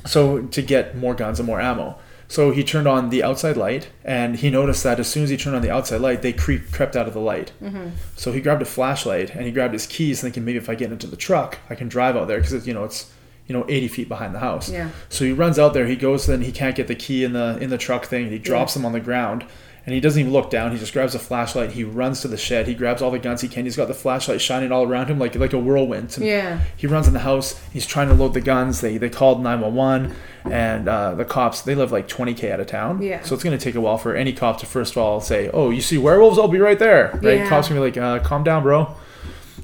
So 0.07 0.21
to 0.57 0.63
get 0.63 0.97
more 0.97 1.15
guns 1.15 1.39
and 1.41 1.47
more 1.47 1.61
ammo. 1.61 1.97
So 2.29 2.53
he 2.53 2.63
turned 2.63 2.87
on 2.87 3.11
the 3.11 3.25
outside 3.25 3.57
light, 3.57 3.89
and 4.05 4.37
he 4.37 4.51
noticed 4.51 4.85
that 4.85 5.01
as 5.01 5.09
soon 5.09 5.25
as 5.25 5.31
he 5.31 5.37
turned 5.37 5.57
on 5.57 5.63
the 5.63 5.71
outside 5.73 6.01
light, 6.01 6.23
they 6.23 6.33
creep, 6.33 6.71
crept 6.71 6.95
out 6.95 7.09
of 7.09 7.13
the 7.13 7.19
light. 7.33 7.51
Mm-hmm. 7.61 7.89
So 8.15 8.31
he 8.31 8.41
grabbed 8.41 8.63
a 8.63 8.71
flashlight 8.77 9.35
and 9.35 9.43
he 9.47 9.51
grabbed 9.51 9.73
his 9.73 9.85
keys, 9.89 10.21
thinking 10.21 10.45
maybe 10.45 10.57
if 10.59 10.69
I 10.71 10.77
get 10.77 10.93
into 10.93 11.09
the 11.09 11.17
truck, 11.17 11.59
I 11.69 11.75
can 11.75 11.89
drive 11.89 12.15
out 12.17 12.29
there 12.29 12.39
because 12.41 12.67
you 12.69 12.73
know 12.73 12.85
it's 12.85 13.11
you 13.49 13.53
know 13.57 13.65
80 13.69 13.89
feet 13.89 14.09
behind 14.09 14.33
the 14.33 14.39
house. 14.39 14.71
Yeah. 14.71 14.91
So 15.09 15.25
he 15.25 15.33
runs 15.33 15.59
out 15.59 15.75
there. 15.75 15.87
He 15.89 15.97
goes, 15.97 16.27
then 16.27 16.43
he 16.43 16.53
can't 16.53 16.77
get 16.77 16.87
the 16.87 16.95
key 16.95 17.25
in 17.25 17.33
the 17.33 17.59
in 17.61 17.69
the 17.69 17.79
truck 17.87 18.05
thing. 18.07 18.23
And 18.25 18.33
he 18.33 18.39
drops 18.39 18.75
them 18.75 18.85
on 18.87 18.93
the 18.93 19.01
ground, 19.01 19.45
and 19.87 19.95
he 19.95 20.01
doesn't 20.01 20.21
even 20.21 20.33
look 20.33 20.51
down. 20.51 20.73
He 20.73 20.79
just 20.79 20.93
grabs 20.93 21.15
a 21.15 21.19
flashlight. 21.19 21.73
He 21.73 21.85
runs 21.85 22.21
to 22.23 22.29
the 22.29 22.37
shed. 22.37 22.67
He 22.69 22.75
grabs 22.75 23.01
all 23.03 23.11
the 23.11 23.19
guns 23.19 23.41
he 23.41 23.49
can. 23.49 23.65
He's 23.65 23.77
got 23.77 23.89
the 23.89 23.95
flashlight 23.95 24.41
shining 24.41 24.73
all 24.73 24.85
around 24.85 25.09
him 25.09 25.19
like 25.19 25.35
like 25.37 25.53
a 25.53 25.59
whirlwind. 25.59 26.15
And 26.17 26.27
Yeah. 26.27 26.61
He 26.77 26.87
runs 26.87 27.07
in 27.07 27.13
the 27.15 27.21
house. 27.21 27.61
He's 27.73 27.87
trying 27.87 28.09
to 28.09 28.15
load 28.15 28.35
the 28.35 28.41
guns. 28.41 28.81
They 28.81 28.99
they 28.99 29.09
called 29.11 29.43
911, 29.43 30.15
and 30.45 30.89
uh, 30.89 31.15
the 31.15 31.25
cops 31.25 31.63
they 31.63 31.75
live 31.75 31.93
like 31.93 32.09
20k 32.09 32.51
out 32.53 32.61
of 32.61 32.67
town. 32.67 33.01
Yeah. 33.03 33.23
So 33.23 33.35
it's 33.35 33.45
gonna 33.45 33.59
take 33.59 33.75
a 33.75 33.81
while 33.81 33.99
for 33.99 34.15
any 34.15 34.33
cop 34.33 34.59
to 34.61 34.67
first 34.67 34.93
of 34.93 34.99
all 34.99 35.21
say, 35.21 35.51
"Oh, 35.53 35.71
you 35.71 35.81
see 35.81 35.99
werewolves? 35.99 36.39
I'll 36.39 36.49
be 36.49 36.59
right 36.59 36.79
there." 36.79 37.19
Right? 37.23 37.39
Yeah. 37.39 37.49
Cops 37.49 37.69
gonna 37.69 37.81
be 37.81 37.87
like, 37.87 37.97
uh, 37.97 38.19
"Calm 38.25 38.45
down, 38.45 38.63
bro." 38.63 38.95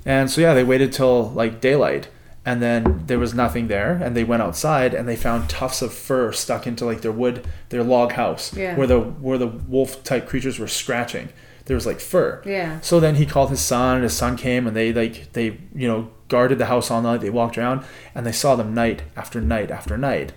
And 0.05 0.31
so 0.31 0.41
yeah, 0.41 0.55
they 0.55 0.65
waited 0.65 0.93
till 0.93 1.31
like 1.31 1.61
daylight, 1.61 2.09
and 2.47 2.63
then 2.63 3.03
there 3.07 3.19
was 3.19 3.35
nothing 3.35 3.69
there, 3.69 3.93
and 4.03 4.17
they 4.17 4.25
went 4.25 4.41
outside 4.43 4.95
and 4.95 5.07
they 5.07 5.17
found 5.17 5.51
tufts 5.51 5.83
of 5.83 5.93
fur 5.93 6.33
stuck 6.33 6.67
into 6.67 6.87
like 6.87 7.03
their 7.03 7.13
wood, 7.13 7.47
their 7.69 7.83
log 7.83 8.13
house, 8.13 8.55
Yeah. 8.57 8.77
where 8.77 8.87
the 8.87 9.01
where 9.01 9.37
the 9.37 9.49
wolf 9.49 10.03
type 10.05 10.27
creatures 10.29 10.59
were 10.59 10.69
scratching. 10.69 11.29
There 11.67 11.75
was 11.75 11.85
like 11.87 11.99
fur. 12.01 12.41
Yeah. 12.47 12.81
So 12.81 13.01
then 13.01 13.17
he 13.17 13.27
called 13.27 13.51
his 13.51 13.61
son, 13.61 13.97
and 13.97 14.05
his 14.05 14.17
son 14.17 14.37
came, 14.37 14.67
and 14.69 14.75
they 14.77 14.93
like 14.93 15.33
they 15.33 15.59
you 15.75 15.89
know 15.89 16.09
guarded 16.29 16.59
the 16.59 16.67
house 16.67 16.91
all 16.91 17.03
night. 17.03 17.21
They 17.21 17.31
walked 17.31 17.59
around, 17.59 17.85
and 18.15 18.25
they 18.25 18.33
saw 18.33 18.55
them 18.57 18.73
night 18.73 19.03
after 19.17 19.41
night 19.41 19.71
after 19.71 19.99
night. 19.99 20.33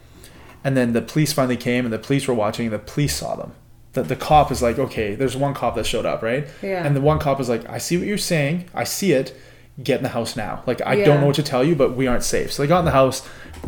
And 0.64 0.76
then 0.76 0.94
the 0.94 1.02
police 1.02 1.32
finally 1.32 1.56
came, 1.58 1.86
and 1.86 1.94
the 1.94 2.00
police 2.00 2.28
were 2.28 2.34
watching, 2.34 2.66
and 2.66 2.74
the 2.74 2.80
police 2.80 3.16
saw 3.16 3.36
them. 3.36 3.54
The, 3.94 4.04
the 4.04 4.16
cop 4.16 4.52
is 4.52 4.62
like, 4.62 4.78
okay, 4.78 5.16
there's 5.16 5.38
one 5.38 5.54
cop 5.54 5.76
that 5.76 5.86
showed 5.86 6.06
up, 6.06 6.22
right? 6.22 6.48
Yeah. 6.62 6.86
And 6.86 6.96
the 6.96 7.02
one 7.02 7.18
cop 7.18 7.40
is 7.40 7.48
like, 7.50 7.68
I 7.70 7.78
see 7.80 7.98
what 7.98 8.06
you're 8.08 8.18
saying. 8.18 8.66
I 8.76 8.84
see 8.84 9.14
it. 9.14 9.36
Get 9.84 9.98
in 9.98 10.04
the 10.04 10.10
house 10.10 10.36
now. 10.36 10.64
Like, 10.66 10.82
I 10.86 10.96
Yeah. 10.96 11.06
don't 11.06 11.22
know 11.22 11.28
what 11.28 11.36
to 11.36 11.44
tell 11.44 11.64
you, 11.64 11.76
but 11.76 11.96
we 11.96 12.08
aren't 12.08 12.24
safe. 12.24 12.52
So 12.52 12.62
they 12.64 12.68
got 12.68 12.80
in 12.80 12.86
the 12.86 12.92
house. 12.92 13.22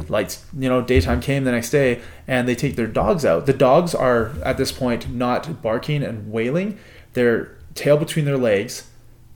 Lights, 0.08 0.44
you 0.58 0.68
know, 0.70 0.82
daytime 0.82 1.20
came 1.22 1.44
the 1.44 1.52
next 1.52 1.70
day, 1.70 2.00
and 2.28 2.48
they 2.48 2.56
take 2.56 2.76
their 2.76 2.88
dogs 2.88 3.26
out. 3.26 3.46
The 3.46 3.54
dogs 3.54 3.94
are, 3.94 4.32
at 4.44 4.58
this 4.58 4.72
point, 4.72 5.14
not 5.14 5.62
barking 5.62 6.02
and 6.04 6.32
wailing. 6.32 6.78
They're 7.14 7.50
tail 7.76 7.98
between 7.98 8.26
their 8.26 8.38
legs, 8.38 8.84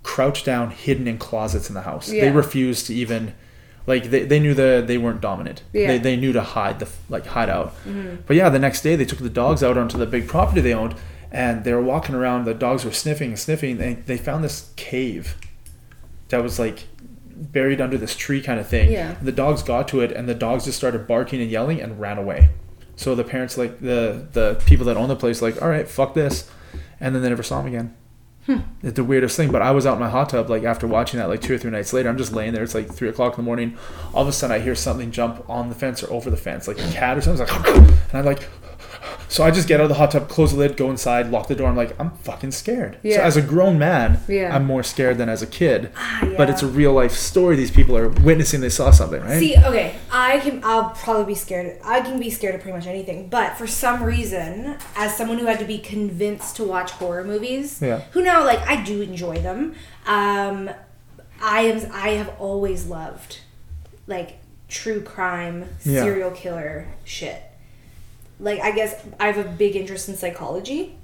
crouched 0.04 0.46
down, 0.46 0.72
hidden 0.72 1.08
in 1.08 1.18
closets 1.18 1.70
in 1.70 1.76
the 1.76 1.82
house. 1.82 2.08
They 2.08 2.18
Yeah. 2.28 2.34
refuse 2.34 2.84
to 2.84 2.94
even 2.94 3.34
like 3.88 4.10
they, 4.10 4.24
they 4.26 4.40
knew 4.40 4.54
that 4.56 4.88
they 4.88 4.98
weren't 4.98 5.22
dominant 5.22 5.62
Yeah. 5.72 5.88
they, 5.90 5.98
they 6.00 6.16
knew 6.16 6.34
to 6.34 6.42
hide 6.42 6.80
the 6.80 6.88
like 7.08 7.28
hide 7.28 7.50
out 7.50 7.68
mm-hmm. 7.88 8.16
but 8.26 8.36
yeah 8.36 8.50
the 8.50 8.58
next 8.58 8.82
day 8.82 8.96
they 8.96 9.06
took 9.06 9.20
the 9.20 9.30
dogs 9.30 9.62
out 9.62 9.78
onto 9.78 9.96
the 9.96 10.08
big 10.08 10.28
property 10.28 10.60
they 10.60 10.74
owned 10.74 10.96
and 11.32 11.64
they 11.64 11.72
were 11.72 11.84
walking 11.84 12.16
around 12.16 12.46
the 12.46 12.56
dogs 12.56 12.84
were 12.84 12.92
sniffing 12.92 13.30
and 13.30 13.38
sniffing 13.40 13.80
and 13.80 14.04
they 14.08 14.18
found 14.18 14.44
this 14.44 14.72
cave 14.76 15.36
that 16.30 16.42
was 16.42 16.60
like 16.60 16.88
buried 17.36 17.82
under 17.82 17.98
this 17.98 18.16
tree 18.16 18.42
kind 18.42 18.60
of 18.60 18.68
thing 18.68 18.92
Yeah. 18.92 19.16
the 19.22 19.32
dogs 19.32 19.62
got 19.62 19.88
to 19.90 20.02
it 20.02 20.12
and 20.12 20.28
the 20.28 20.36
dogs 20.36 20.66
just 20.66 20.78
started 20.78 21.08
barking 21.08 21.42
and 21.42 21.52
yelling 21.52 21.82
and 21.82 22.00
ran 22.00 22.18
away 22.18 22.50
so 22.96 23.14
the 23.14 23.24
parents 23.26 23.58
like 23.58 23.82
the 23.82 24.28
the 24.32 24.62
people 24.66 24.86
that 24.86 24.96
own 24.96 25.10
the 25.10 25.16
place 25.16 25.42
like 25.42 25.62
all 25.62 25.68
right 25.68 25.88
fuck 25.88 26.14
this 26.14 26.50
and 27.00 27.14
then 27.14 27.22
they 27.22 27.30
never 27.30 27.44
saw 27.44 27.60
him 27.60 27.68
again 27.68 27.94
hmm. 28.46 28.60
it's 28.84 28.96
the 28.96 29.04
weirdest 29.04 29.36
thing, 29.36 29.52
but 29.52 29.62
I 29.62 29.72
was 29.72 29.86
out 29.86 29.96
in 29.96 30.00
my 30.00 30.10
hot 30.10 30.30
tub 30.30 30.50
like 30.50 30.64
after 30.64 30.88
watching 30.88 31.20
that 31.20 31.28
like 31.28 31.42
two 31.42 31.56
or 31.56 31.58
three 31.58 31.72
nights 31.72 31.92
later. 31.94 32.10
I'm 32.10 32.18
just 32.18 32.32
laying 32.32 32.54
there. 32.54 32.64
It's 32.64 32.76
like 32.76 32.92
three 32.92 33.10
o'clock 33.10 33.34
in 33.34 33.38
the 33.38 33.44
morning. 33.44 33.78
All 34.14 34.22
of 34.22 34.28
a 34.28 34.32
sudden, 34.32 34.56
I 34.56 34.60
hear 34.60 34.76
something 34.76 35.12
jump 35.12 35.50
on 35.50 35.70
the 35.70 35.76
fence 35.76 36.04
or 36.04 36.12
over 36.12 36.30
the 36.30 36.38
fence, 36.38 36.68
like 36.68 36.78
a 36.78 36.92
cat 36.92 37.18
or 37.18 37.22
something. 37.22 37.44
It's 37.44 37.52
like, 37.52 37.78
and 37.78 38.14
I'm 38.14 38.26
like, 38.26 38.48
so 39.28 39.44
I 39.44 39.52
just 39.52 39.68
get 39.68 39.80
out 39.80 39.84
of 39.86 39.90
the 39.90 39.96
hot 39.96 40.12
tub, 40.12 40.30
close 40.30 40.52
the 40.52 40.58
lid, 40.60 40.78
go 40.78 40.90
inside, 40.90 41.30
lock 41.32 41.48
the 41.48 41.56
door. 41.56 41.68
I'm 41.70 41.76
like, 41.76 41.96
I'm 42.00 42.12
fucking 42.12 42.52
scared. 42.52 42.94
So 43.02 43.10
Yeah. 43.10 43.22
as 43.22 43.36
a 43.38 43.42
grown 43.42 43.78
man, 43.80 44.20
Yeah. 44.28 44.56
I'm 44.56 44.66
more 44.66 44.84
scared 44.84 45.18
than 45.18 45.30
as 45.30 45.42
a 45.42 45.48
kid. 45.48 45.90
Ah, 45.96 46.26
yeah. 46.26 46.38
But 46.38 46.50
it's 46.50 46.62
a 46.64 46.68
real 46.68 46.94
life 46.94 47.12
story. 47.14 47.56
These 47.56 47.72
people 47.72 47.98
are 47.98 48.10
witnessing. 48.10 48.62
They 48.62 48.70
saw 48.70 48.92
something, 48.92 49.22
right? 49.22 49.40
See, 49.40 49.56
okay, 49.58 49.96
I 50.12 50.40
can. 50.40 50.62
I'll 50.64 50.92
probably 50.92 51.26
be 51.26 51.36
scared. 51.36 51.78
I 51.84 52.02
can 52.02 52.20
be 52.20 52.30
scared 52.30 52.56
of 52.56 52.62
pretty 52.62 52.78
much 52.78 52.88
anything. 52.88 53.30
But 53.30 53.58
for 53.58 53.68
some 53.68 54.04
reason, 54.04 54.78
as 54.96 55.16
someone 55.18 55.38
who 55.40 55.46
had 55.46 55.60
to 55.60 55.66
be 55.66 55.78
convinced 55.80 56.56
to 56.58 56.64
watch 56.64 56.92
horror 56.92 57.24
movies, 57.24 57.80
Yeah. 57.82 58.02
who 58.12 58.22
now 58.24 58.44
like 58.46 58.60
I 58.68 58.84
do 58.84 59.02
enjoy 59.02 59.40
them. 59.40 59.74
Um, 60.08 60.70
I 61.42 61.62
am. 61.62 61.92
I 61.92 62.10
have 62.12 62.32
always 62.40 62.86
loved 62.86 63.40
like 64.08 64.38
true 64.68 65.02
crime, 65.02 65.66
serial 65.80 66.32
killer 66.32 66.88
shit. 67.04 67.42
Like 68.40 68.60
I 68.60 68.72
guess 68.72 68.96
I 69.20 69.28
have 69.32 69.38
a 69.38 69.50
big 69.50 69.76
interest 69.76 70.10
in 70.10 70.16
psychology. 70.16 70.96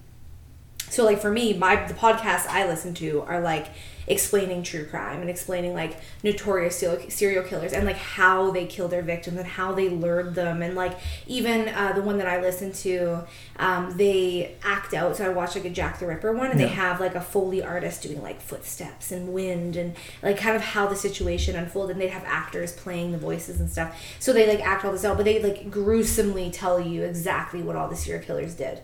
So 0.90 1.06
like 1.06 1.20
for 1.20 1.32
me, 1.32 1.54
my 1.54 1.86
the 1.86 1.94
podcasts 1.94 2.48
I 2.48 2.68
listen 2.68 2.94
to 2.96 3.22
are 3.22 3.40
like 3.40 3.68
explaining 4.08 4.64
true 4.64 4.86
crime 4.86 5.22
and 5.22 5.30
explaining 5.30 5.74
like 5.74 6.00
notorious 6.24 6.78
serial- 6.78 7.10
serial 7.10 7.44
killers 7.44 7.74
and 7.74 7.86
like 7.86 7.98
how 7.98 8.52
they 8.52 8.66
kill 8.66 8.88
their 8.88 9.02
victims 9.02 9.38
and 9.38 9.48
how 9.48 9.72
they 9.74 9.90
lured 9.90 10.36
them 10.36 10.62
and 10.62 10.76
like 10.76 10.98
even 11.28 11.70
uh, 11.70 11.94
the 11.94 12.02
one 12.02 12.18
that 12.18 12.28
I 12.28 12.42
listened 12.42 12.76
to, 12.76 13.24
um, 13.58 13.96
they 13.98 14.56
act 14.64 14.94
out. 14.94 15.16
So 15.18 15.26
I 15.26 15.30
watched 15.30 15.56
like 15.56 15.66
a 15.66 15.70
Jack 15.70 16.00
the 16.00 16.08
Ripper 16.08 16.34
one 16.34 16.52
and 16.52 16.60
they 16.60 16.68
have 16.68 17.00
like 17.00 17.16
a 17.16 17.22
foley 17.22 17.64
artist 17.64 18.04
doing 18.04 18.22
like 18.22 18.42
footsteps 18.42 19.12
and 19.12 19.34
wind 19.34 19.76
and 19.76 19.96
like 20.22 20.38
kind 20.38 20.56
of 20.56 20.62
how 20.62 20.88
the 20.88 20.96
situation 20.96 21.56
unfolded. 21.56 21.96
And 21.96 22.02
they'd 22.02 22.10
have 22.10 22.24
actors 22.26 22.74
playing 22.74 23.12
the 23.12 23.18
voices 23.18 23.60
and 23.60 23.70
stuff. 23.70 24.00
So 24.20 24.34
they 24.34 24.48
like 24.48 24.66
act 24.66 24.86
all 24.86 24.92
this 24.92 25.06
out, 25.06 25.18
but 25.18 25.24
they 25.24 25.42
like 25.42 25.70
gruesomely 25.70 26.52
tell 26.52 26.80
you 26.80 27.04
exactly 27.04 27.62
what 27.62 27.76
all 27.76 27.88
the 27.88 27.96
serial 27.96 28.24
killers 28.24 28.56
did. 28.56 28.82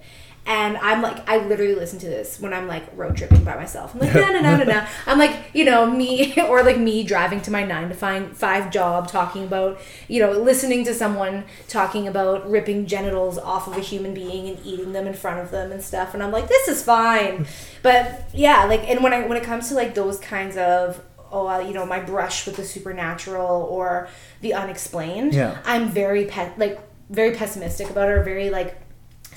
And 0.47 0.77
I'm 0.77 1.01
like, 1.01 1.27
I 1.29 1.37
literally 1.45 1.75
listen 1.75 1.99
to 1.99 2.05
this 2.07 2.39
when 2.39 2.53
I'm 2.53 2.67
like 2.67 2.83
road 2.95 3.17
tripping 3.17 3.43
by 3.43 3.55
myself. 3.57 3.93
I'm 3.93 3.99
like, 3.99 4.15
no, 4.15 4.31
no, 4.31 4.39
no, 4.39 4.55
no, 4.55 4.63
no. 4.63 4.87
I'm 5.05 5.19
like, 5.19 5.35
you 5.53 5.65
know, 5.65 5.85
me 5.91 6.33
or 6.47 6.63
like 6.63 6.77
me 6.77 7.03
driving 7.03 7.41
to 7.41 7.51
my 7.51 7.65
nine 7.65 7.89
to 7.89 7.95
find 7.95 8.35
five 8.35 8.71
job, 8.71 9.09
talking 9.09 9.43
about, 9.43 9.77
you 10.07 10.21
know, 10.21 10.31
listening 10.31 10.85
to 10.85 10.93
someone 10.93 11.43
talking 11.67 12.07
about 12.07 12.49
ripping 12.49 12.85
genitals 12.85 13.37
off 13.37 13.67
of 13.67 13.75
a 13.75 13.81
human 13.81 14.13
being 14.13 14.47
and 14.47 14.65
eating 14.65 14.93
them 14.93 15.05
in 15.05 15.13
front 15.13 15.41
of 15.41 15.51
them 15.51 15.71
and 15.73 15.83
stuff. 15.83 16.13
And 16.13 16.23
I'm 16.23 16.31
like, 16.31 16.47
this 16.47 16.67
is 16.69 16.81
fine. 16.81 17.45
But 17.83 18.29
yeah, 18.33 18.65
like, 18.65 18.89
and 18.89 19.01
when 19.03 19.13
I 19.13 19.25
when 19.27 19.37
it 19.37 19.43
comes 19.43 19.69
to 19.69 19.75
like 19.75 19.95
those 19.95 20.17
kinds 20.19 20.57
of 20.57 21.01
oh, 21.31 21.47
uh, 21.47 21.59
you 21.59 21.73
know, 21.73 21.85
my 21.85 21.99
brush 21.99 22.45
with 22.45 22.55
the 22.55 22.63
supernatural 22.63 23.63
or 23.69 24.07
the 24.41 24.53
unexplained, 24.53 25.33
Yeah. 25.33 25.57
I'm 25.65 25.89
very 25.89 26.25
pe- 26.25 26.53
like 26.57 26.79
very 27.09 27.35
pessimistic 27.35 27.89
about 27.89 28.09
it 28.09 28.13
or 28.13 28.23
very 28.23 28.49
like 28.49 28.75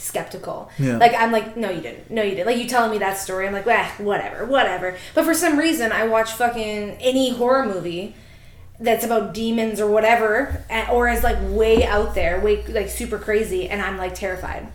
skeptical. 0.00 0.70
Yeah. 0.78 0.96
Like 0.96 1.14
I'm 1.16 1.30
like, 1.32 1.56
no, 1.56 1.70
you 1.70 1.80
didn't. 1.80 2.10
No, 2.10 2.22
you 2.22 2.30
didn't. 2.30 2.46
Like 2.46 2.56
you 2.58 2.66
telling 2.66 2.90
me 2.90 2.98
that 2.98 3.18
story, 3.18 3.46
I'm 3.46 3.52
like, 3.52 3.66
whatever, 3.98 4.44
whatever. 4.46 4.96
But 5.14 5.24
for 5.24 5.34
some 5.34 5.58
reason, 5.58 5.92
I 5.92 6.06
watch 6.06 6.32
fucking 6.32 6.92
any 7.00 7.30
horror 7.34 7.66
movie 7.66 8.14
that's 8.78 9.04
about 9.04 9.34
demons 9.34 9.78
or 9.80 9.90
whatever, 9.90 10.64
or 10.90 11.08
is 11.08 11.22
like 11.22 11.36
way 11.42 11.84
out 11.84 12.14
there, 12.14 12.40
way 12.40 12.64
like 12.66 12.88
super 12.88 13.18
crazy, 13.18 13.68
and 13.68 13.82
I'm 13.82 13.98
like 13.98 14.14
terrified 14.14 14.68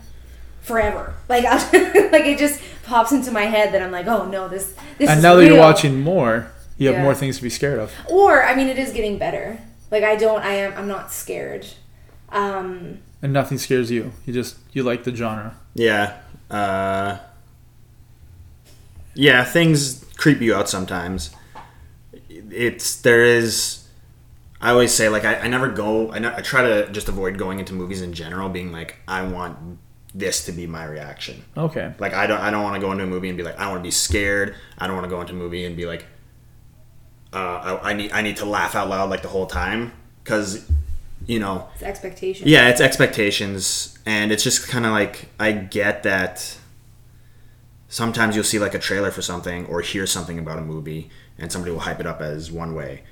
forever. 0.62 1.14
Like 1.28 1.44
like 1.72 2.24
it 2.24 2.38
just 2.38 2.60
pops 2.84 3.12
into 3.12 3.30
my 3.32 3.42
head 3.44 3.74
that 3.74 3.82
I'm 3.82 3.90
like, 3.90 4.06
oh 4.06 4.26
no, 4.26 4.48
this 4.48 4.74
this. 4.98 5.10
And 5.10 5.22
now 5.22 5.34
that 5.34 5.44
you're 5.46 5.58
watching 5.58 6.00
more, 6.00 6.50
you 6.78 6.86
have 6.88 6.96
Yeah. 6.98 7.02
more 7.02 7.14
things 7.14 7.36
to 7.38 7.42
be 7.42 7.50
scared 7.50 7.78
of. 7.80 7.92
or 8.08 8.42
I 8.44 8.54
mean, 8.54 8.68
it 8.68 8.78
is 8.78 8.92
getting 8.92 9.18
better. 9.18 9.58
Like 9.90 10.04
I 10.04 10.16
don't, 10.16 10.42
I 10.42 10.54
am, 10.54 10.72
I'm 10.76 10.88
not 10.88 11.12
scared. 11.12 11.66
Um, 12.30 12.98
And 13.26 13.32
nothing 13.32 13.58
scares 13.58 13.90
you. 13.90 14.12
You 14.24 14.32
just 14.32 14.56
you 14.72 14.84
like 14.84 15.02
the 15.02 15.12
genre. 15.12 15.56
Yeah. 15.74 16.16
Uh, 16.48 17.18
yeah, 19.14 19.42
things 19.42 20.04
creep 20.16 20.40
you 20.40 20.54
out 20.54 20.68
sometimes. 20.68 21.34
It's 22.28 23.00
there 23.00 23.24
is. 23.24 23.88
I 24.60 24.70
always 24.70 24.94
say 24.94 25.08
like 25.08 25.24
I, 25.24 25.40
I 25.40 25.48
never 25.48 25.68
go. 25.68 26.12
I, 26.12 26.20
ne- 26.20 26.36
I 26.36 26.40
try 26.40 26.62
to 26.62 26.88
just 26.92 27.08
avoid 27.08 27.36
going 27.36 27.58
into 27.58 27.74
movies 27.74 28.00
in 28.00 28.12
general, 28.12 28.48
being 28.48 28.70
like 28.70 28.98
I 29.08 29.24
want 29.24 29.58
this 30.14 30.44
to 30.44 30.52
be 30.52 30.68
my 30.68 30.84
reaction. 30.84 31.44
Okay. 31.56 31.94
Like 31.98 32.14
I 32.14 32.28
don't 32.28 32.40
I 32.40 32.52
don't 32.52 32.62
want 32.62 32.76
to 32.76 32.80
go 32.80 32.92
into 32.92 33.02
a 33.02 33.08
movie 33.08 33.28
and 33.28 33.36
be 33.36 33.42
like 33.42 33.58
I 33.58 33.66
want 33.66 33.80
to 33.80 33.82
be 33.82 33.90
scared. 33.90 34.54
I 34.78 34.86
don't 34.86 34.94
want 34.94 35.06
to 35.06 35.10
go 35.10 35.20
into 35.20 35.32
a 35.32 35.36
movie 35.36 35.64
and 35.64 35.76
be 35.76 35.84
like 35.84 36.06
uh, 37.32 37.80
I, 37.82 37.90
I 37.90 37.92
need 37.92 38.12
I 38.12 38.22
need 38.22 38.36
to 38.36 38.44
laugh 38.44 38.76
out 38.76 38.88
loud 38.88 39.10
like 39.10 39.22
the 39.22 39.28
whole 39.28 39.46
time 39.48 39.90
because 40.22 40.70
you 41.26 41.38
know 41.38 41.68
it's 41.74 41.82
expectation. 41.82 42.48
yeah, 42.48 42.68
it's 42.68 42.80
expectations, 42.80 43.98
and 44.06 44.32
it's 44.32 44.42
just 44.44 44.68
kind 44.68 44.86
of 44.86 44.92
like 44.92 45.28
I 45.38 45.52
get 45.52 46.02
that. 46.04 46.56
Sometimes 47.88 48.34
you'll 48.34 48.44
see 48.44 48.58
like 48.58 48.74
a 48.74 48.78
trailer 48.78 49.10
for 49.10 49.22
something 49.22 49.66
or 49.66 49.80
hear 49.80 50.06
something 50.06 50.38
about 50.38 50.58
a 50.58 50.62
movie, 50.62 51.10
and 51.38 51.50
somebody 51.52 51.72
will 51.72 51.80
hype 51.80 52.00
it 52.00 52.06
up 52.06 52.20
as 52.20 52.50
one 52.50 52.74
way, 52.74 53.02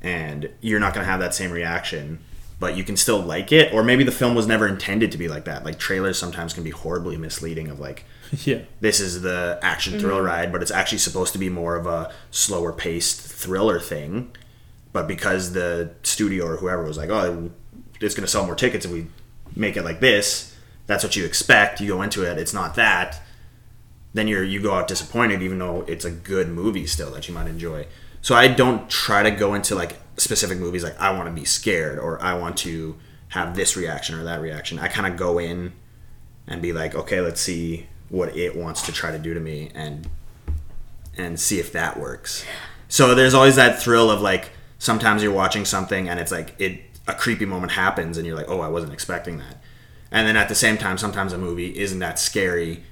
and 0.00 0.50
you're 0.60 0.80
not 0.80 0.94
gonna 0.94 1.06
have 1.06 1.20
that 1.20 1.34
same 1.34 1.50
reaction, 1.50 2.20
but 2.60 2.76
you 2.76 2.84
can 2.84 2.96
still 2.96 3.18
like 3.18 3.50
it, 3.52 3.72
or 3.74 3.82
maybe 3.82 4.04
the 4.04 4.12
film 4.12 4.34
was 4.34 4.46
never 4.46 4.66
intended 4.68 5.10
to 5.12 5.18
be 5.18 5.28
like 5.28 5.44
that. 5.44 5.64
Like 5.64 5.78
trailers 5.78 6.18
sometimes 6.18 6.54
can 6.54 6.62
be 6.62 6.70
horribly 6.70 7.16
misleading. 7.16 7.68
Of 7.68 7.80
like, 7.80 8.04
Yeah. 8.44 8.60
this 8.80 9.00
is 9.00 9.22
the 9.22 9.58
action 9.62 9.98
thrill 9.98 10.18
mm-hmm. 10.18 10.26
ride, 10.26 10.52
but 10.52 10.62
it's 10.62 10.70
actually 10.70 10.98
supposed 10.98 11.32
to 11.32 11.38
be 11.38 11.48
more 11.48 11.76
of 11.76 11.86
a 11.86 12.12
slower 12.30 12.72
paced 12.72 13.20
thriller 13.20 13.80
thing. 13.80 14.30
But 14.92 15.08
because 15.08 15.52
the 15.52 15.94
studio 16.02 16.46
or 16.46 16.56
whoever 16.56 16.84
was 16.84 16.98
like, 16.98 17.10
oh, 17.10 17.50
it's 18.00 18.14
going 18.14 18.24
to 18.24 18.30
sell 18.30 18.44
more 18.44 18.54
tickets 18.54 18.84
if 18.84 18.90
we 18.92 19.06
make 19.56 19.76
it 19.76 19.84
like 19.84 20.00
this, 20.00 20.54
that's 20.86 21.04
what 21.04 21.16
you 21.16 21.24
expect. 21.24 21.80
You 21.80 21.88
go 21.88 22.02
into 22.02 22.22
it, 22.28 22.38
it's 22.38 22.52
not 22.52 22.74
that. 22.74 23.20
Then 24.14 24.28
you're 24.28 24.44
you 24.44 24.60
go 24.60 24.74
out 24.74 24.88
disappointed, 24.88 25.40
even 25.40 25.58
though 25.58 25.82
it's 25.88 26.04
a 26.04 26.10
good 26.10 26.48
movie 26.48 26.86
still 26.86 27.10
that 27.12 27.28
you 27.28 27.34
might 27.34 27.46
enjoy. 27.46 27.86
So 28.20 28.34
I 28.34 28.48
don't 28.48 28.88
try 28.90 29.22
to 29.22 29.30
go 29.30 29.54
into 29.54 29.74
like 29.74 29.96
specific 30.16 30.58
movies 30.58 30.84
like 30.84 30.98
I 31.00 31.12
want 31.12 31.28
to 31.28 31.32
be 31.34 31.44
scared 31.44 31.98
or 31.98 32.22
I 32.22 32.34
want 32.34 32.58
to 32.58 32.96
have 33.28 33.56
this 33.56 33.76
reaction 33.76 34.18
or 34.18 34.24
that 34.24 34.40
reaction. 34.40 34.78
I 34.78 34.88
kind 34.88 35.10
of 35.10 35.18
go 35.18 35.38
in 35.38 35.72
and 36.46 36.60
be 36.60 36.72
like, 36.72 36.94
okay, 36.94 37.20
let's 37.20 37.40
see 37.40 37.88
what 38.10 38.36
it 38.36 38.54
wants 38.54 38.82
to 38.82 38.92
try 38.92 39.10
to 39.10 39.18
do 39.18 39.32
to 39.32 39.40
me 39.40 39.70
and 39.74 40.08
and 41.16 41.38
see 41.38 41.58
if 41.58 41.72
that 41.72 41.98
works. 41.98 42.44
So 42.88 43.14
there's 43.14 43.34
always 43.34 43.56
that 43.56 43.80
thrill 43.80 44.10
of 44.10 44.20
like 44.20 44.50
sometimes 44.82 45.22
you're 45.22 45.32
watching 45.32 45.64
something 45.64 46.08
and 46.08 46.18
it's 46.18 46.32
like 46.32 46.54
it 46.58 46.80
a 47.06 47.14
creepy 47.14 47.46
moment 47.46 47.70
happens 47.72 48.18
and 48.18 48.26
you're 48.26 48.34
like, 48.34 48.48
"Oh, 48.48 48.60
I 48.60 48.68
wasn't 48.68 48.92
expecting 48.92 49.38
that." 49.38 49.62
And 50.10 50.26
then 50.26 50.36
at 50.36 50.48
the 50.48 50.56
same 50.56 50.76
time 50.76 50.98
sometimes 50.98 51.32
a 51.32 51.38
movie 51.38 51.78
isn't 51.78 52.00
that 52.00 52.18
scary 52.18 52.82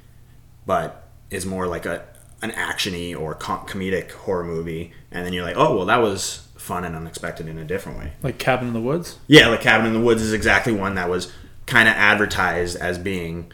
but 0.64 1.08
is 1.30 1.44
more 1.44 1.66
like 1.66 1.86
a 1.86 2.04
an 2.42 2.52
actiony 2.52 3.18
or 3.18 3.34
com- 3.34 3.66
comedic 3.66 4.12
horror 4.12 4.44
movie 4.44 4.92
and 5.10 5.26
then 5.26 5.32
you're 5.32 5.44
like, 5.44 5.56
"Oh, 5.56 5.76
well 5.76 5.86
that 5.86 6.00
was 6.00 6.46
fun 6.56 6.84
and 6.84 6.94
unexpected 6.94 7.48
in 7.48 7.58
a 7.58 7.64
different 7.64 7.98
way." 7.98 8.12
Like 8.22 8.38
Cabin 8.38 8.68
in 8.68 8.74
the 8.74 8.80
Woods. 8.80 9.18
Yeah, 9.26 9.48
like 9.48 9.60
Cabin 9.60 9.86
in 9.88 9.92
the 9.92 10.00
Woods 10.00 10.22
is 10.22 10.32
exactly 10.32 10.72
one 10.72 10.94
that 10.94 11.10
was 11.10 11.32
kind 11.66 11.88
of 11.88 11.94
advertised 11.96 12.76
as 12.76 12.98
being 12.98 13.52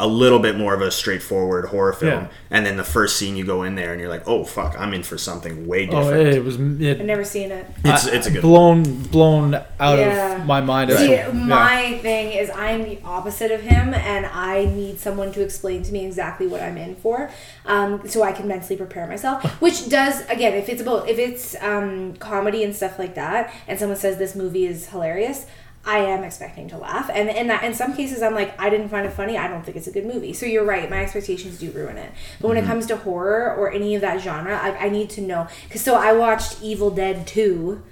a 0.00 0.06
little 0.06 0.38
bit 0.38 0.56
more 0.56 0.72
of 0.72 0.80
a 0.80 0.90
straightforward 0.90 1.66
horror 1.66 1.92
film, 1.92 2.24
Yeah. 2.24 2.28
and 2.50 2.64
then 2.64 2.78
the 2.78 2.84
first 2.84 3.16
scene 3.18 3.36
you 3.36 3.44
go 3.44 3.62
in 3.62 3.74
there 3.74 3.92
and 3.92 4.00
you're 4.00 4.08
like, 4.08 4.26
"Oh 4.26 4.42
fuck, 4.42 4.74
I'm 4.78 4.94
in 4.94 5.02
for 5.02 5.18
something 5.18 5.66
way 5.66 5.86
Oh, 5.90 6.02
different." 6.02 6.28
it 6.28 6.42
was 6.44 6.56
it, 6.58 7.00
I've 7.00 7.06
never 7.06 7.24
seen 7.24 7.50
it. 7.52 7.66
it's 7.84 8.06
it's 8.06 8.26
a 8.26 8.30
good. 8.30 8.40
blown 8.40 8.82
blown 9.02 9.54
out 9.78 9.98
Yeah. 9.98 10.36
of 10.40 10.46
my 10.46 10.62
mind. 10.62 10.90
as 10.90 10.98
See, 10.98 11.08
to- 11.08 11.12
yeah. 11.12 11.30
my 11.30 11.98
thing 12.00 12.32
is 12.32 12.48
I'm 12.50 12.84
the 12.84 12.98
opposite 13.04 13.50
of 13.50 13.60
him, 13.60 13.92
and 13.92 14.24
I 14.26 14.64
need 14.64 14.98
someone 14.98 15.30
to 15.32 15.42
explain 15.42 15.82
to 15.82 15.92
me 15.92 16.06
exactly 16.06 16.46
what 16.46 16.62
I'm 16.62 16.78
in 16.78 16.96
for, 16.96 17.30
um, 17.66 18.08
so 18.08 18.22
I 18.22 18.32
can 18.32 18.48
mentally 18.48 18.76
prepare 18.76 19.06
myself. 19.06 19.44
Which 19.60 19.90
does 19.90 20.22
again, 20.30 20.54
if 20.54 20.70
it's 20.70 20.80
about 20.80 21.06
if 21.08 21.18
it's 21.18 21.54
um, 21.62 22.14
comedy 22.16 22.64
and 22.64 22.74
stuff 22.74 22.98
like 22.98 23.14
that, 23.16 23.52
and 23.68 23.78
someone 23.78 23.98
says 23.98 24.16
this 24.16 24.34
movie 24.34 24.64
is 24.66 24.88
hilarious. 24.88 25.44
I 25.86 25.98
am 25.98 26.24
expecting 26.24 26.68
to 26.70 26.78
laugh, 26.78 27.08
and 27.12 27.28
in 27.28 27.46
that 27.46 27.62
in 27.62 27.72
some 27.72 27.94
cases 27.94 28.20
I'm 28.20 28.34
like 28.34 28.60
I 28.60 28.68
didn't 28.68 28.88
find 28.88 29.06
it 29.06 29.12
funny. 29.12 29.38
I 29.38 29.48
don't 29.48 29.64
think 29.64 29.76
it's 29.76 29.86
a 29.86 29.92
good 29.92 30.04
movie. 30.04 30.32
So 30.32 30.44
you're 30.44 30.64
right. 30.64 30.90
My 30.90 31.02
expectations 31.02 31.58
do 31.58 31.70
ruin 31.70 31.96
it. 31.96 32.12
But 32.40 32.48
when 32.48 32.56
it 32.56 32.60
mm-hmm. 32.62 32.70
comes 32.70 32.86
to 32.86 32.96
horror 32.96 33.54
or 33.54 33.70
any 33.70 33.94
of 33.94 34.00
that 34.00 34.20
genre, 34.20 34.58
I, 34.58 34.86
I 34.86 34.88
need 34.88 35.10
to 35.10 35.20
know. 35.20 35.46
Cause 35.70 35.82
so 35.82 35.94
I 35.94 36.12
watched 36.12 36.60
Evil 36.60 36.90
Dead 36.90 37.26
two, 37.26 37.82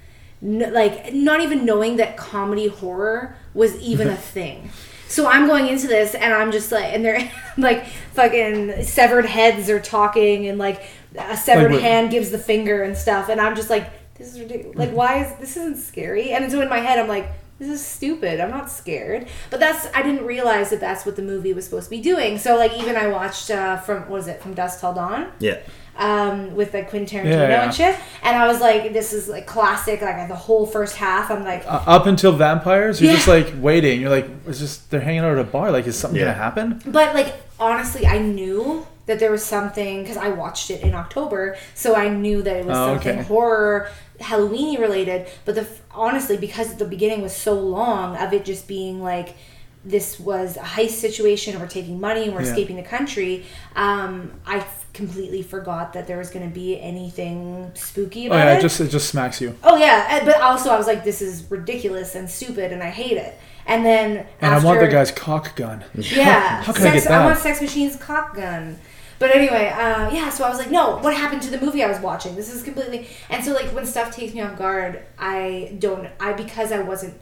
n- 0.42 0.72
like 0.72 1.14
not 1.14 1.40
even 1.40 1.64
knowing 1.64 1.96
that 1.96 2.16
comedy 2.16 2.66
horror 2.66 3.36
was 3.54 3.78
even 3.80 4.08
a 4.08 4.16
thing. 4.34 4.70
So 5.06 5.28
I'm 5.28 5.46
going 5.46 5.68
into 5.68 5.86
this 5.86 6.16
and 6.16 6.34
I'm 6.34 6.50
just 6.50 6.72
like, 6.72 6.92
and 6.92 7.04
they're 7.04 7.30
like 7.56 7.86
fucking 8.14 8.82
severed 8.82 9.26
heads 9.26 9.70
are 9.70 9.80
talking 9.80 10.48
and 10.48 10.58
like 10.58 10.82
a 11.16 11.36
severed 11.36 11.72
Like 11.72 11.80
hand 11.80 12.10
gives 12.10 12.30
the 12.30 12.38
finger 12.38 12.82
and 12.82 12.96
stuff, 12.96 13.28
and 13.28 13.40
I'm 13.40 13.54
just 13.54 13.70
like, 13.70 13.88
this 14.16 14.32
is 14.32 14.40
ridiculous. 14.40 14.76
Like, 14.76 14.90
why 14.90 15.24
is 15.24 15.34
this 15.38 15.56
isn't 15.56 15.78
scary? 15.78 16.32
And 16.32 16.50
so 16.50 16.60
in 16.60 16.68
my 16.68 16.78
head, 16.78 16.98
I'm 16.98 17.08
like, 17.08 17.30
this 17.58 17.68
is 17.68 17.84
stupid. 17.84 18.40
I'm 18.40 18.50
not 18.50 18.70
scared. 18.70 19.28
But 19.50 19.60
that's 19.60 19.86
I 19.94 20.02
didn't 20.02 20.26
realize 20.26 20.70
that 20.70 20.80
that's 20.80 21.06
what 21.06 21.16
the 21.16 21.22
movie 21.22 21.52
was 21.52 21.64
supposed 21.64 21.84
to 21.84 21.90
be 21.90 22.00
doing. 22.00 22.38
So 22.38 22.56
like 22.56 22.72
even 22.78 22.96
I 22.96 23.06
watched 23.08 23.50
uh, 23.50 23.76
from 23.78 24.00
what 24.02 24.10
was 24.10 24.26
it 24.28 24.42
from 24.42 24.54
Dusk 24.54 24.80
Till 24.80 24.92
Dawn 24.92 25.30
Yeah, 25.38 25.58
um, 25.96 26.54
with 26.56 26.74
like 26.74 26.90
Quentin 26.90 27.20
Tarantino 27.20 27.30
Yeah, 27.30 27.48
yeah. 27.48 27.62
and 27.64 27.74
shit. 27.74 27.96
And 28.22 28.36
I 28.36 28.48
was 28.48 28.60
like, 28.60 28.92
this 28.92 29.12
is 29.12 29.28
like 29.28 29.46
classic. 29.46 30.02
Like 30.02 30.26
the 30.28 30.34
whole 30.34 30.66
first 30.66 30.96
half, 30.96 31.30
I'm 31.30 31.44
like, 31.44 31.64
Uh, 31.66 31.82
up 31.86 32.06
until 32.06 32.32
vampires, 32.32 33.00
you're 33.00 33.10
Yeah. 33.10 33.16
just 33.16 33.28
like 33.28 33.52
waiting. 33.58 34.00
You're 34.00 34.10
like, 34.10 34.26
it's 34.48 34.58
just 34.58 34.90
they're 34.90 35.00
hanging 35.00 35.20
out 35.20 35.32
at 35.32 35.38
a 35.38 35.44
bar. 35.44 35.70
Like, 35.70 35.86
is 35.86 35.96
something 35.98 36.18
Yeah. 36.18 36.26
gonna 36.26 36.36
happen? 36.38 36.82
but 36.86 37.14
like 37.14 37.34
honestly, 37.60 38.04
I 38.06 38.18
knew 38.18 38.84
that 39.06 39.18
there 39.20 39.30
was 39.30 39.44
something 39.44 40.00
because 40.02 40.16
I 40.16 40.28
watched 40.30 40.70
it 40.70 40.80
in 40.80 40.94
October, 40.94 41.56
so 41.74 41.94
I 41.94 42.08
knew 42.08 42.40
that 42.42 42.56
it 42.56 42.64
was 42.64 42.76
Oh, 42.76 42.94
something 42.94 43.18
okay. 43.18 43.22
horror. 43.28 43.88
Halloweeny 44.24 44.78
related, 44.78 45.26
but 45.44 45.54
the 45.54 45.66
honestly 45.92 46.36
because 46.36 46.74
the 46.76 46.84
beginning 46.84 47.22
was 47.22 47.34
so 47.36 47.54
long 47.54 48.16
of 48.16 48.32
it 48.32 48.44
just 48.44 48.66
being 48.66 49.02
like 49.02 49.34
this 49.86 50.18
was 50.18 50.56
a 50.56 50.60
heist 50.60 50.92
situation 50.92 51.60
we're 51.60 51.66
taking 51.66 52.00
money 52.00 52.24
and 52.24 52.34
we're 52.34 52.40
Yeah. 52.42 52.48
escaping 52.50 52.76
the 52.76 52.82
country. 52.82 53.44
Um, 53.76 54.32
I 54.46 54.56
f- 54.58 54.86
completely 54.94 55.42
forgot 55.42 55.92
that 55.92 56.06
there 56.06 56.16
was 56.16 56.30
going 56.30 56.48
to 56.48 56.54
be 56.54 56.80
anything 56.80 57.70
spooky 57.74 58.24
Oh 58.24 58.32
about 58.32 58.46
yeah, 58.46 58.54
it. 58.54 58.58
it 58.58 58.62
just 58.62 58.80
it 58.80 58.88
just 58.88 59.08
smacks 59.10 59.40
you. 59.42 59.54
Oh 59.62 59.76
yeah, 59.76 60.24
but 60.24 60.40
also 60.40 60.70
I 60.70 60.78
was 60.78 60.86
like, 60.86 61.04
this 61.04 61.20
is 61.20 61.44
ridiculous 61.50 62.14
and 62.14 62.30
stupid, 62.30 62.72
and 62.72 62.82
I 62.82 62.88
hate 62.90 63.18
it. 63.18 63.38
And 63.66 63.84
then 63.84 64.26
And 64.40 64.54
after, 64.54 64.66
I 64.66 64.70
want 64.70 64.80
the 64.80 64.88
guy's 64.88 65.10
cock 65.10 65.54
gun. 65.56 65.84
yeah, 65.94 66.62
How 66.66 66.72
can 66.72 66.86
I 66.86 66.92
get 66.94 67.04
that? 67.04 67.20
I 67.20 67.24
want 67.26 67.38
Sex 67.38 67.60
Machine's 67.60 67.96
cock 67.96 68.34
gun. 68.36 68.78
But 69.18 69.34
anyway, 69.34 69.68
uh, 69.68 70.10
yeah. 70.10 70.28
So 70.30 70.44
I 70.44 70.48
was 70.48 70.58
like, 70.58 70.70
no, 70.70 70.98
what 70.98 71.14
happened 71.14 71.42
to 71.42 71.50
the 71.50 71.60
movie 71.60 71.82
I 71.82 71.88
was 71.88 72.00
watching? 72.00 72.34
This 72.34 72.52
is 72.52 72.62
completely. 72.62 73.08
And 73.30 73.44
so 73.44 73.52
like 73.52 73.66
when 73.66 73.86
stuff 73.86 74.14
takes 74.14 74.34
me 74.34 74.40
off 74.40 74.58
guard, 74.58 75.02
I 75.18 75.76
don't. 75.78 76.08
I 76.20 76.32
because 76.32 76.72
I 76.72 76.80
wasn't. 76.80 77.20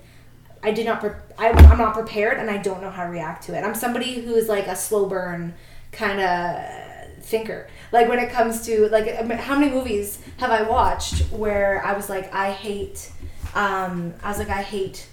I 0.63 0.71
did 0.71 0.87
not. 0.87 1.01
Pre- 1.01 1.11
I, 1.39 1.51
I'm 1.51 1.79
not 1.79 1.95
prepared, 1.95 2.39
and 2.39 2.51
I 2.51 2.59
don't 2.59 2.81
know 2.81 2.91
how 2.91 3.05
to 3.05 3.11
react 3.11 3.45
to 3.45 3.57
it. 3.57 3.63
I'm 3.65 3.75
somebody 3.75 4.21
who 4.21 4.35
is 4.35 4.49
like 4.49 4.67
a 4.67 4.77
slow 4.77 5.07
burn 5.07 5.55
kind 5.91 6.21
of 6.21 7.25
thinker. 7.25 7.69
Like 7.93 8.09
when 8.09 8.19
it 8.19 8.31
comes 8.31 8.65
to 8.67 8.89
like 8.89 9.09
how 9.39 9.59
many 9.59 9.71
movies 9.71 10.19
have 10.39 10.51
I 10.51 10.63
watched 10.63 11.23
where 11.33 11.85
I 11.85 11.95
was 11.95 12.09
like, 12.09 12.33
I 12.35 12.53
hate. 12.53 13.11
Um, 13.55 14.15
I 14.23 14.29
was 14.29 14.39
like, 14.39 14.49
I 14.49 14.63
hate 14.63 15.07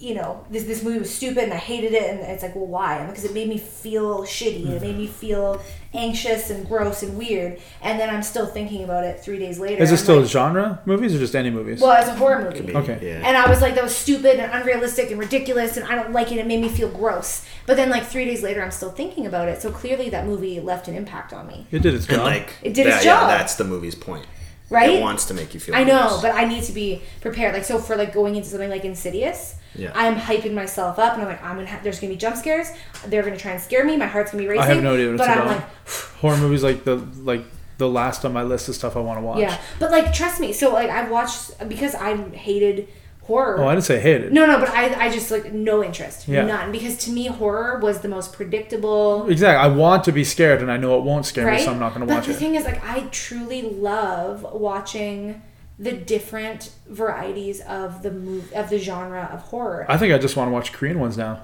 you 0.00 0.14
know, 0.14 0.46
this 0.50 0.64
this 0.64 0.82
movie 0.82 0.98
was 0.98 1.14
stupid 1.14 1.44
and 1.44 1.52
I 1.52 1.58
hated 1.58 1.92
it 1.92 2.10
and 2.10 2.20
it's 2.20 2.42
like, 2.42 2.56
well, 2.56 2.66
why? 2.66 3.06
Because 3.06 3.24
it 3.24 3.34
made 3.34 3.48
me 3.48 3.58
feel 3.58 4.22
shitty. 4.22 4.66
It 4.66 4.80
made 4.80 4.96
me 4.96 5.04
mm-hmm. 5.04 5.12
feel 5.12 5.62
anxious 5.92 6.48
and 6.48 6.66
gross 6.66 7.02
and 7.02 7.18
weird. 7.18 7.60
And 7.82 8.00
then 8.00 8.08
I'm 8.08 8.22
still 8.22 8.46
thinking 8.46 8.82
about 8.82 9.04
it 9.04 9.20
three 9.20 9.38
days 9.38 9.58
later. 9.58 9.82
Is 9.82 9.90
it 9.90 9.94
I'm 9.94 9.98
still 9.98 10.20
like, 10.20 10.30
genre 10.30 10.80
movies 10.86 11.14
or 11.14 11.18
just 11.18 11.36
any 11.36 11.50
movies? 11.50 11.82
well, 11.82 12.00
it's 12.00 12.08
a 12.08 12.14
horror 12.14 12.50
movie. 12.50 12.74
Okay. 12.74 12.98
Yeah. 13.02 13.28
And 13.28 13.36
I 13.36 13.46
was 13.50 13.60
like, 13.60 13.74
that 13.74 13.84
was 13.84 13.94
stupid 13.94 14.40
and 14.40 14.50
unrealistic 14.52 15.10
and 15.10 15.20
ridiculous, 15.20 15.76
and 15.76 15.86
I 15.86 15.96
don't 15.96 16.12
like 16.12 16.32
it. 16.32 16.38
It 16.38 16.46
made 16.46 16.62
me 16.62 16.70
feel 16.70 16.88
gross. 16.88 17.44
But 17.66 17.76
then, 17.76 17.90
like 17.90 18.04
three 18.04 18.24
days 18.24 18.42
later, 18.42 18.62
I'm 18.62 18.70
still 18.70 18.90
thinking 18.90 19.26
about 19.26 19.48
it. 19.48 19.60
So 19.60 19.70
clearly, 19.70 20.08
that 20.10 20.24
movie 20.26 20.60
left 20.60 20.88
an 20.88 20.94
impact 20.94 21.34
on 21.34 21.46
me, 21.46 21.66
it 21.70 21.82
did 21.82 21.94
its 21.94 22.06
and 22.06 22.16
job. 22.16 22.24
like 22.24 22.54
It 22.62 22.72
did 22.72 22.86
that- 22.86 22.96
its 22.96 23.04
Yeah, 23.04 23.20
job. 23.20 23.28
that's 23.28 23.56
the 23.56 23.64
movie's 23.64 23.94
point. 23.94 24.26
right? 24.70 24.90
It 24.90 25.02
wants 25.02 25.26
to 25.26 25.34
make 25.34 25.52
you 25.52 25.60
feel. 25.60 25.74
I 25.74 25.84
know, 25.84 26.08
gross. 26.08 26.22
but 26.22 26.34
I 26.34 26.46
need 26.46 26.62
to 26.64 26.72
be 26.72 27.02
prepared. 27.20 27.52
Like, 27.52 27.64
so 27.64 27.78
for 27.78 27.96
like 27.96 28.14
going 28.14 28.36
into 28.36 28.48
something 28.48 28.70
like 28.70 28.84
Insidious, 28.84 29.56
Yeah. 29.74 29.92
I'm 29.94 30.16
hyping 30.16 30.52
myself 30.52 30.98
up, 30.98 31.12
and 31.14 31.22
I'm 31.22 31.28
like, 31.28 31.42
I'm 31.44 31.56
gonna. 31.56 31.68
Ha- 31.68 31.80
there's 31.82 32.00
gonna 32.00 32.12
be 32.12 32.16
jump 32.18 32.36
scares. 32.36 32.68
They're 33.06 33.22
gonna 33.22 33.36
try 33.36 33.52
and 33.52 33.60
scare 33.60 33.84
me. 33.84 33.96
My 33.96 34.06
heart's 34.06 34.32
gonna 34.32 34.42
be 34.42 34.48
racing. 34.48 34.62
I 34.62 34.66
have 34.74 34.82
no 34.82 34.94
idea 34.94 35.08
what 35.10 35.18
but 35.18 35.28
it's 35.28 35.36
I'm 35.36 35.42
about. 35.46 35.56
like, 35.56 35.88
Horror 36.20 36.36
movies 36.38 36.62
like 36.64 36.84
the 36.84 36.96
like 37.22 37.44
the 37.78 37.88
last 37.88 38.24
on 38.24 38.32
my 38.32 38.42
list 38.42 38.68
of 38.68 38.74
stuff 38.74 38.96
I 38.96 39.00
want 39.00 39.18
to 39.20 39.24
watch. 39.24 39.38
yeah. 39.38 39.58
But 39.78 39.90
like, 39.90 40.12
trust 40.12 40.40
me. 40.40 40.52
So 40.52 40.72
like, 40.72 40.90
I've 40.90 41.10
watched 41.10 41.66
because 41.68 41.94
I 41.94 42.16
hated 42.30 42.88
horror. 43.22 43.58
Oh, 43.60 43.68
I 43.68 43.74
didn't 43.74 43.84
say 43.84 44.00
hated. 44.00 44.32
No, 44.32 44.44
no, 44.44 44.58
but 44.58 44.68
I, 44.70 45.06
I 45.06 45.10
just 45.10 45.30
like 45.30 45.52
no 45.52 45.82
interest, 45.84 46.26
Yeah. 46.26 46.44
none, 46.46 46.72
because 46.72 46.96
to 47.04 47.10
me 47.12 47.26
horror 47.28 47.78
was 47.78 48.00
the 48.00 48.08
most 48.08 48.32
predictable, 48.32 49.28
Exactly. 49.30 49.64
I 49.64 49.74
want 49.74 50.02
to 50.04 50.12
be 50.12 50.24
scared, 50.24 50.60
and 50.62 50.70
I 50.70 50.76
know 50.78 50.98
it 50.98 51.04
won't 51.04 51.24
scare 51.26 51.46
right? 51.46 51.60
me, 51.60 51.64
so 51.64 51.70
I'm 51.70 51.78
not 51.78 51.90
going 51.94 52.00
to 52.00 52.06
but 52.06 52.16
watch 52.16 52.26
the 52.26 52.34
thing 52.34 52.56
is, 52.56 52.64
like, 52.64 52.82
I 52.84 53.02
truly 53.12 53.62
love 53.62 54.42
watching 54.52 55.40
the 55.80 55.92
different 55.92 56.72
varieties 56.88 57.62
of 57.62 58.02
the 58.02 58.10
move 58.10 58.52
of 58.52 58.68
the 58.68 58.78
genre 58.78 59.30
of 59.32 59.40
horror, 59.40 59.86
I 59.88 59.96
think 59.96 60.12
I 60.12 60.18
just 60.18 60.36
want 60.36 60.48
to 60.48 60.52
watch 60.52 60.72
Korean 60.72 61.00
ones 61.00 61.16
now, 61.16 61.42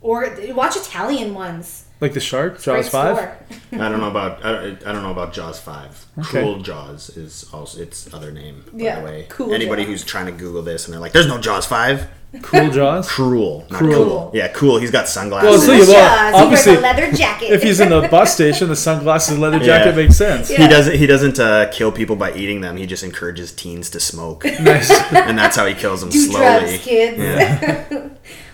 or 0.00 0.36
watch 0.50 0.76
Italian 0.76 1.34
ones. 1.34 1.84
like 2.00 2.12
The 2.14 2.20
Shark, 2.20 2.60
Jaws 2.62 2.88
Five. 2.88 3.18
I 3.72 3.76
don't 3.76 4.00
know 4.00 4.10
about 4.10 4.44
I 4.44 4.52
don't, 4.52 4.86
I 4.86 4.92
don't 4.92 5.02
know 5.02 5.10
about 5.10 5.32
Jaws 5.32 5.58
five. 5.60 6.06
Okay. 6.18 6.28
Cruel 6.28 6.60
Jaws 6.60 7.10
is 7.16 7.48
also 7.52 7.80
its 7.80 8.12
other 8.14 8.30
name. 8.32 8.64
By 8.72 8.78
Yeah, 8.84 9.00
the 9.00 9.04
way, 9.04 9.26
Cool 9.28 9.52
anybody 9.52 9.82
Jaws. 9.82 9.90
who's 9.90 10.04
trying 10.04 10.26
to 10.26 10.32
Google 10.32 10.62
this 10.62 10.86
and 10.86 10.92
they're 10.94 11.00
like, 11.00 11.12
"There's 11.12 11.26
no 11.26 11.38
Jaws 11.40 11.66
5? 11.66 12.08
Cool 12.42 12.70
Jaws. 12.78 13.08
Cruel, 13.10 13.66
not 13.70 13.78
Cruel. 13.78 14.04
cool. 14.04 14.30
Yeah, 14.34 14.48
cool. 14.48 14.78
He's 14.78 14.90
got 14.90 15.00
Well, 15.00 15.06
sunglasses. 15.06 15.64
so 15.66 15.72
you- 15.72 15.86
well, 15.86 16.32
Jaws, 16.32 16.34
he 16.34 16.42
obviously, 16.44 16.72
wears 16.72 16.84
a 16.84 16.86
leather 17.00 17.16
jacket. 17.16 17.50
If 17.50 17.62
he's 17.62 17.80
in 17.80 17.88
the 17.88 18.06
bus 18.08 18.34
station, 18.38 18.68
the 18.68 18.76
sunglasses, 18.76 19.32
and 19.32 19.40
leather 19.40 19.56
Yeah. 19.58 19.64
jacket 19.64 19.96
makes 19.96 20.16
sense. 20.16 20.50
Yeah. 20.50 20.58
he 20.62 20.68
doesn't. 20.68 20.94
He 20.96 21.06
doesn't 21.06 21.38
uh, 21.40 21.70
kill 21.72 21.90
people 21.90 22.16
by 22.16 22.32
eating 22.34 22.60
them. 22.60 22.76
He 22.76 22.86
just 22.86 23.02
encourages 23.02 23.50
teens 23.52 23.88
to 23.90 24.00
smoke, 24.00 24.44
Nice. 24.44 24.90
and 25.12 25.38
that's 25.38 25.56
how 25.56 25.64
he 25.66 25.74
kills 25.74 26.00
them 26.02 26.10
do 26.10 26.18
slowly. 26.18 26.38
drugs, 26.68 26.78
kids. 26.84 27.18
Yeah. 27.18 28.08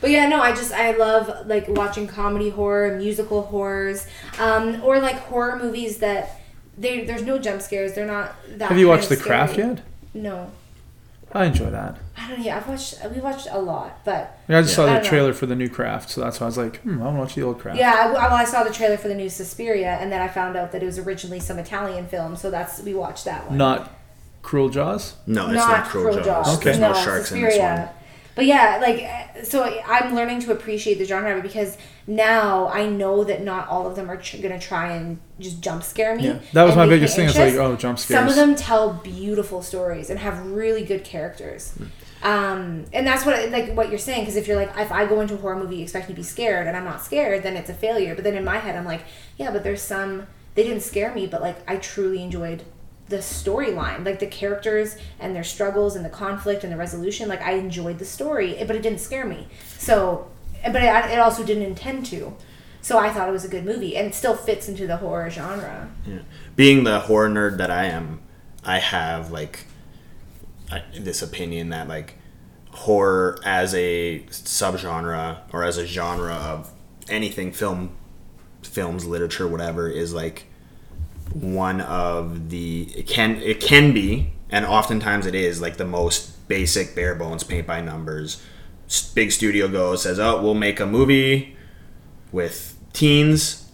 But 0.05 0.11
yeah, 0.11 0.29
no, 0.29 0.39
I 0.43 0.51
just 0.51 0.71
I 0.71 0.95
love 0.95 1.47
like 1.47 1.67
watching 1.67 2.07
comedy 2.07 2.51
horror, 2.51 2.95
musical 2.99 3.41
horrors, 3.45 4.07
um, 4.39 4.83
or 4.85 5.01
like 5.01 5.17
horror 5.17 5.59
movies 5.59 5.97
that 6.01 6.43
they 6.77 7.07
there's 7.07 7.23
no 7.23 7.39
jump 7.39 7.63
scares. 7.63 7.95
They're 7.95 8.05
not 8.07 8.37
that. 8.59 8.69
Have 8.69 8.79
you 8.79 8.87
watched 8.89 9.11
of 9.11 9.17
The 9.17 9.25
Craft 9.25 9.57
yet? 9.57 9.81
No, 10.13 10.53
I 11.33 11.47
enjoy 11.47 11.71
that. 11.71 11.97
I 12.19 12.29
don't 12.29 12.39
know. 12.39 12.45
Yeah, 12.45 12.59
I've 12.59 12.69
watched 12.69 13.03
we 13.15 13.23
watched 13.23 13.49
a 13.51 13.59
lot, 13.59 14.05
but 14.05 14.39
Yeah, 14.47 14.59
I 14.59 14.61
just 14.61 14.75
saw 14.75 14.83
I 14.83 14.87
the 14.89 14.93
don't 14.97 15.05
know. 15.05 15.09
trailer 15.09 15.33
for 15.33 15.47
the 15.47 15.57
new 15.57 15.71
Craft, 15.71 16.11
so 16.11 16.21
that's 16.21 16.39
why 16.39 16.45
I 16.45 16.49
was 16.49 16.59
like, 16.59 16.83
hmm, 16.83 17.01
I 17.01 17.07
want 17.07 17.17
to 17.17 17.21
watch 17.21 17.35
the 17.35 17.43
old 17.43 17.59
Craft. 17.59 17.79
yeah, 17.79 17.95
I, 18.07 18.13
well, 18.13 18.35
I 18.35 18.45
saw 18.45 18.63
the 18.63 18.75
trailer 18.75 18.99
for 18.99 19.09
the 19.09 19.15
new 19.15 19.31
Suspiria, 19.31 19.97
and 20.03 20.13
then 20.13 20.21
I 20.21 20.29
found 20.29 20.55
out 20.55 20.71
that 20.73 20.83
it 20.83 20.87
was 20.87 20.99
originally 20.99 21.41
some 21.41 21.59
Italian 21.59 22.09
film, 22.09 22.37
so 22.37 22.51
that's 22.51 22.83
we 22.83 22.93
watched 22.93 23.25
that 23.25 23.49
one. 23.49 23.57
Not 23.57 23.91
Cruel 24.43 24.69
Jaws. 24.69 25.15
No, 25.27 25.47
it's 25.47 25.55
not, 25.55 25.87
Cruel, 25.87 26.23
Jaws. 26.23 26.59
Okay. 26.59 26.65
There's 26.65 26.79
no, 26.79 26.93
sharks 26.93 27.33
in 27.33 27.41
this 27.41 27.59
one. 27.59 27.89
But 28.35 28.47
yeah, 28.47 28.79
like 28.83 29.45
so 29.45 29.63
I'm 29.87 30.15
learning 30.15 30.41
to 30.41 30.53
appreciate 30.53 30.99
the 30.99 31.05
genre 31.05 31.41
because 31.41 31.77
now 32.07 32.69
I 32.69 32.87
know 32.87 33.25
that 33.25 33.43
not 33.43 33.69
all 33.69 33.87
of 33.87 33.97
them 33.97 34.11
are 34.11 34.17
tr- 34.17 34.39
gonna 34.39 34.59
try 34.59 34.93
and 34.93 35.19
just 35.39 35.61
jump 35.61 35.83
scare 35.85 36.17
me. 36.17 36.27
Yeah, 36.27 36.41
that 36.53 36.65
was 36.65 36.75
my 36.75 36.87
biggest 36.87 37.15
thing. 37.15 37.29
It's 37.29 37.39
like, 37.39 37.55
oh, 37.55 37.77
jump 37.77 37.99
scares. 37.99 38.19
Some 38.19 38.29
of 38.29 38.35
them 38.35 38.57
tell 38.57 38.93
beautiful 38.95 39.63
stories 39.63 40.11
and 40.11 40.19
have 40.19 40.47
really 40.51 40.85
good 40.85 41.05
characters. 41.05 41.79
Um, 42.23 42.87
and 42.93 43.07
that's 43.07 43.25
what 43.27 43.51
like 43.51 43.75
what 43.75 43.91
you're 43.91 43.99
saying 43.99 44.23
because 44.23 44.37
if 44.37 44.49
you're 44.49 44.57
like 44.57 44.73
if 44.79 44.91
I 44.91 45.07
go 45.07 45.21
into 45.21 45.35
a 45.35 45.37
horror 45.37 45.57
movie 45.57 45.83
expecting 45.83 46.15
to 46.15 46.19
be 46.19 46.25
scared 46.25 46.67
and 46.67 46.77
I'm 46.77 46.85
not 46.85 47.03
scared 47.03 47.43
then 47.43 47.57
it's 47.57 47.71
a 47.71 47.75
failure. 47.75 48.15
But 48.15 48.25
then 48.25 48.35
in 48.35 48.45
my 48.45 48.59
head 48.59 48.77
I'm 48.77 48.87
like, 48.87 49.03
yeah, 49.37 49.51
but 49.51 49.63
there's 49.63 49.83
some 49.83 50.27
they 50.55 50.63
didn't 50.63 50.83
scare 50.83 51.15
me, 51.15 51.27
but 51.27 51.41
like 51.41 51.57
I 51.69 51.77
truly 51.77 52.23
enjoyed 52.23 52.65
the 53.09 53.17
storyline, 53.17 54.05
like 54.05 54.19
the 54.19 54.27
characters 54.27 54.97
and 55.21 55.37
their 55.37 55.45
struggles 55.45 55.95
and 55.97 56.05
the 56.05 56.11
conflict 56.11 56.65
and 56.65 56.73
the 56.73 56.77
resolution. 56.77 57.29
Like 57.29 57.43
I 57.43 57.53
enjoyed 57.53 57.99
the 57.99 58.05
story, 58.05 58.57
eh, 58.57 58.65
but 58.65 58.77
it 58.77 58.83
didn't 58.83 59.01
scare 59.01 59.27
me. 59.27 59.49
So, 59.79 60.31
eh, 60.63 60.73
but 60.73 60.83
it, 60.83 61.13
it 61.13 61.19
also 61.19 61.45
didn't 61.45 61.65
intend 61.65 62.07
to. 62.07 62.35
So 62.81 62.99
I 62.99 63.11
thought 63.11 63.29
it 63.29 63.33
was 63.33 63.45
a 63.45 63.49
good 63.49 63.65
movie, 63.65 63.97
and 63.97 64.07
it 64.07 64.15
still 64.15 64.37
fits 64.37 64.69
into 64.69 64.87
the 64.87 64.99
horror 64.99 65.31
genre. 65.31 65.91
Yeah. 66.07 66.19
Being 66.55 66.85
the 66.85 67.01
horror 67.01 67.31
nerd 67.31 67.57
that 67.57 67.71
I 67.71 67.87
am, 67.87 68.21
I 68.63 68.79
have 68.79 69.31
like 69.31 69.67
I, 70.71 70.83
this 70.99 71.23
opinion 71.23 71.71
that 71.71 71.89
like 71.89 72.17
horror 72.71 73.39
as 73.45 73.75
a 73.75 74.21
subgenre 74.31 75.39
or 75.53 75.63
as 75.63 75.79
a 75.79 75.87
genre 75.87 76.35
of 76.35 76.73
anything 77.09 77.53
film 77.53 77.97
films 78.63 79.07
literature 79.07 79.47
whatever 79.47 79.89
is 79.89 80.13
like 80.13 80.47
one 81.33 81.81
of 81.81 82.51
the 82.51 82.83
it 82.97 83.07
can 83.07 83.37
it 83.43 83.61
can 83.61 83.93
be 83.93 84.33
and 84.51 84.65
oftentimes 84.65 85.27
it 85.27 85.35
is 85.35 85.61
like 85.61 85.77
the 85.77 85.85
most 85.85 86.47
basic 86.49 86.95
bare 86.95 87.15
bones 87.15 87.43
paint 87.43 87.67
by 87.67 87.81
numbers. 87.81 88.43
Big 89.15 89.33
studio 89.33 89.67
goes 89.69 90.03
says 90.03 90.21
oh 90.21 90.41
we'll 90.41 90.55
make 90.55 90.79
a 90.81 90.87
movie 90.87 91.57
with 92.31 92.79
teens 92.93 93.69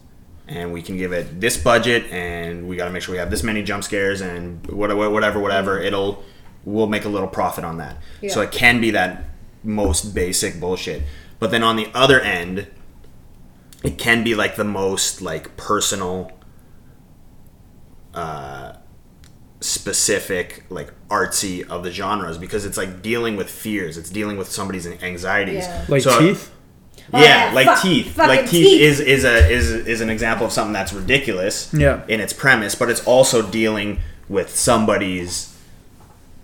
and 0.48 0.72
we 0.72 0.82
can 0.82 0.96
give 0.96 1.12
it 1.12 1.40
this 1.40 1.57
budget 1.57 2.11
and 2.11 2.66
we 2.66 2.76
got 2.76 2.86
to 2.86 2.90
make 2.90 3.03
sure 3.03 3.12
we 3.12 3.18
have 3.18 3.30
this 3.30 3.42
many 3.42 3.62
jump 3.62 3.84
scares 3.84 4.20
and 4.20 4.66
whatever 4.66 5.11
whatever. 5.11 5.38
Whatever 5.38 5.78
it'll 5.78 6.24
we'll 6.64 6.86
make 6.86 7.05
a 7.05 7.09
little 7.09 7.28
profit 7.28 7.64
on 7.64 7.78
that. 7.78 7.98
So 8.28 8.40
it 8.40 8.53
can 8.53 8.80
be 8.80 8.90
that 8.92 9.24
most 9.62 10.14
basic 10.14 10.59
bullshit. 10.59 11.03
But 11.38 11.51
then 11.51 11.62
on 11.62 11.76
the 11.76 11.90
other 11.94 12.20
end 12.20 12.68
it 13.82 13.98
can 13.98 14.24
be 14.24 14.34
like 14.34 14.57
the 14.57 14.64
most 14.64 15.22
like 15.22 15.57
personal 15.57 16.32
uh 18.14 18.72
specific 19.61 20.64
like 20.70 20.90
artsy 21.08 21.68
of 21.68 21.82
the 21.84 21.90
genres 21.92 22.38
because 22.38 22.64
it's 22.64 22.76
like 22.78 23.02
dealing 23.02 23.36
with 23.36 23.50
fears 23.50 23.98
it's 23.98 24.08
dealing 24.11 24.36
with 24.38 24.50
somebody's 24.50 24.86
anxieties 24.86 25.64
Yeah. 25.64 25.84
Like 25.88 26.02
So- 26.02 26.18
teeth. 26.18 26.50
Oh, 27.12 27.18
yeah, 27.20 27.48
yeah, 27.48 27.54
like 27.54 27.66
fuck- 27.66 27.82
teeth. 27.82 28.16
Like 28.18 28.40
teeth, 28.48 28.50
teeth. 28.66 28.80
is 28.82 29.00
is 29.00 29.24
a 29.24 29.48
is 29.50 29.70
is 29.72 30.00
an 30.00 30.11
example 30.11 30.46
of 30.46 30.52
something 30.52 30.72
that's 30.72 30.92
ridiculous. 30.92 31.68
Yeah. 31.74 32.02
In 32.06 32.20
its 32.20 32.32
premise, 32.32 32.76
but 32.76 32.88
it's 32.88 33.04
also 33.04 33.42
dealing 33.42 33.98
with 34.28 34.54
somebody's 34.54 35.52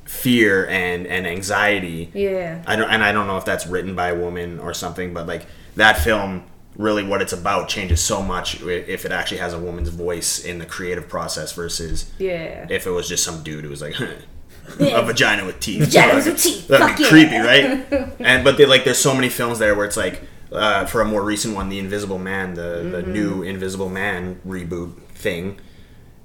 fear 0.04 0.66
and 0.66 1.06
and 1.06 1.24
anxiety. 1.24 2.10
Yeah. 2.14 2.62
I 2.66 2.74
don't 2.74 2.90
and 2.90 3.04
I 3.04 3.12
don't 3.12 3.28
know 3.28 3.36
if 3.36 3.44
that's 3.44 3.64
written 3.66 3.94
by 3.94 4.08
a 4.08 4.14
woman 4.16 4.58
or 4.58 4.74
something, 4.74 5.14
but 5.14 5.28
like 5.28 5.46
that 5.76 5.98
film 5.98 6.42
really 6.76 7.02
what 7.02 7.22
it's 7.22 7.32
about 7.32 7.68
changes 7.68 8.00
so 8.00 8.22
much 8.22 8.60
if 8.62 9.04
it 9.04 9.12
actually 9.12 9.38
has 9.38 9.52
a 9.54 9.58
woman's 9.58 9.88
voice 9.88 10.44
in 10.44 10.58
the 10.58 10.66
creative 10.66 11.08
process 11.08 11.52
versus 11.52 12.10
Yeah. 12.18 12.66
if 12.68 12.86
it 12.86 12.90
was 12.90 13.08
just 13.08 13.24
some 13.24 13.42
dude 13.42 13.64
who 13.64 13.70
was 13.70 13.80
like 13.80 13.98
a 14.80 15.02
vagina 15.02 15.44
with 15.46 15.58
teeth. 15.60 15.84
Vaginas 15.88 16.26
with 16.26 16.42
teeth. 16.42 16.68
That'd 16.68 16.96
be 16.96 17.02
yeah. 17.02 17.08
creepy, 17.08 17.38
right? 17.38 18.12
and 18.20 18.44
but 18.44 18.56
they, 18.58 18.66
like, 18.66 18.84
there's 18.84 18.98
so 18.98 19.14
many 19.14 19.28
films 19.28 19.58
there 19.58 19.74
where 19.74 19.86
it's 19.86 19.96
like, 19.96 20.22
uh, 20.52 20.84
for 20.86 21.00
a 21.00 21.04
more 21.04 21.22
recent 21.22 21.54
one, 21.54 21.68
The 21.68 21.78
Invisible 21.78 22.18
Man, 22.18 22.54
the 22.54 22.62
the 22.90 23.02
Mm-hmm. 23.02 23.12
new 23.12 23.42
Invisible 23.42 23.88
Man 23.88 24.40
reboot 24.46 24.96
thing, 25.14 25.58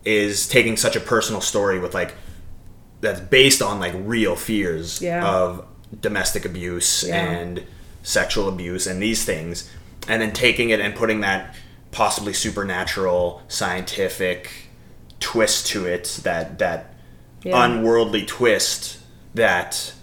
is 0.03 0.47
taking 0.47 0.75
such 0.75 0.95
a 0.95 0.99
personal 0.99 1.39
story 1.41 1.79
with 1.79 1.93
like 1.93 2.13
that's 2.99 3.19
based 3.19 3.61
on 3.61 3.79
like 3.79 3.93
real 3.97 4.35
fears 4.35 5.01
Yeah. 5.01 5.25
of 5.27 5.65
domestic 6.01 6.43
abuse 6.45 7.03
and 7.03 7.63
sexual 8.03 8.47
abuse 8.49 8.85
and 8.87 9.01
these 9.01 9.23
things, 9.23 9.69
and 10.07 10.21
then 10.21 10.31
taking 10.33 10.69
it 10.69 10.79
and 10.79 10.95
putting 10.95 11.21
that 11.21 11.55
possibly 11.91 12.33
supernatural 12.33 13.41
scientific 13.47 14.49
twist 15.19 15.67
to 15.67 15.85
it 15.85 16.19
that 16.23 16.59
that 16.59 16.93
Yeah. 17.43 17.63
unworldly 17.65 18.25
twist 18.25 18.97
that 19.35 19.93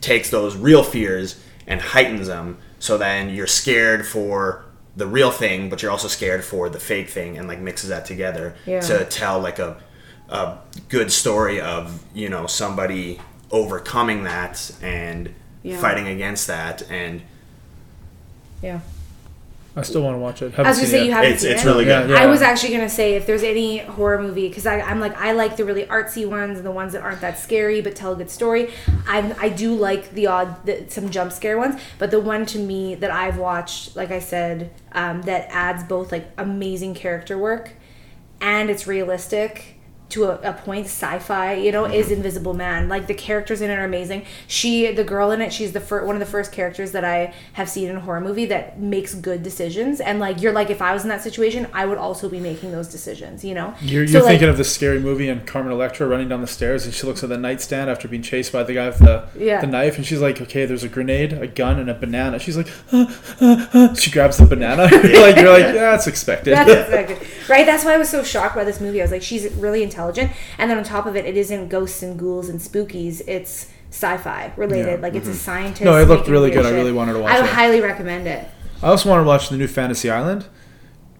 takes 0.00 0.30
those 0.30 0.56
real 0.56 0.82
fears 0.82 1.36
and 1.66 1.80
heightens 1.80 2.26
them 2.26 2.58
so 2.78 2.98
then 2.98 3.30
you're 3.30 3.46
scared 3.46 4.06
for 4.06 4.64
the 4.96 5.06
real 5.06 5.30
thing, 5.30 5.70
but 5.70 5.80
you're 5.80 5.90
also 5.90 6.08
scared 6.08 6.44
for 6.44 6.68
the 6.68 6.78
fake 6.80 7.08
thing, 7.08 7.38
and 7.38 7.48
like 7.48 7.58
mixes 7.60 7.88
that 7.88 8.04
together 8.04 8.54
Yeah. 8.66 8.80
to 8.80 9.04
tell 9.06 9.38
like 9.40 9.58
a 9.58 9.76
a 10.28 10.56
good 10.88 11.12
story 11.12 11.60
of 11.60 12.02
you 12.14 12.28
know 12.28 12.46
somebody 12.46 13.20
overcoming 13.50 14.24
that 14.24 14.70
and 14.82 15.34
Yeah. 15.62 15.78
fighting 15.80 16.08
against 16.08 16.46
that 16.48 16.82
and 16.90 17.22
Yeah. 18.62 18.80
I 19.74 19.82
still 19.82 20.02
want 20.02 20.16
to 20.16 20.18
watch 20.18 20.42
it. 20.42 20.46
I 20.46 20.48
was 20.48 20.56
Haven't 20.56 20.74
gonna 20.76 20.86
say 20.88 21.00
it 21.02 21.06
you 21.06 21.12
haven't 21.12 21.32
it's 21.32 21.42
seen 21.42 21.52
it's 21.52 21.62
it. 21.64 21.66
really 21.66 21.86
Yeah, 21.86 22.02
good. 22.02 22.10
yeah. 22.10 22.22
I 22.22 22.26
was 22.26 22.42
actually 22.42 22.74
gonna 22.74 22.90
say 22.90 23.14
if 23.14 23.26
there's 23.26 23.42
any 23.42 23.78
horror 23.78 24.20
movie 24.20 24.48
because 24.48 24.66
I'm 24.66 25.00
like 25.00 25.16
I 25.16 25.32
like 25.32 25.56
the 25.56 25.64
really 25.64 25.84
artsy 25.84 26.28
ones 26.28 26.58
and 26.58 26.66
the 26.66 26.70
ones 26.70 26.92
that 26.92 27.02
aren't 27.02 27.22
that 27.22 27.38
scary 27.38 27.80
but 27.80 27.96
tell 27.96 28.12
a 28.12 28.16
good 28.16 28.28
story. 28.30 28.70
I 29.08 29.34
I 29.40 29.48
do 29.48 29.74
like 29.74 30.12
the 30.12 30.26
odd 30.26 30.66
the, 30.66 30.84
some 30.88 31.08
jump 31.10 31.32
scare 31.32 31.56
ones, 31.56 31.80
but 31.98 32.10
the 32.10 32.20
one 32.20 32.44
to 32.46 32.58
me 32.58 32.94
that 32.96 33.10
I've 33.10 33.38
watched, 33.38 33.96
like 33.96 34.10
I 34.10 34.18
said, 34.18 34.70
um, 34.92 35.22
that 35.22 35.48
adds 35.50 35.84
both 35.84 36.12
like 36.12 36.28
amazing 36.36 36.94
character 36.94 37.38
work 37.38 37.72
and 38.40 38.68
it's 38.68 38.86
realistic 38.86 39.76
to 40.12 40.24
a, 40.24 40.50
a 40.50 40.52
point 40.52 40.86
sci-fi 40.86 41.54
you 41.54 41.72
know 41.72 41.84
is 41.84 42.10
invisible 42.10 42.54
man 42.54 42.88
like 42.88 43.06
the 43.06 43.14
characters 43.14 43.60
in 43.60 43.70
it 43.70 43.78
are 43.78 43.84
amazing 43.84 44.24
she 44.46 44.92
the 44.92 45.04
girl 45.04 45.30
in 45.30 45.40
it 45.40 45.52
she's 45.52 45.72
the 45.72 45.80
first 45.80 46.06
one 46.06 46.14
of 46.14 46.20
the 46.20 46.26
first 46.26 46.52
characters 46.52 46.92
that 46.92 47.04
i 47.04 47.32
have 47.54 47.68
seen 47.68 47.88
in 47.88 47.96
a 47.96 48.00
horror 48.00 48.20
movie 48.20 48.46
that 48.46 48.78
makes 48.78 49.14
good 49.14 49.42
decisions 49.42 50.00
and 50.00 50.20
like 50.20 50.40
you're 50.40 50.52
like 50.52 50.70
if 50.70 50.80
i 50.82 50.92
was 50.92 51.02
in 51.02 51.08
that 51.08 51.22
situation 51.22 51.66
i 51.72 51.84
would 51.86 51.98
also 51.98 52.28
be 52.28 52.40
making 52.40 52.72
those 52.72 52.88
decisions 52.88 53.44
you 53.44 53.54
know 53.54 53.74
You're, 53.80 54.04
you're 54.04 54.22
like, 54.22 54.30
thinking 54.32 54.48
of 54.48 54.56
the 54.56 54.64
scary 54.64 55.00
movie 55.00 55.28
and 55.28 55.46
Carmen 55.46 55.72
Electra 55.72 56.06
running 56.06 56.28
down 56.28 56.40
the 56.40 56.46
stairs 56.46 56.84
and 56.84 56.94
she 56.94 57.06
looks 57.06 57.22
at 57.22 57.28
the 57.28 57.38
nightstand 57.38 57.90
after 57.90 58.08
being 58.08 58.22
chased 58.22 58.52
by 58.52 58.62
the 58.62 58.74
guy 58.74 58.86
with 58.88 58.98
the, 58.98 59.26
Yeah. 59.36 59.60
the 59.60 59.66
knife 59.66 59.96
and 59.96 60.06
she's 60.06 60.20
like, 60.20 60.40
okay, 60.40 60.66
there's 60.66 60.84
a 60.84 60.88
grenade, 60.88 61.32
a 61.32 61.46
gun, 61.46 61.78
and 61.78 61.88
a 61.88 61.94
banana. 61.94 62.38
She's 62.38 62.56
like, 62.56 62.68
"Uh, 62.92 63.06
uh, 63.40 63.66
uh." 63.72 63.94
she 63.94 64.10
grabs 64.10 64.36
the 64.36 64.46
banana. 64.46 64.88
you're 64.90 65.20
like, 65.22 65.36
you're 65.36 65.50
like, 65.52 65.74
yeah, 65.74 65.94
it's 65.94 66.06
expected. 66.06 66.54
That's 66.54 66.70
expected, 66.90 67.48
right? 67.48 67.64
That's 67.66 67.84
why 67.84 67.94
I 67.94 67.98
was 67.98 68.08
so 68.08 68.22
shocked 68.22 68.54
by 68.54 68.64
this 68.64 68.80
movie. 68.80 69.00
I 69.00 69.04
was 69.04 69.10
like, 69.12 69.22
she's 69.22 69.52
really 69.54 69.82
intelligent, 69.82 70.01
and 70.58 70.70
then 70.70 70.78
on 70.78 70.84
top 70.84 71.06
of 71.06 71.16
it, 71.16 71.24
it 71.24 71.36
isn't 71.36 71.68
ghosts 71.68 72.02
and 72.02 72.18
ghouls 72.18 72.48
and 72.48 72.60
spookies. 72.60 73.22
It's 73.26 73.70
sci-fi 73.90 74.52
related. 74.56 75.00
Yeah. 75.00 75.02
Like 75.02 75.14
it's 75.14 75.28
a 75.28 75.34
scientist. 75.34 75.82
No, 75.84 75.96
it 75.96 76.08
looked 76.08 76.28
really 76.28 76.50
weird 76.50 76.64
good. 76.64 76.72
I 76.72 76.76
really 76.76 76.92
wanted 76.92 77.14
to 77.14 77.20
watch 77.20 77.32
it. 77.32 77.36
I 77.36 77.40
would 77.40 77.50
it. 77.50 77.54
highly 77.54 77.80
recommend 77.80 78.26
it. 78.26 78.48
I 78.82 78.88
also 78.88 79.08
want 79.08 79.20
to 79.20 79.26
watch 79.26 79.48
the 79.48 79.56
new 79.56 79.68
Fantasy 79.68 80.10
Island, 80.10 80.46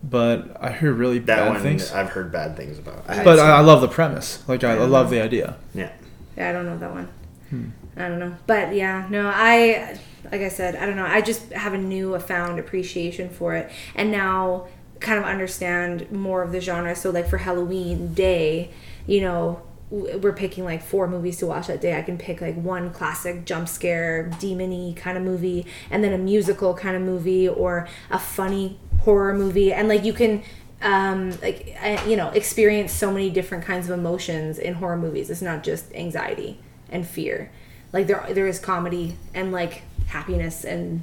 but 0.02 0.56
I 0.60 0.72
hear 0.72 0.92
really 0.92 1.18
That 1.20 1.36
bad 1.36 1.48
one 1.50 1.60
things. 1.60 1.92
I've 1.92 2.10
heard 2.10 2.32
bad 2.32 2.56
things 2.56 2.78
about. 2.78 3.08
I 3.08 3.22
But 3.22 3.38
I, 3.38 3.58
I 3.58 3.60
love 3.60 3.80
the 3.80 3.88
premise. 3.88 4.42
Like 4.48 4.64
I, 4.64 4.72
I 4.72 4.84
love 4.84 5.10
the 5.10 5.20
idea. 5.20 5.56
yeah. 5.74 5.92
Yeah, 6.36 6.48
I 6.48 6.52
don't 6.52 6.64
know 6.64 6.78
that 6.78 6.90
one. 6.90 7.08
Hmm. 7.50 7.68
I 7.94 8.08
don't 8.08 8.18
know, 8.18 8.34
but 8.46 8.74
yeah, 8.74 9.06
no, 9.10 9.30
I 9.32 9.98
like 10.30 10.40
I 10.40 10.48
said, 10.48 10.76
I 10.76 10.86
don't 10.86 10.96
know. 10.96 11.04
I 11.04 11.20
just 11.20 11.52
have 11.52 11.74
a 11.74 11.78
new, 11.78 12.14
a 12.14 12.20
found 12.20 12.58
appreciation 12.58 13.28
for 13.28 13.54
it, 13.54 13.70
and 13.94 14.10
now 14.10 14.68
kind 15.02 15.18
of 15.18 15.24
understand 15.24 16.10
more 16.10 16.42
of 16.42 16.52
the 16.52 16.60
genre. 16.60 16.94
So 16.96 17.10
like 17.10 17.28
for 17.28 17.38
Halloween 17.38 18.14
Day, 18.14 18.70
you 19.06 19.20
know, 19.20 19.62
we're 19.90 20.32
picking 20.32 20.64
like 20.64 20.82
four 20.82 21.06
movies 21.06 21.36
to 21.38 21.46
watch 21.46 21.66
that 21.66 21.82
day. 21.82 21.98
I 21.98 22.02
can 22.02 22.16
pick 22.16 22.40
like 22.40 22.54
one 22.54 22.90
classic 22.92 23.44
jump 23.44 23.68
scare, 23.68 24.30
demony 24.34 24.96
kind 24.96 25.18
of 25.18 25.24
movie, 25.24 25.66
and 25.90 26.02
then 26.02 26.14
a 26.14 26.18
musical 26.18 26.72
kind 26.72 26.96
of 26.96 27.02
movie, 27.02 27.46
or 27.46 27.86
a 28.10 28.18
funny 28.18 28.78
horror 29.00 29.34
movie, 29.34 29.72
and 29.72 29.88
like 29.88 30.04
you 30.04 30.14
can 30.14 30.42
um 30.80 31.30
like 31.42 31.76
you 32.06 32.16
know 32.16 32.28
experience 32.30 32.92
so 32.92 33.12
many 33.12 33.30
different 33.30 33.64
kinds 33.64 33.88
of 33.88 33.96
emotions 33.96 34.58
in 34.58 34.74
horror 34.74 34.96
movies 34.96 35.30
it's 35.30 35.40
not 35.40 35.62
just 35.62 35.94
anxiety 35.94 36.58
and 36.90 37.06
fear 37.06 37.52
like 37.92 38.08
there 38.08 38.26
there 38.30 38.48
is 38.48 38.58
comedy 38.58 39.16
and 39.32 39.52
like 39.52 39.82
happiness 40.08 40.64
and 40.64 41.02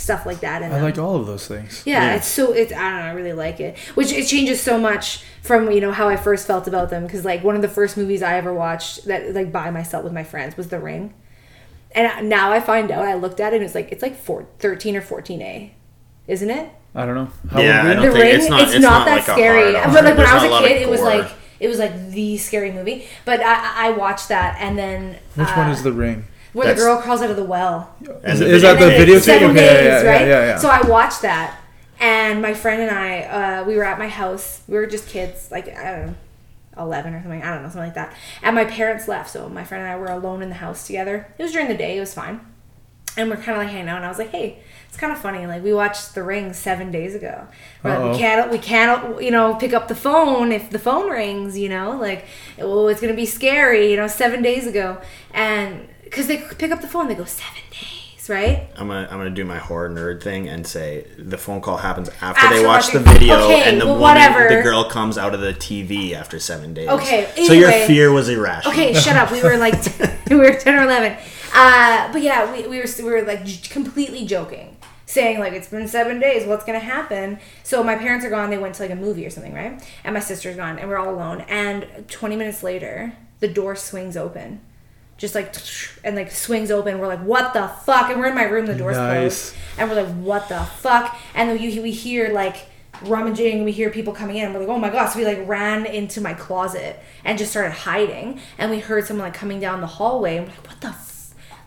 stuff 0.00 0.24
like 0.26 0.40
that 0.40 0.62
in 0.62 0.68
I 0.70 0.74
them. 0.76 0.82
like 0.82 0.98
all 0.98 1.16
of 1.16 1.26
those 1.26 1.46
things. 1.46 1.82
yeah, 1.84 2.02
Yeah. 2.10 2.16
it's 2.16 2.26
so 2.26 2.52
it's 2.52 2.72
I 2.72 2.76
don't 2.90 2.96
know 3.00 3.04
I 3.06 3.10
really 3.12 3.32
like 3.34 3.60
it 3.60 3.78
which 3.94 4.12
it 4.12 4.26
changes 4.26 4.60
so 4.60 4.78
much 4.78 5.22
from 5.42 5.70
you 5.70 5.80
know 5.80 5.92
how 5.92 6.08
I 6.08 6.16
first 6.16 6.46
felt 6.46 6.66
about 6.66 6.90
them 6.90 7.04
because 7.04 7.24
like 7.24 7.44
one 7.44 7.54
of 7.56 7.62
the 7.62 7.68
first 7.68 7.96
movies 7.96 8.22
I 8.22 8.36
ever 8.36 8.52
watched 8.54 9.04
that 9.04 9.34
like 9.34 9.52
by 9.52 9.70
myself 9.70 10.02
with 10.04 10.12
my 10.12 10.24
friends 10.24 10.56
was 10.56 10.68
The 10.68 10.78
Ring 10.80 11.12
and 11.92 12.28
now 12.28 12.52
I 12.52 12.60
find 12.60 12.90
out 12.90 13.04
I 13.06 13.14
looked 13.14 13.40
at 13.40 13.52
it 13.52 13.56
and 13.56 13.64
it's 13.64 13.74
like 13.74 13.90
it's 13.92 14.02
like 14.02 14.16
four, 14.16 14.46
13 14.58 14.96
or 14.96 15.02
14a 15.02 15.70
isn't 16.26 16.50
it 16.50 16.70
I 16.94 17.06
don't 17.06 17.14
know. 17.14 17.28
How 17.52 17.60
Yeah, 17.60 17.82
would 17.84 17.90
I 17.90 17.94
don't 17.94 18.04
the 18.06 18.10
think- 18.12 18.22
ring 18.24 18.34
it's 18.34 18.44
it's 18.44 18.50
not- 18.50 18.58
not, 18.58 18.74
it's 18.74 18.82
not 18.82 19.04
that 19.06 19.14
like 19.16 19.22
scary 19.24 19.72
but 19.72 19.92
like 20.04 20.04
when 20.04 20.16
There's 20.16 20.28
i 20.28 20.34
was 20.34 20.42
a 20.44 20.46
a 20.46 20.50
lot 20.50 20.62
of 20.64 20.68
kid 20.68 20.82
it 20.82 20.88
was 20.88 21.00
like 21.02 21.30
it 21.60 21.68
was 21.68 21.78
like 21.78 22.10
the 22.10 22.38
scary 22.38 22.72
movie 22.72 23.06
but 23.26 23.40
i 23.40 23.88
i 23.88 23.90
watched 23.90 24.28
that 24.28 24.56
and 24.60 24.78
then 24.78 25.18
Which 25.34 25.46
uh, 25.48 25.54
one 25.54 25.70
is 25.70 25.82
the 25.82 25.92
ring? 25.92 26.24
Where 26.52 26.66
That's- 26.66 26.78
the 26.82 26.86
girl 26.88 27.00
crawls 27.00 27.22
out 27.22 27.30
of 27.30 27.36
the 27.36 27.44
well 27.44 27.94
Is, 28.24 28.40
is 28.40 28.62
that 28.62 28.78
the 28.78 28.86
videotape. 28.86 29.06
videotape? 29.06 29.20
seven 29.20 29.50
Okay, 29.50 29.64
yeah, 29.64 29.72
days 29.80 30.04
yeah, 30.04 30.10
right 30.10 30.28
yeah, 30.28 30.44
yeah. 30.46 30.58
so 30.58 30.68
i 30.68 30.80
watched 30.82 31.22
that 31.22 31.58
and 32.00 32.40
my 32.42 32.54
friend 32.54 32.80
and 32.82 32.90
i 32.90 33.20
uh, 33.22 33.64
we 33.64 33.76
were 33.76 33.84
at 33.84 33.98
my 33.98 34.08
house 34.08 34.62
we 34.68 34.76
were 34.76 34.86
just 34.86 35.08
kids 35.08 35.50
like 35.50 35.68
i 35.68 35.90
don't 35.90 36.06
know 36.08 36.14
11 36.78 37.14
or 37.14 37.20
something 37.22 37.42
i 37.42 37.50
don't 37.52 37.62
know 37.62 37.68
something 37.68 37.82
like 37.82 37.94
that 37.94 38.14
and 38.42 38.54
my 38.54 38.64
parents 38.64 39.06
left 39.08 39.30
so 39.30 39.48
my 39.48 39.64
friend 39.64 39.82
and 39.84 39.92
i 39.92 39.96
were 39.96 40.06
alone 40.10 40.40
in 40.42 40.48
the 40.48 40.54
house 40.56 40.86
together 40.86 41.26
it 41.38 41.42
was 41.42 41.52
during 41.52 41.68
the 41.68 41.76
day 41.76 41.96
it 41.96 42.00
was 42.00 42.14
fine 42.14 42.40
and 43.16 43.28
we're 43.28 43.36
kind 43.36 43.50
of 43.50 43.58
like 43.58 43.68
hanging 43.68 43.88
out 43.88 43.96
and 43.96 44.06
i 44.06 44.08
was 44.08 44.18
like 44.18 44.30
hey 44.30 44.62
it's 44.88 44.96
kind 44.96 45.12
of 45.12 45.18
funny 45.18 45.46
like 45.46 45.62
we 45.62 45.72
watched 45.74 46.14
the 46.14 46.22
ring 46.22 46.52
seven 46.52 46.90
days 46.90 47.14
ago 47.14 47.46
We're 47.82 47.90
like, 47.90 47.98
Uh-oh. 48.00 48.12
we 48.12 48.18
can't 48.18 48.50
we 48.52 48.58
can't 48.58 49.20
you 49.22 49.30
know 49.32 49.54
pick 49.56 49.72
up 49.72 49.88
the 49.88 49.94
phone 49.96 50.52
if 50.52 50.70
the 50.70 50.78
phone 50.78 51.10
rings 51.10 51.58
you 51.58 51.68
know 51.68 51.96
like 51.96 52.24
oh 52.58 52.86
it's 52.88 53.00
gonna 53.00 53.14
be 53.14 53.26
scary 53.26 53.90
you 53.90 53.96
know 53.96 54.06
seven 54.06 54.40
days 54.40 54.66
ago 54.66 54.98
and 55.34 55.88
because 56.10 56.26
they 56.26 56.38
pick 56.38 56.70
up 56.70 56.80
the 56.80 56.88
phone 56.88 57.08
they 57.08 57.14
go 57.14 57.24
seven 57.24 57.62
days 57.70 58.28
right 58.28 58.68
I'm 58.76 58.88
gonna 58.88 59.08
I'm 59.10 59.18
gonna 59.18 59.30
do 59.30 59.44
my 59.44 59.58
horror 59.58 59.88
nerd 59.88 60.22
thing 60.22 60.48
and 60.48 60.66
say 60.66 61.06
the 61.18 61.38
phone 61.38 61.60
call 61.60 61.78
happens 61.78 62.08
after, 62.20 62.24
After 62.46 62.58
they 62.60 62.66
watch 62.66 62.92
the 62.92 63.00
video 63.00 63.34
Okay, 63.44 63.62
and 63.68 63.80
the 63.80 63.86
well, 63.86 63.94
woman, 63.98 64.02
whatever. 64.16 64.54
the 64.54 64.62
girl 64.62 64.84
comes 64.84 65.16
out 65.18 65.34
of 65.34 65.40
the 65.40 65.52
TV 65.52 66.12
after 66.12 66.38
seven 66.38 66.74
days. 66.74 66.88
Okay, 66.88 67.30
so 67.46 67.52
your 67.52 67.72
fear 67.86 68.12
was 68.12 68.28
irrational. 68.28 68.72
Okay, 68.72 68.92
shut 68.94 69.16
up. 69.16 69.32
We 69.32 69.42
were 69.42 69.56
like, 69.56 69.74
we 70.30 70.36
were 70.36 70.52
ten 70.52 70.74
or 70.78 70.84
eleven. 70.84 71.16
Uh, 71.52 72.12
but 72.12 72.22
yeah, 72.22 72.52
we, 72.52 72.68
we 72.68 72.78
were 72.78 72.86
we 72.98 73.04
were 73.10 73.22
like 73.22 73.44
j- 73.44 73.68
completely 73.68 74.24
joking, 74.26 74.76
saying 75.06 75.40
like 75.40 75.52
it's 75.54 75.68
been 75.68 75.88
seven 75.88 76.20
days. 76.20 76.46
What's 76.46 76.64
gonna 76.64 76.78
happen? 76.78 77.40
So 77.64 77.82
my 77.82 77.96
parents 77.96 78.24
are 78.24 78.30
gone. 78.30 78.50
They 78.50 78.58
went 78.58 78.76
to 78.76 78.82
like 78.82 78.92
a 78.92 78.96
movie 78.96 79.26
or 79.26 79.30
something, 79.30 79.54
right? 79.54 79.82
And 80.04 80.14
my 80.14 80.20
sister's 80.20 80.54
gone, 80.56 80.78
and 80.78 80.88
we're 80.88 80.98
all 80.98 81.12
alone. 81.12 81.40
And 81.48 82.04
twenty 82.08 82.36
minutes 82.36 82.62
later, 82.62 83.14
the 83.40 83.48
door 83.48 83.74
swings 83.74 84.16
open. 84.16 84.60
Just 85.20 85.34
like 85.34 85.54
and 86.02 86.16
like 86.16 86.30
swings 86.32 86.70
open. 86.70 86.98
We're 86.98 87.06
like, 87.06 87.20
what 87.22 87.52
the 87.52 87.68
fuck? 87.68 88.10
And 88.10 88.18
we're 88.18 88.28
in 88.28 88.34
my 88.34 88.44
room. 88.44 88.64
The 88.66 88.74
door's 88.74 88.96
Nice. 88.96 89.50
closed, 89.52 89.54
and 89.78 89.90
we're 89.90 90.02
like, 90.02 90.14
what 90.16 90.48
the 90.48 90.60
fuck? 90.64 91.14
And 91.34 91.48
then 91.50 91.60
you 91.60 91.82
we 91.82 91.92
hear 91.92 92.30
like 92.32 92.56
rummaging. 93.02 93.62
We 93.64 93.72
hear 93.72 93.90
people 93.90 94.14
coming 94.14 94.36
in. 94.36 94.46
And 94.46 94.54
we're 94.54 94.60
like, 94.60 94.70
oh 94.70 94.78
my 94.78 94.88
god! 94.90 95.08
So 95.08 95.18
we 95.18 95.26
like 95.26 95.46
ran 95.46 95.84
into 95.84 96.20
my 96.22 96.32
closet 96.34 96.98
and 97.24 97.38
just 97.38 97.50
started 97.50 97.72
hiding. 97.72 98.40
And 98.58 98.70
we 98.70 98.78
heard 98.80 99.06
someone 99.06 99.26
like 99.26 99.34
coming 99.34 99.60
down 99.60 99.82
the 99.82 99.86
hallway. 99.86 100.38
And 100.38 100.46
we're 100.48 100.54
like, 100.54 100.66
what 100.66 100.80
the. 100.80 100.88
F-? 100.88 101.06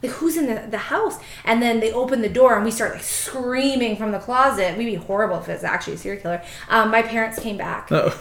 Like 0.02 0.12
who's 0.14 0.36
in 0.36 0.48
the, 0.48 0.68
the 0.70 0.78
house? 0.78 1.18
And 1.46 1.62
then 1.62 1.80
they 1.80 1.94
open 1.94 2.22
the 2.22 2.28
door 2.28 2.56
and 2.58 2.66
we 2.66 2.72
start 2.72 2.92
like 2.94 3.04
screaming 3.04 3.96
from 3.96 4.12
the 4.12 4.20
closet. 4.20 4.78
We'd 4.78 4.86
be 4.86 4.96
horrible 4.96 5.38
if 5.40 5.48
it's 5.48 5.64
actually 5.64 5.94
a 5.94 5.98
serial 5.98 6.22
killer. 6.22 6.42
Um, 6.70 6.92
my 6.92 7.04
parents 7.04 7.40
came 7.40 7.56
back. 7.56 7.88
Oh. 7.92 8.20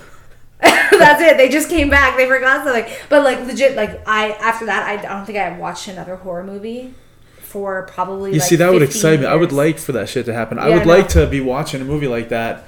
That's 0.99 1.21
it. 1.23 1.37
They 1.37 1.49
just 1.49 1.69
came 1.69 1.91
back. 1.91 2.17
They 2.17 2.27
forgot 2.27 2.65
something. 2.65 2.93
But 3.09 3.25
like 3.25 3.41
legit, 3.47 3.77
like 3.77 4.07
I 4.07 4.31
after 4.33 4.67
that, 4.67 4.87
I 4.87 5.03
don't 5.03 5.25
think 5.27 5.39
I 5.39 5.57
watched 5.59 5.89
another 5.89 6.17
horror 6.17 6.45
movie 6.45 6.95
for 7.41 7.83
probably. 7.87 8.33
You 8.33 8.39
like, 8.39 8.49
see, 8.49 8.57
that 8.57 8.71
would 8.73 8.81
15 8.83 8.97
excite 8.97 9.21
me. 9.21 9.27
I 9.27 9.35
would 9.35 9.53
like 9.53 9.79
for 9.79 9.93
that 9.93 10.09
shit 10.09 10.27
to 10.27 10.33
happen. 10.35 10.59
I 10.59 10.69
would 10.71 10.83
I 10.83 10.85
like 10.85 11.09
to 11.11 11.27
be 11.27 11.41
watching 11.41 11.81
a 11.81 11.85
movie 11.85 12.07
like 12.09 12.29
that, 12.29 12.65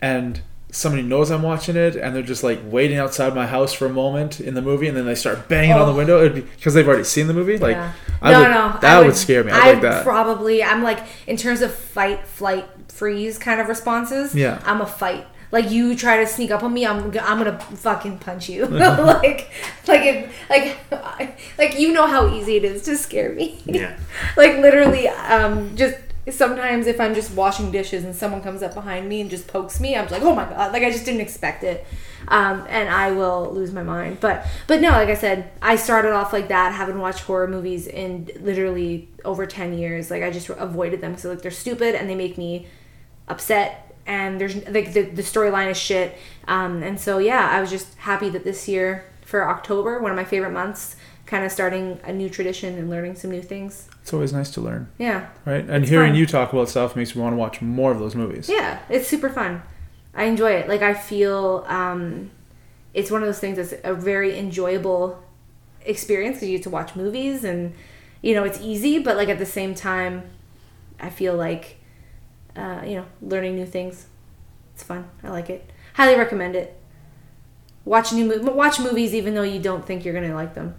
and 0.00 0.40
somebody 0.70 1.02
knows 1.02 1.30
I'm 1.30 1.42
watching 1.42 1.76
it, 1.76 1.96
and 1.96 2.14
they're 2.14 2.22
just 2.22 2.42
like 2.44 2.60
waiting 2.64 2.96
outside 2.98 3.34
my 3.34 3.46
house 3.46 3.72
for 3.72 3.86
a 3.86 3.90
moment 3.90 4.40
in 4.40 4.54
the 4.54 4.62
movie, 4.62 4.86
and 4.88 4.96
then 4.96 5.04
they 5.04 5.14
start 5.14 5.48
banging 5.48 5.72
on 5.72 5.82
Oh. 5.82 5.86
the 5.92 5.98
window. 5.98 6.28
Because 6.30 6.74
they've 6.74 6.86
already 6.86 7.04
seen 7.04 7.26
the 7.26 7.34
movie. 7.34 7.58
Like, 7.58 7.76
Yeah. 7.76 7.92
I 8.22 8.32
no, 8.32 8.38
would, 8.40 8.48
no, 8.48 8.78
that 8.80 8.84
I 8.84 9.02
would, 9.06 9.16
scare 9.16 9.42
me. 9.44 9.52
I'd 9.52 9.72
like 9.74 9.82
that. 9.82 10.04
Probably, 10.04 10.62
I'm 10.62 10.82
like 10.82 11.00
in 11.26 11.36
terms 11.36 11.60
of 11.60 11.74
fight, 11.74 12.26
flight, 12.26 12.66
freeze 12.88 13.36
kind 13.36 13.60
of 13.60 13.68
responses. 13.68 14.34
Yeah. 14.34 14.62
I'm 14.64 14.80
a 14.80 14.86
fight. 14.86 15.26
Like 15.52 15.70
you 15.70 15.94
try 15.94 16.16
to 16.16 16.26
sneak 16.26 16.50
up 16.50 16.62
on 16.62 16.72
me, 16.72 16.86
I'm 16.86 17.04
I'm 17.04 17.12
gonna 17.12 17.60
fucking 17.60 18.18
punch 18.18 18.48
you. 18.48 18.66
like 18.66 19.50
like 19.86 20.00
if 20.02 20.90
like 20.90 21.38
like 21.58 21.78
you 21.78 21.92
know 21.92 22.06
how 22.06 22.34
easy 22.34 22.56
it 22.56 22.64
is 22.64 22.82
to 22.84 22.96
scare 22.96 23.32
me. 23.34 23.60
Yeah. 23.66 23.98
like 24.36 24.56
literally, 24.56 25.08
um, 25.08 25.76
just 25.76 25.96
sometimes 26.30 26.86
if 26.86 26.98
I'm 26.98 27.14
just 27.14 27.34
washing 27.34 27.70
dishes 27.70 28.02
and 28.02 28.16
someone 28.16 28.40
comes 28.42 28.62
up 28.62 28.72
behind 28.72 29.08
me 29.10 29.20
and 29.20 29.28
just 29.28 29.46
pokes 29.46 29.78
me, 29.78 29.94
I'm 29.94 30.04
just 30.04 30.12
like, 30.12 30.22
oh 30.22 30.34
my 30.34 30.46
god, 30.46 30.72
like 30.72 30.82
I 30.84 30.90
just 30.90 31.04
didn't 31.04 31.20
expect 31.20 31.64
it, 31.64 31.84
um, 32.28 32.64
and 32.70 32.88
I 32.88 33.10
will 33.10 33.52
lose 33.52 33.72
my 33.72 33.82
mind. 33.82 34.20
But 34.20 34.46
but 34.66 34.80
no, 34.80 34.88
like 34.88 35.10
I 35.10 35.14
said, 35.14 35.50
I 35.60 35.76
started 35.76 36.12
off 36.12 36.32
like 36.32 36.48
that, 36.48 36.72
haven't 36.72 36.98
watched 36.98 37.24
horror 37.24 37.46
movies 37.46 37.86
in 37.86 38.30
literally 38.40 39.10
over 39.22 39.44
ten 39.44 39.76
years. 39.76 40.10
Like 40.10 40.22
I 40.22 40.30
just 40.30 40.48
avoided 40.48 41.02
them 41.02 41.12
because 41.12 41.26
like 41.26 41.42
they're 41.42 41.50
stupid 41.50 41.94
and 41.94 42.08
they 42.08 42.14
make 42.14 42.38
me 42.38 42.68
upset. 43.28 43.91
And 44.06 44.40
there's 44.40 44.56
like 44.68 44.92
the, 44.92 45.02
the 45.02 45.22
storyline 45.22 45.70
is 45.70 45.76
shit. 45.76 46.16
Um, 46.48 46.82
and 46.82 46.98
so 47.00 47.18
yeah, 47.18 47.48
I 47.50 47.60
was 47.60 47.70
just 47.70 47.94
happy 47.98 48.28
that 48.30 48.44
this 48.44 48.66
year 48.68 49.04
for 49.24 49.48
October, 49.48 50.00
one 50.00 50.10
of 50.10 50.16
my 50.16 50.24
favorite 50.24 50.50
months, 50.52 50.96
kind 51.26 51.44
of 51.44 51.52
starting 51.52 51.98
a 52.04 52.12
new 52.12 52.28
tradition 52.28 52.76
and 52.78 52.90
learning 52.90 53.14
some 53.14 53.30
new 53.30 53.40
things. 53.40 53.88
It's 54.02 54.12
always 54.12 54.32
nice 54.32 54.50
to 54.50 54.60
learn, 54.60 54.88
Yeah. 54.98 55.28
right? 55.46 55.64
And 55.68 55.84
hearing 55.88 56.10
fun. 56.12 56.18
you 56.18 56.26
talk 56.26 56.52
about 56.52 56.68
stuff 56.68 56.96
makes 56.96 57.14
me 57.14 57.22
want 57.22 57.32
to 57.32 57.36
watch 57.36 57.62
more 57.62 57.92
of 57.92 57.98
those 58.00 58.14
movies. 58.16 58.48
Yeah, 58.48 58.80
it's 58.90 59.06
super 59.08 59.30
fun. 59.30 59.62
I 60.14 60.24
enjoy 60.24 60.50
it. 60.52 60.68
Like 60.68 60.82
I 60.82 60.92
feel 60.94 61.64
um, 61.68 62.30
it's 62.92 63.10
one 63.10 63.22
of 63.22 63.28
those 63.28 63.38
things 63.38 63.56
that's 63.56 63.72
a 63.84 63.94
very 63.94 64.36
enjoyable 64.38 65.22
experience 65.84 66.36
because 66.36 66.48
you 66.48 66.58
get 66.58 66.64
to 66.64 66.70
watch 66.70 66.94
movies 66.94 67.44
and 67.44 67.72
you 68.20 68.34
know 68.34 68.44
it's 68.44 68.60
easy, 68.60 68.98
but 68.98 69.16
like 69.16 69.28
at 69.28 69.38
the 69.38 69.46
same 69.46 69.74
time, 69.74 70.24
I 71.00 71.08
feel 71.08 71.34
like 71.34 71.78
uh, 72.56 72.82
you 72.84 72.96
know 72.96 73.06
learning 73.20 73.56
new 73.56 73.66
things. 73.66 74.06
It's 74.74 74.82
fun. 74.82 75.08
I 75.22 75.28
like 75.30 75.50
it. 75.50 75.70
Highly 75.94 76.16
recommend 76.18 76.56
it. 76.56 76.76
Watch 77.84 78.12
new 78.12 78.24
mo- 78.42 78.52
watch 78.52 78.78
movies 78.80 79.14
even 79.14 79.34
though 79.34 79.42
you 79.42 79.60
don't 79.60 79.84
think 79.84 80.04
you're 80.04 80.14
gonna 80.14 80.34
like 80.34 80.54
them. 80.54 80.74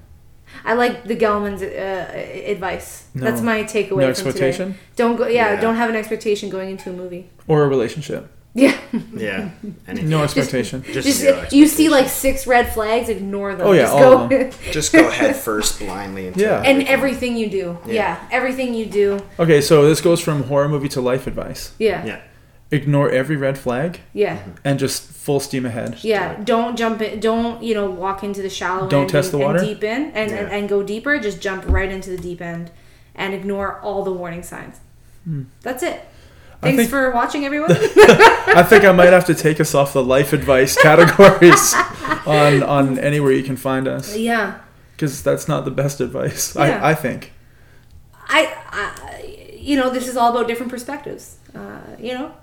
I 0.66 0.74
like 0.74 1.04
the 1.06 1.16
Gelman's 1.16 1.62
uh, 1.62 2.46
advice. 2.50 3.08
No- 3.14 3.26
That's 3.26 3.42
my 3.42 3.64
takeaway 3.64 3.90
no 3.90 4.02
from 4.02 4.10
expectation? 4.28 4.68
today. 4.74 4.80
Don't 4.96 5.16
go. 5.16 5.28
Yeah, 5.28 5.54
Yeah. 5.54 5.62
don't 5.62 5.76
have 5.76 5.90
an 5.90 5.96
expectation 5.96 6.50
going 6.50 6.70
into 6.70 6.90
a 6.90 6.94
movie. 6.94 7.30
Or 7.48 7.64
a 7.64 7.68
relationship. 7.68 8.30
Yeah. 8.56 8.78
Yeah. 9.16 9.50
Anything. 9.88 10.10
No 10.10 10.24
expectation. 10.24 10.84
Just, 10.84 11.08
Just 11.08 11.20
zero 11.22 11.46
you 11.52 11.68
see 11.68 11.90
like 11.90 12.08
six 12.08 12.46
red 12.46 12.72
flags, 12.74 13.10
ignore 13.10 13.56
them. 13.56 13.66
Oh, 13.68 13.72
yeah, 13.72 13.82
Just 13.84 13.94
all 13.94 14.28
go 14.28 14.38
of 14.42 14.62
just 14.72 14.94
go 14.94 15.10
head 15.10 15.36
first 15.36 15.80
blindly 15.80 16.28
into 16.28 16.40
Yeah. 16.40 16.62
and 16.62 16.84
everything 16.88 17.36
you 17.36 17.50
do. 17.50 17.78
Yeah. 17.88 17.94
Yeah. 17.94 18.28
everything 18.32 18.76
you 18.76 18.86
do. 18.86 19.20
Okay, 19.40 19.60
so 19.60 19.88
this 19.88 20.02
goes 20.02 20.20
from 20.22 20.44
horror 20.44 20.70
movie 20.70 20.90
to 20.90 21.02
life 21.02 21.26
advice. 21.26 21.74
Yeah, 21.80 22.06
yeah, 22.06 22.06
Yeah. 22.06 22.22
Ignore 22.72 23.10
every 23.12 23.36
red 23.38 23.58
flag 23.58 24.00
yeah. 24.14 24.38
Mm-hmm. 24.38 24.52
and 24.66 24.80
just 24.80 25.02
full 25.12 25.40
steam 25.40 25.66
ahead. 25.66 25.98
Yeah. 26.04 26.36
Don't 26.44 26.76
jump 26.76 27.02
in. 27.02 27.20
Don't 27.20 27.64
you 27.64 27.74
know 27.74 27.90
walk 27.90 28.24
into 28.24 28.42
the 28.44 28.50
shallow 28.50 28.88
Don't 28.88 29.02
end 29.02 29.10
test 29.10 29.34
and, 29.34 29.42
the 29.42 29.46
water? 29.46 29.60
and 29.60 29.68
deep 29.68 29.84
in 29.84 30.04
and, 30.06 30.16
and 30.16 30.32
Yeah. 30.32 30.56
and 30.56 30.70
go 30.70 30.84
deeper. 30.84 31.18
Just 31.20 31.42
jump 31.42 31.64
right 31.68 31.92
into 31.92 32.10
the 32.12 32.18
deep 32.18 32.42
end 32.42 32.70
and 33.16 33.34
ignore 33.34 33.80
all 33.82 34.04
the 34.04 34.14
warning 34.14 34.44
signs. 34.44 34.80
Hmm. 35.24 35.44
That's 35.62 35.82
it. 35.84 36.04
Thanks 36.64 36.78
think- 36.78 36.90
for 36.90 37.12
watching, 37.12 37.46
everyone. 37.46 37.72
I 37.76 38.64
think 38.68 38.84
I 38.84 38.92
might 38.92 39.14
have 39.14 39.26
to 39.26 39.36
take 39.36 39.60
us 39.60 39.76
off 39.76 39.94
the 39.94 40.04
life 40.04 40.34
advice 40.34 40.76
categories 40.82 41.74
on 42.26 42.64
on 42.64 43.00
anywhere 43.00 43.32
you 43.32 43.44
can 43.44 43.56
find 43.58 43.88
us 43.88 44.16
yeah, 44.16 44.60
because 44.96 45.22
that's 45.24 45.48
not 45.48 45.66
the 45.66 45.72
best 45.72 46.00
advice. 46.02 46.56
Yeah. 46.56 46.62
I, 46.84 46.92
I 46.92 46.96
think. 46.96 47.34
I, 48.28 48.56
I, 48.70 49.56
you 49.58 49.76
know, 49.78 49.90
this 49.90 50.08
is 50.08 50.18
all 50.18 50.32
about 50.32 50.48
different 50.48 50.72
perspectives. 50.72 51.38
Uh, 51.54 51.82
you 52.00 52.14
know, 52.14 52.34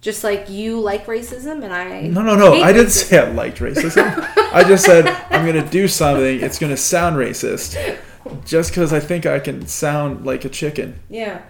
just 0.00 0.24
like 0.24 0.48
you 0.48 0.80
like 0.80 1.06
racism 1.06 1.62
and 1.64 1.72
I. 1.72 2.02
No, 2.02 2.22
no, 2.22 2.36
no. 2.36 2.62
I 2.62 2.72
didn't 2.72 2.88
racism. 2.88 3.08
say 3.08 3.18
I 3.18 3.30
liked 3.30 3.58
racism. 3.58 4.52
I 4.52 4.64
just 4.64 4.84
said 4.84 5.06
I'm 5.30 5.44
gonna 5.44 5.68
do 5.68 5.88
something. 5.88 6.40
It's 6.40 6.58
gonna 6.58 6.76
sound 6.76 7.16
racist, 7.16 7.98
just 8.44 8.70
because 8.70 8.92
I 8.92 9.00
think 9.00 9.26
I 9.26 9.38
can 9.40 9.66
sound 9.66 10.24
like 10.24 10.44
a 10.44 10.48
chicken. 10.48 11.00
Yeah. 11.10 11.42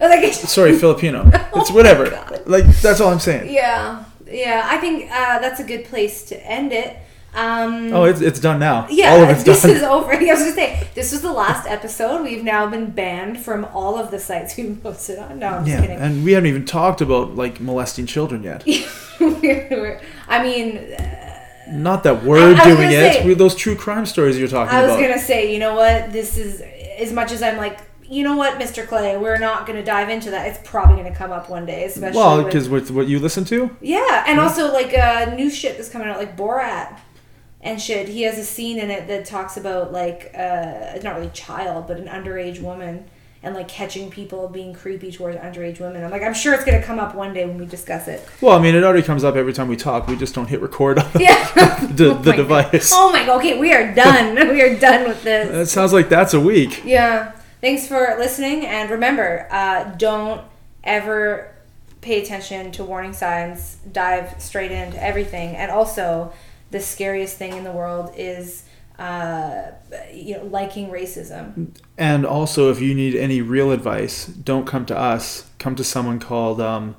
Like, 0.00 0.32
Sorry, 0.34 0.76
Filipino. 0.78 1.30
It's 1.56 1.70
whatever. 1.70 2.04
Like 2.46 2.66
that's 2.80 3.00
all 3.00 3.10
I'm 3.12 3.20
saying. 3.20 3.52
yeah, 3.52 4.04
yeah. 4.26 4.66
I 4.70 4.78
think 4.78 5.10
uh, 5.10 5.38
that's 5.38 5.60
a 5.60 5.64
good 5.64 5.84
place 5.86 6.24
to 6.26 6.36
end 6.46 6.72
it. 6.72 6.96
Um, 7.36 7.92
Oh, 7.92 8.04
it's 8.04 8.20
it's 8.20 8.38
done 8.38 8.60
now. 8.60 8.86
yeah, 8.90 9.10
all 9.12 9.22
of 9.24 9.28
it's 9.28 9.42
this 9.42 9.62
done. 9.62 9.72
is 9.72 9.82
over. 9.82 10.12
I 10.14 10.18
was 10.18 10.38
gonna 10.40 10.52
say 10.52 10.86
this 10.94 11.10
was 11.10 11.20
the 11.22 11.32
last 11.32 11.66
episode. 11.68 12.22
We've 12.22 12.44
now 12.44 12.68
been 12.70 12.90
banned 12.90 13.40
from 13.40 13.64
all 13.66 13.98
of 13.98 14.10
the 14.12 14.20
sites 14.20 14.56
we 14.56 14.72
posted 14.76 15.18
on. 15.18 15.40
No, 15.40 15.48
I'm 15.48 15.64
just 15.64 15.68
yeah, 15.76 15.80
kidding. 15.80 15.98
and 15.98 16.24
we 16.24 16.32
haven't 16.32 16.48
even 16.50 16.64
talked 16.64 17.00
about 17.00 17.34
like 17.34 17.60
molesting 17.60 18.06
children 18.06 18.42
yet. 18.44 18.64
We're- 19.20 20.00
I 20.28 20.42
mean, 20.42 20.94
Not 21.70 22.04
that 22.04 22.22
we're 22.24 22.54
I 22.54 22.64
doing 22.64 22.76
gonna 22.76 22.90
it. 22.90 23.22
say- 23.22 23.34
those 23.34 23.54
true 23.56 23.74
crime 23.74 24.06
stories 24.06 24.38
you're 24.38 24.46
talking 24.48 24.68
about. 24.68 24.78
I 24.78 24.86
was 24.86 24.92
about. 24.92 25.00
gonna 25.08 25.18
say, 25.20 25.52
you 25.52 25.58
know 25.58 25.74
what? 25.74 26.12
This 26.12 26.36
is 26.36 26.60
as 27.00 27.12
much 27.12 27.32
as 27.32 27.42
I'm 27.42 27.56
like, 27.56 27.80
you 28.08 28.22
know 28.22 28.36
what, 28.36 28.58
Mr. 28.58 28.86
Clay, 28.86 29.16
we're 29.16 29.38
not 29.38 29.66
gonna 29.66 29.84
dive 29.84 30.08
into 30.08 30.30
that. 30.30 30.46
It's 30.48 30.68
probably 30.68 30.96
gonna 31.02 31.14
come 31.14 31.32
up 31.32 31.48
one 31.48 31.66
day, 31.66 31.84
especially. 31.84 32.16
well, 32.16 32.42
because 32.44 32.68
with 32.68 32.90
what 32.90 33.06
you 33.08 33.18
listen 33.18 33.44
to, 33.46 33.74
Yeah, 33.80 34.24
and 34.26 34.38
also 34.40 34.72
like 34.72 34.92
uh, 34.96 35.34
new 35.34 35.50
shit 35.50 35.76
that's 35.76 35.88
coming 35.88 36.08
out, 36.08 36.18
like 36.18 36.36
Borat 36.36 36.98
and 37.60 37.80
shit. 37.80 38.08
He 38.08 38.22
has 38.22 38.38
a 38.38 38.44
scene 38.44 38.78
in 38.78 38.90
it 38.90 39.08
that 39.08 39.24
talks 39.24 39.56
about 39.56 39.92
like 39.92 40.30
uh, 40.34 40.92
it's 40.94 41.04
not 41.04 41.16
really 41.16 41.30
child, 41.30 41.86
but 41.86 41.98
an 41.98 42.06
underage 42.08 42.60
woman 42.60 43.04
and 43.42 43.54
like 43.54 43.68
catching 43.68 44.10
people 44.10 44.48
being 44.48 44.72
creepy 44.72 45.12
towards 45.12 45.36
underage 45.38 45.78
women. 45.78 46.02
I'm 46.02 46.10
like, 46.10 46.22
I'm 46.22 46.32
sure 46.34 46.54
it's 46.54 46.64
gonna 46.64 46.82
come 46.82 46.98
up 46.98 47.14
one 47.14 47.34
day 47.34 47.44
when 47.44 47.58
we 47.58 47.66
discuss 47.66 48.08
it. 48.08 48.26
well, 48.40 48.56
I 48.56 48.60
mean, 48.60 48.74
it 48.74 48.82
already 48.84 49.02
comes 49.02 49.22
up 49.24 49.36
every 49.36 49.52
time 49.52 49.68
we 49.68 49.76
talk. 49.76 50.06
We 50.06 50.16
just 50.16 50.34
don't 50.34 50.48
hit 50.48 50.60
record 50.60 50.98
on 50.98 51.10
Yeah, 51.20 51.44
the, 51.86 52.10
Oh 52.10 52.14
the 52.22 52.32
device. 52.32 52.90
God. 52.90 53.08
Oh 53.08 53.12
my 53.12 53.24
god! 53.26 53.38
Okay, 53.38 53.58
we 53.58 53.72
are 53.72 53.94
done. 53.94 54.34
we 54.48 54.62
are 54.62 54.78
done 54.78 55.08
with 55.08 55.22
this. 55.22 55.50
That 55.50 55.66
sounds 55.66 55.92
like 55.92 56.08
that's 56.08 56.34
a 56.34 56.40
week. 56.40 56.82
Yeah. 56.84 57.32
Thanks 57.64 57.88
for 57.88 58.14
listening, 58.18 58.66
and 58.66 58.90
remember, 58.90 59.48
uh, 59.50 59.84
don't 59.96 60.42
ever 60.84 61.50
pay 62.02 62.20
attention 62.20 62.70
to 62.72 62.84
warning 62.84 63.14
signs. 63.14 63.78
Dive 63.90 64.34
straight 64.38 64.70
into 64.70 65.02
everything, 65.02 65.56
and 65.56 65.70
also, 65.70 66.34
the 66.72 66.80
scariest 66.80 67.38
thing 67.38 67.54
in 67.54 67.64
the 67.64 67.72
world 67.72 68.12
is, 68.18 68.64
uh, 68.98 69.70
you 70.12 70.36
know, 70.36 70.44
liking 70.44 70.90
racism. 70.90 71.74
And 71.96 72.26
also, 72.26 72.70
if 72.70 72.82
you 72.82 72.94
need 72.94 73.14
any 73.14 73.40
real 73.40 73.72
advice, 73.72 74.26
don't 74.26 74.66
come 74.66 74.84
to 74.84 74.98
us. 74.98 75.48
Come 75.58 75.74
to 75.76 75.84
someone 75.84 76.20
called 76.20 76.60
um, 76.60 76.96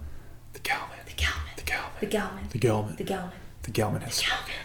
the 0.54 0.62
Gelman. 0.62 1.06
The 1.06 1.12
Gelman. 1.12 1.56
The 1.58 1.62
Gelman. 1.62 2.00
The 2.00 2.08
Gelman. 2.08 2.50
The 2.50 2.58
Gelman. 2.58 2.98
The 2.98 3.04
Gelman. 3.04 3.32
The 3.62 3.72
Gelman 3.72 4.02
has 4.02 4.16
spoken. 4.16 4.65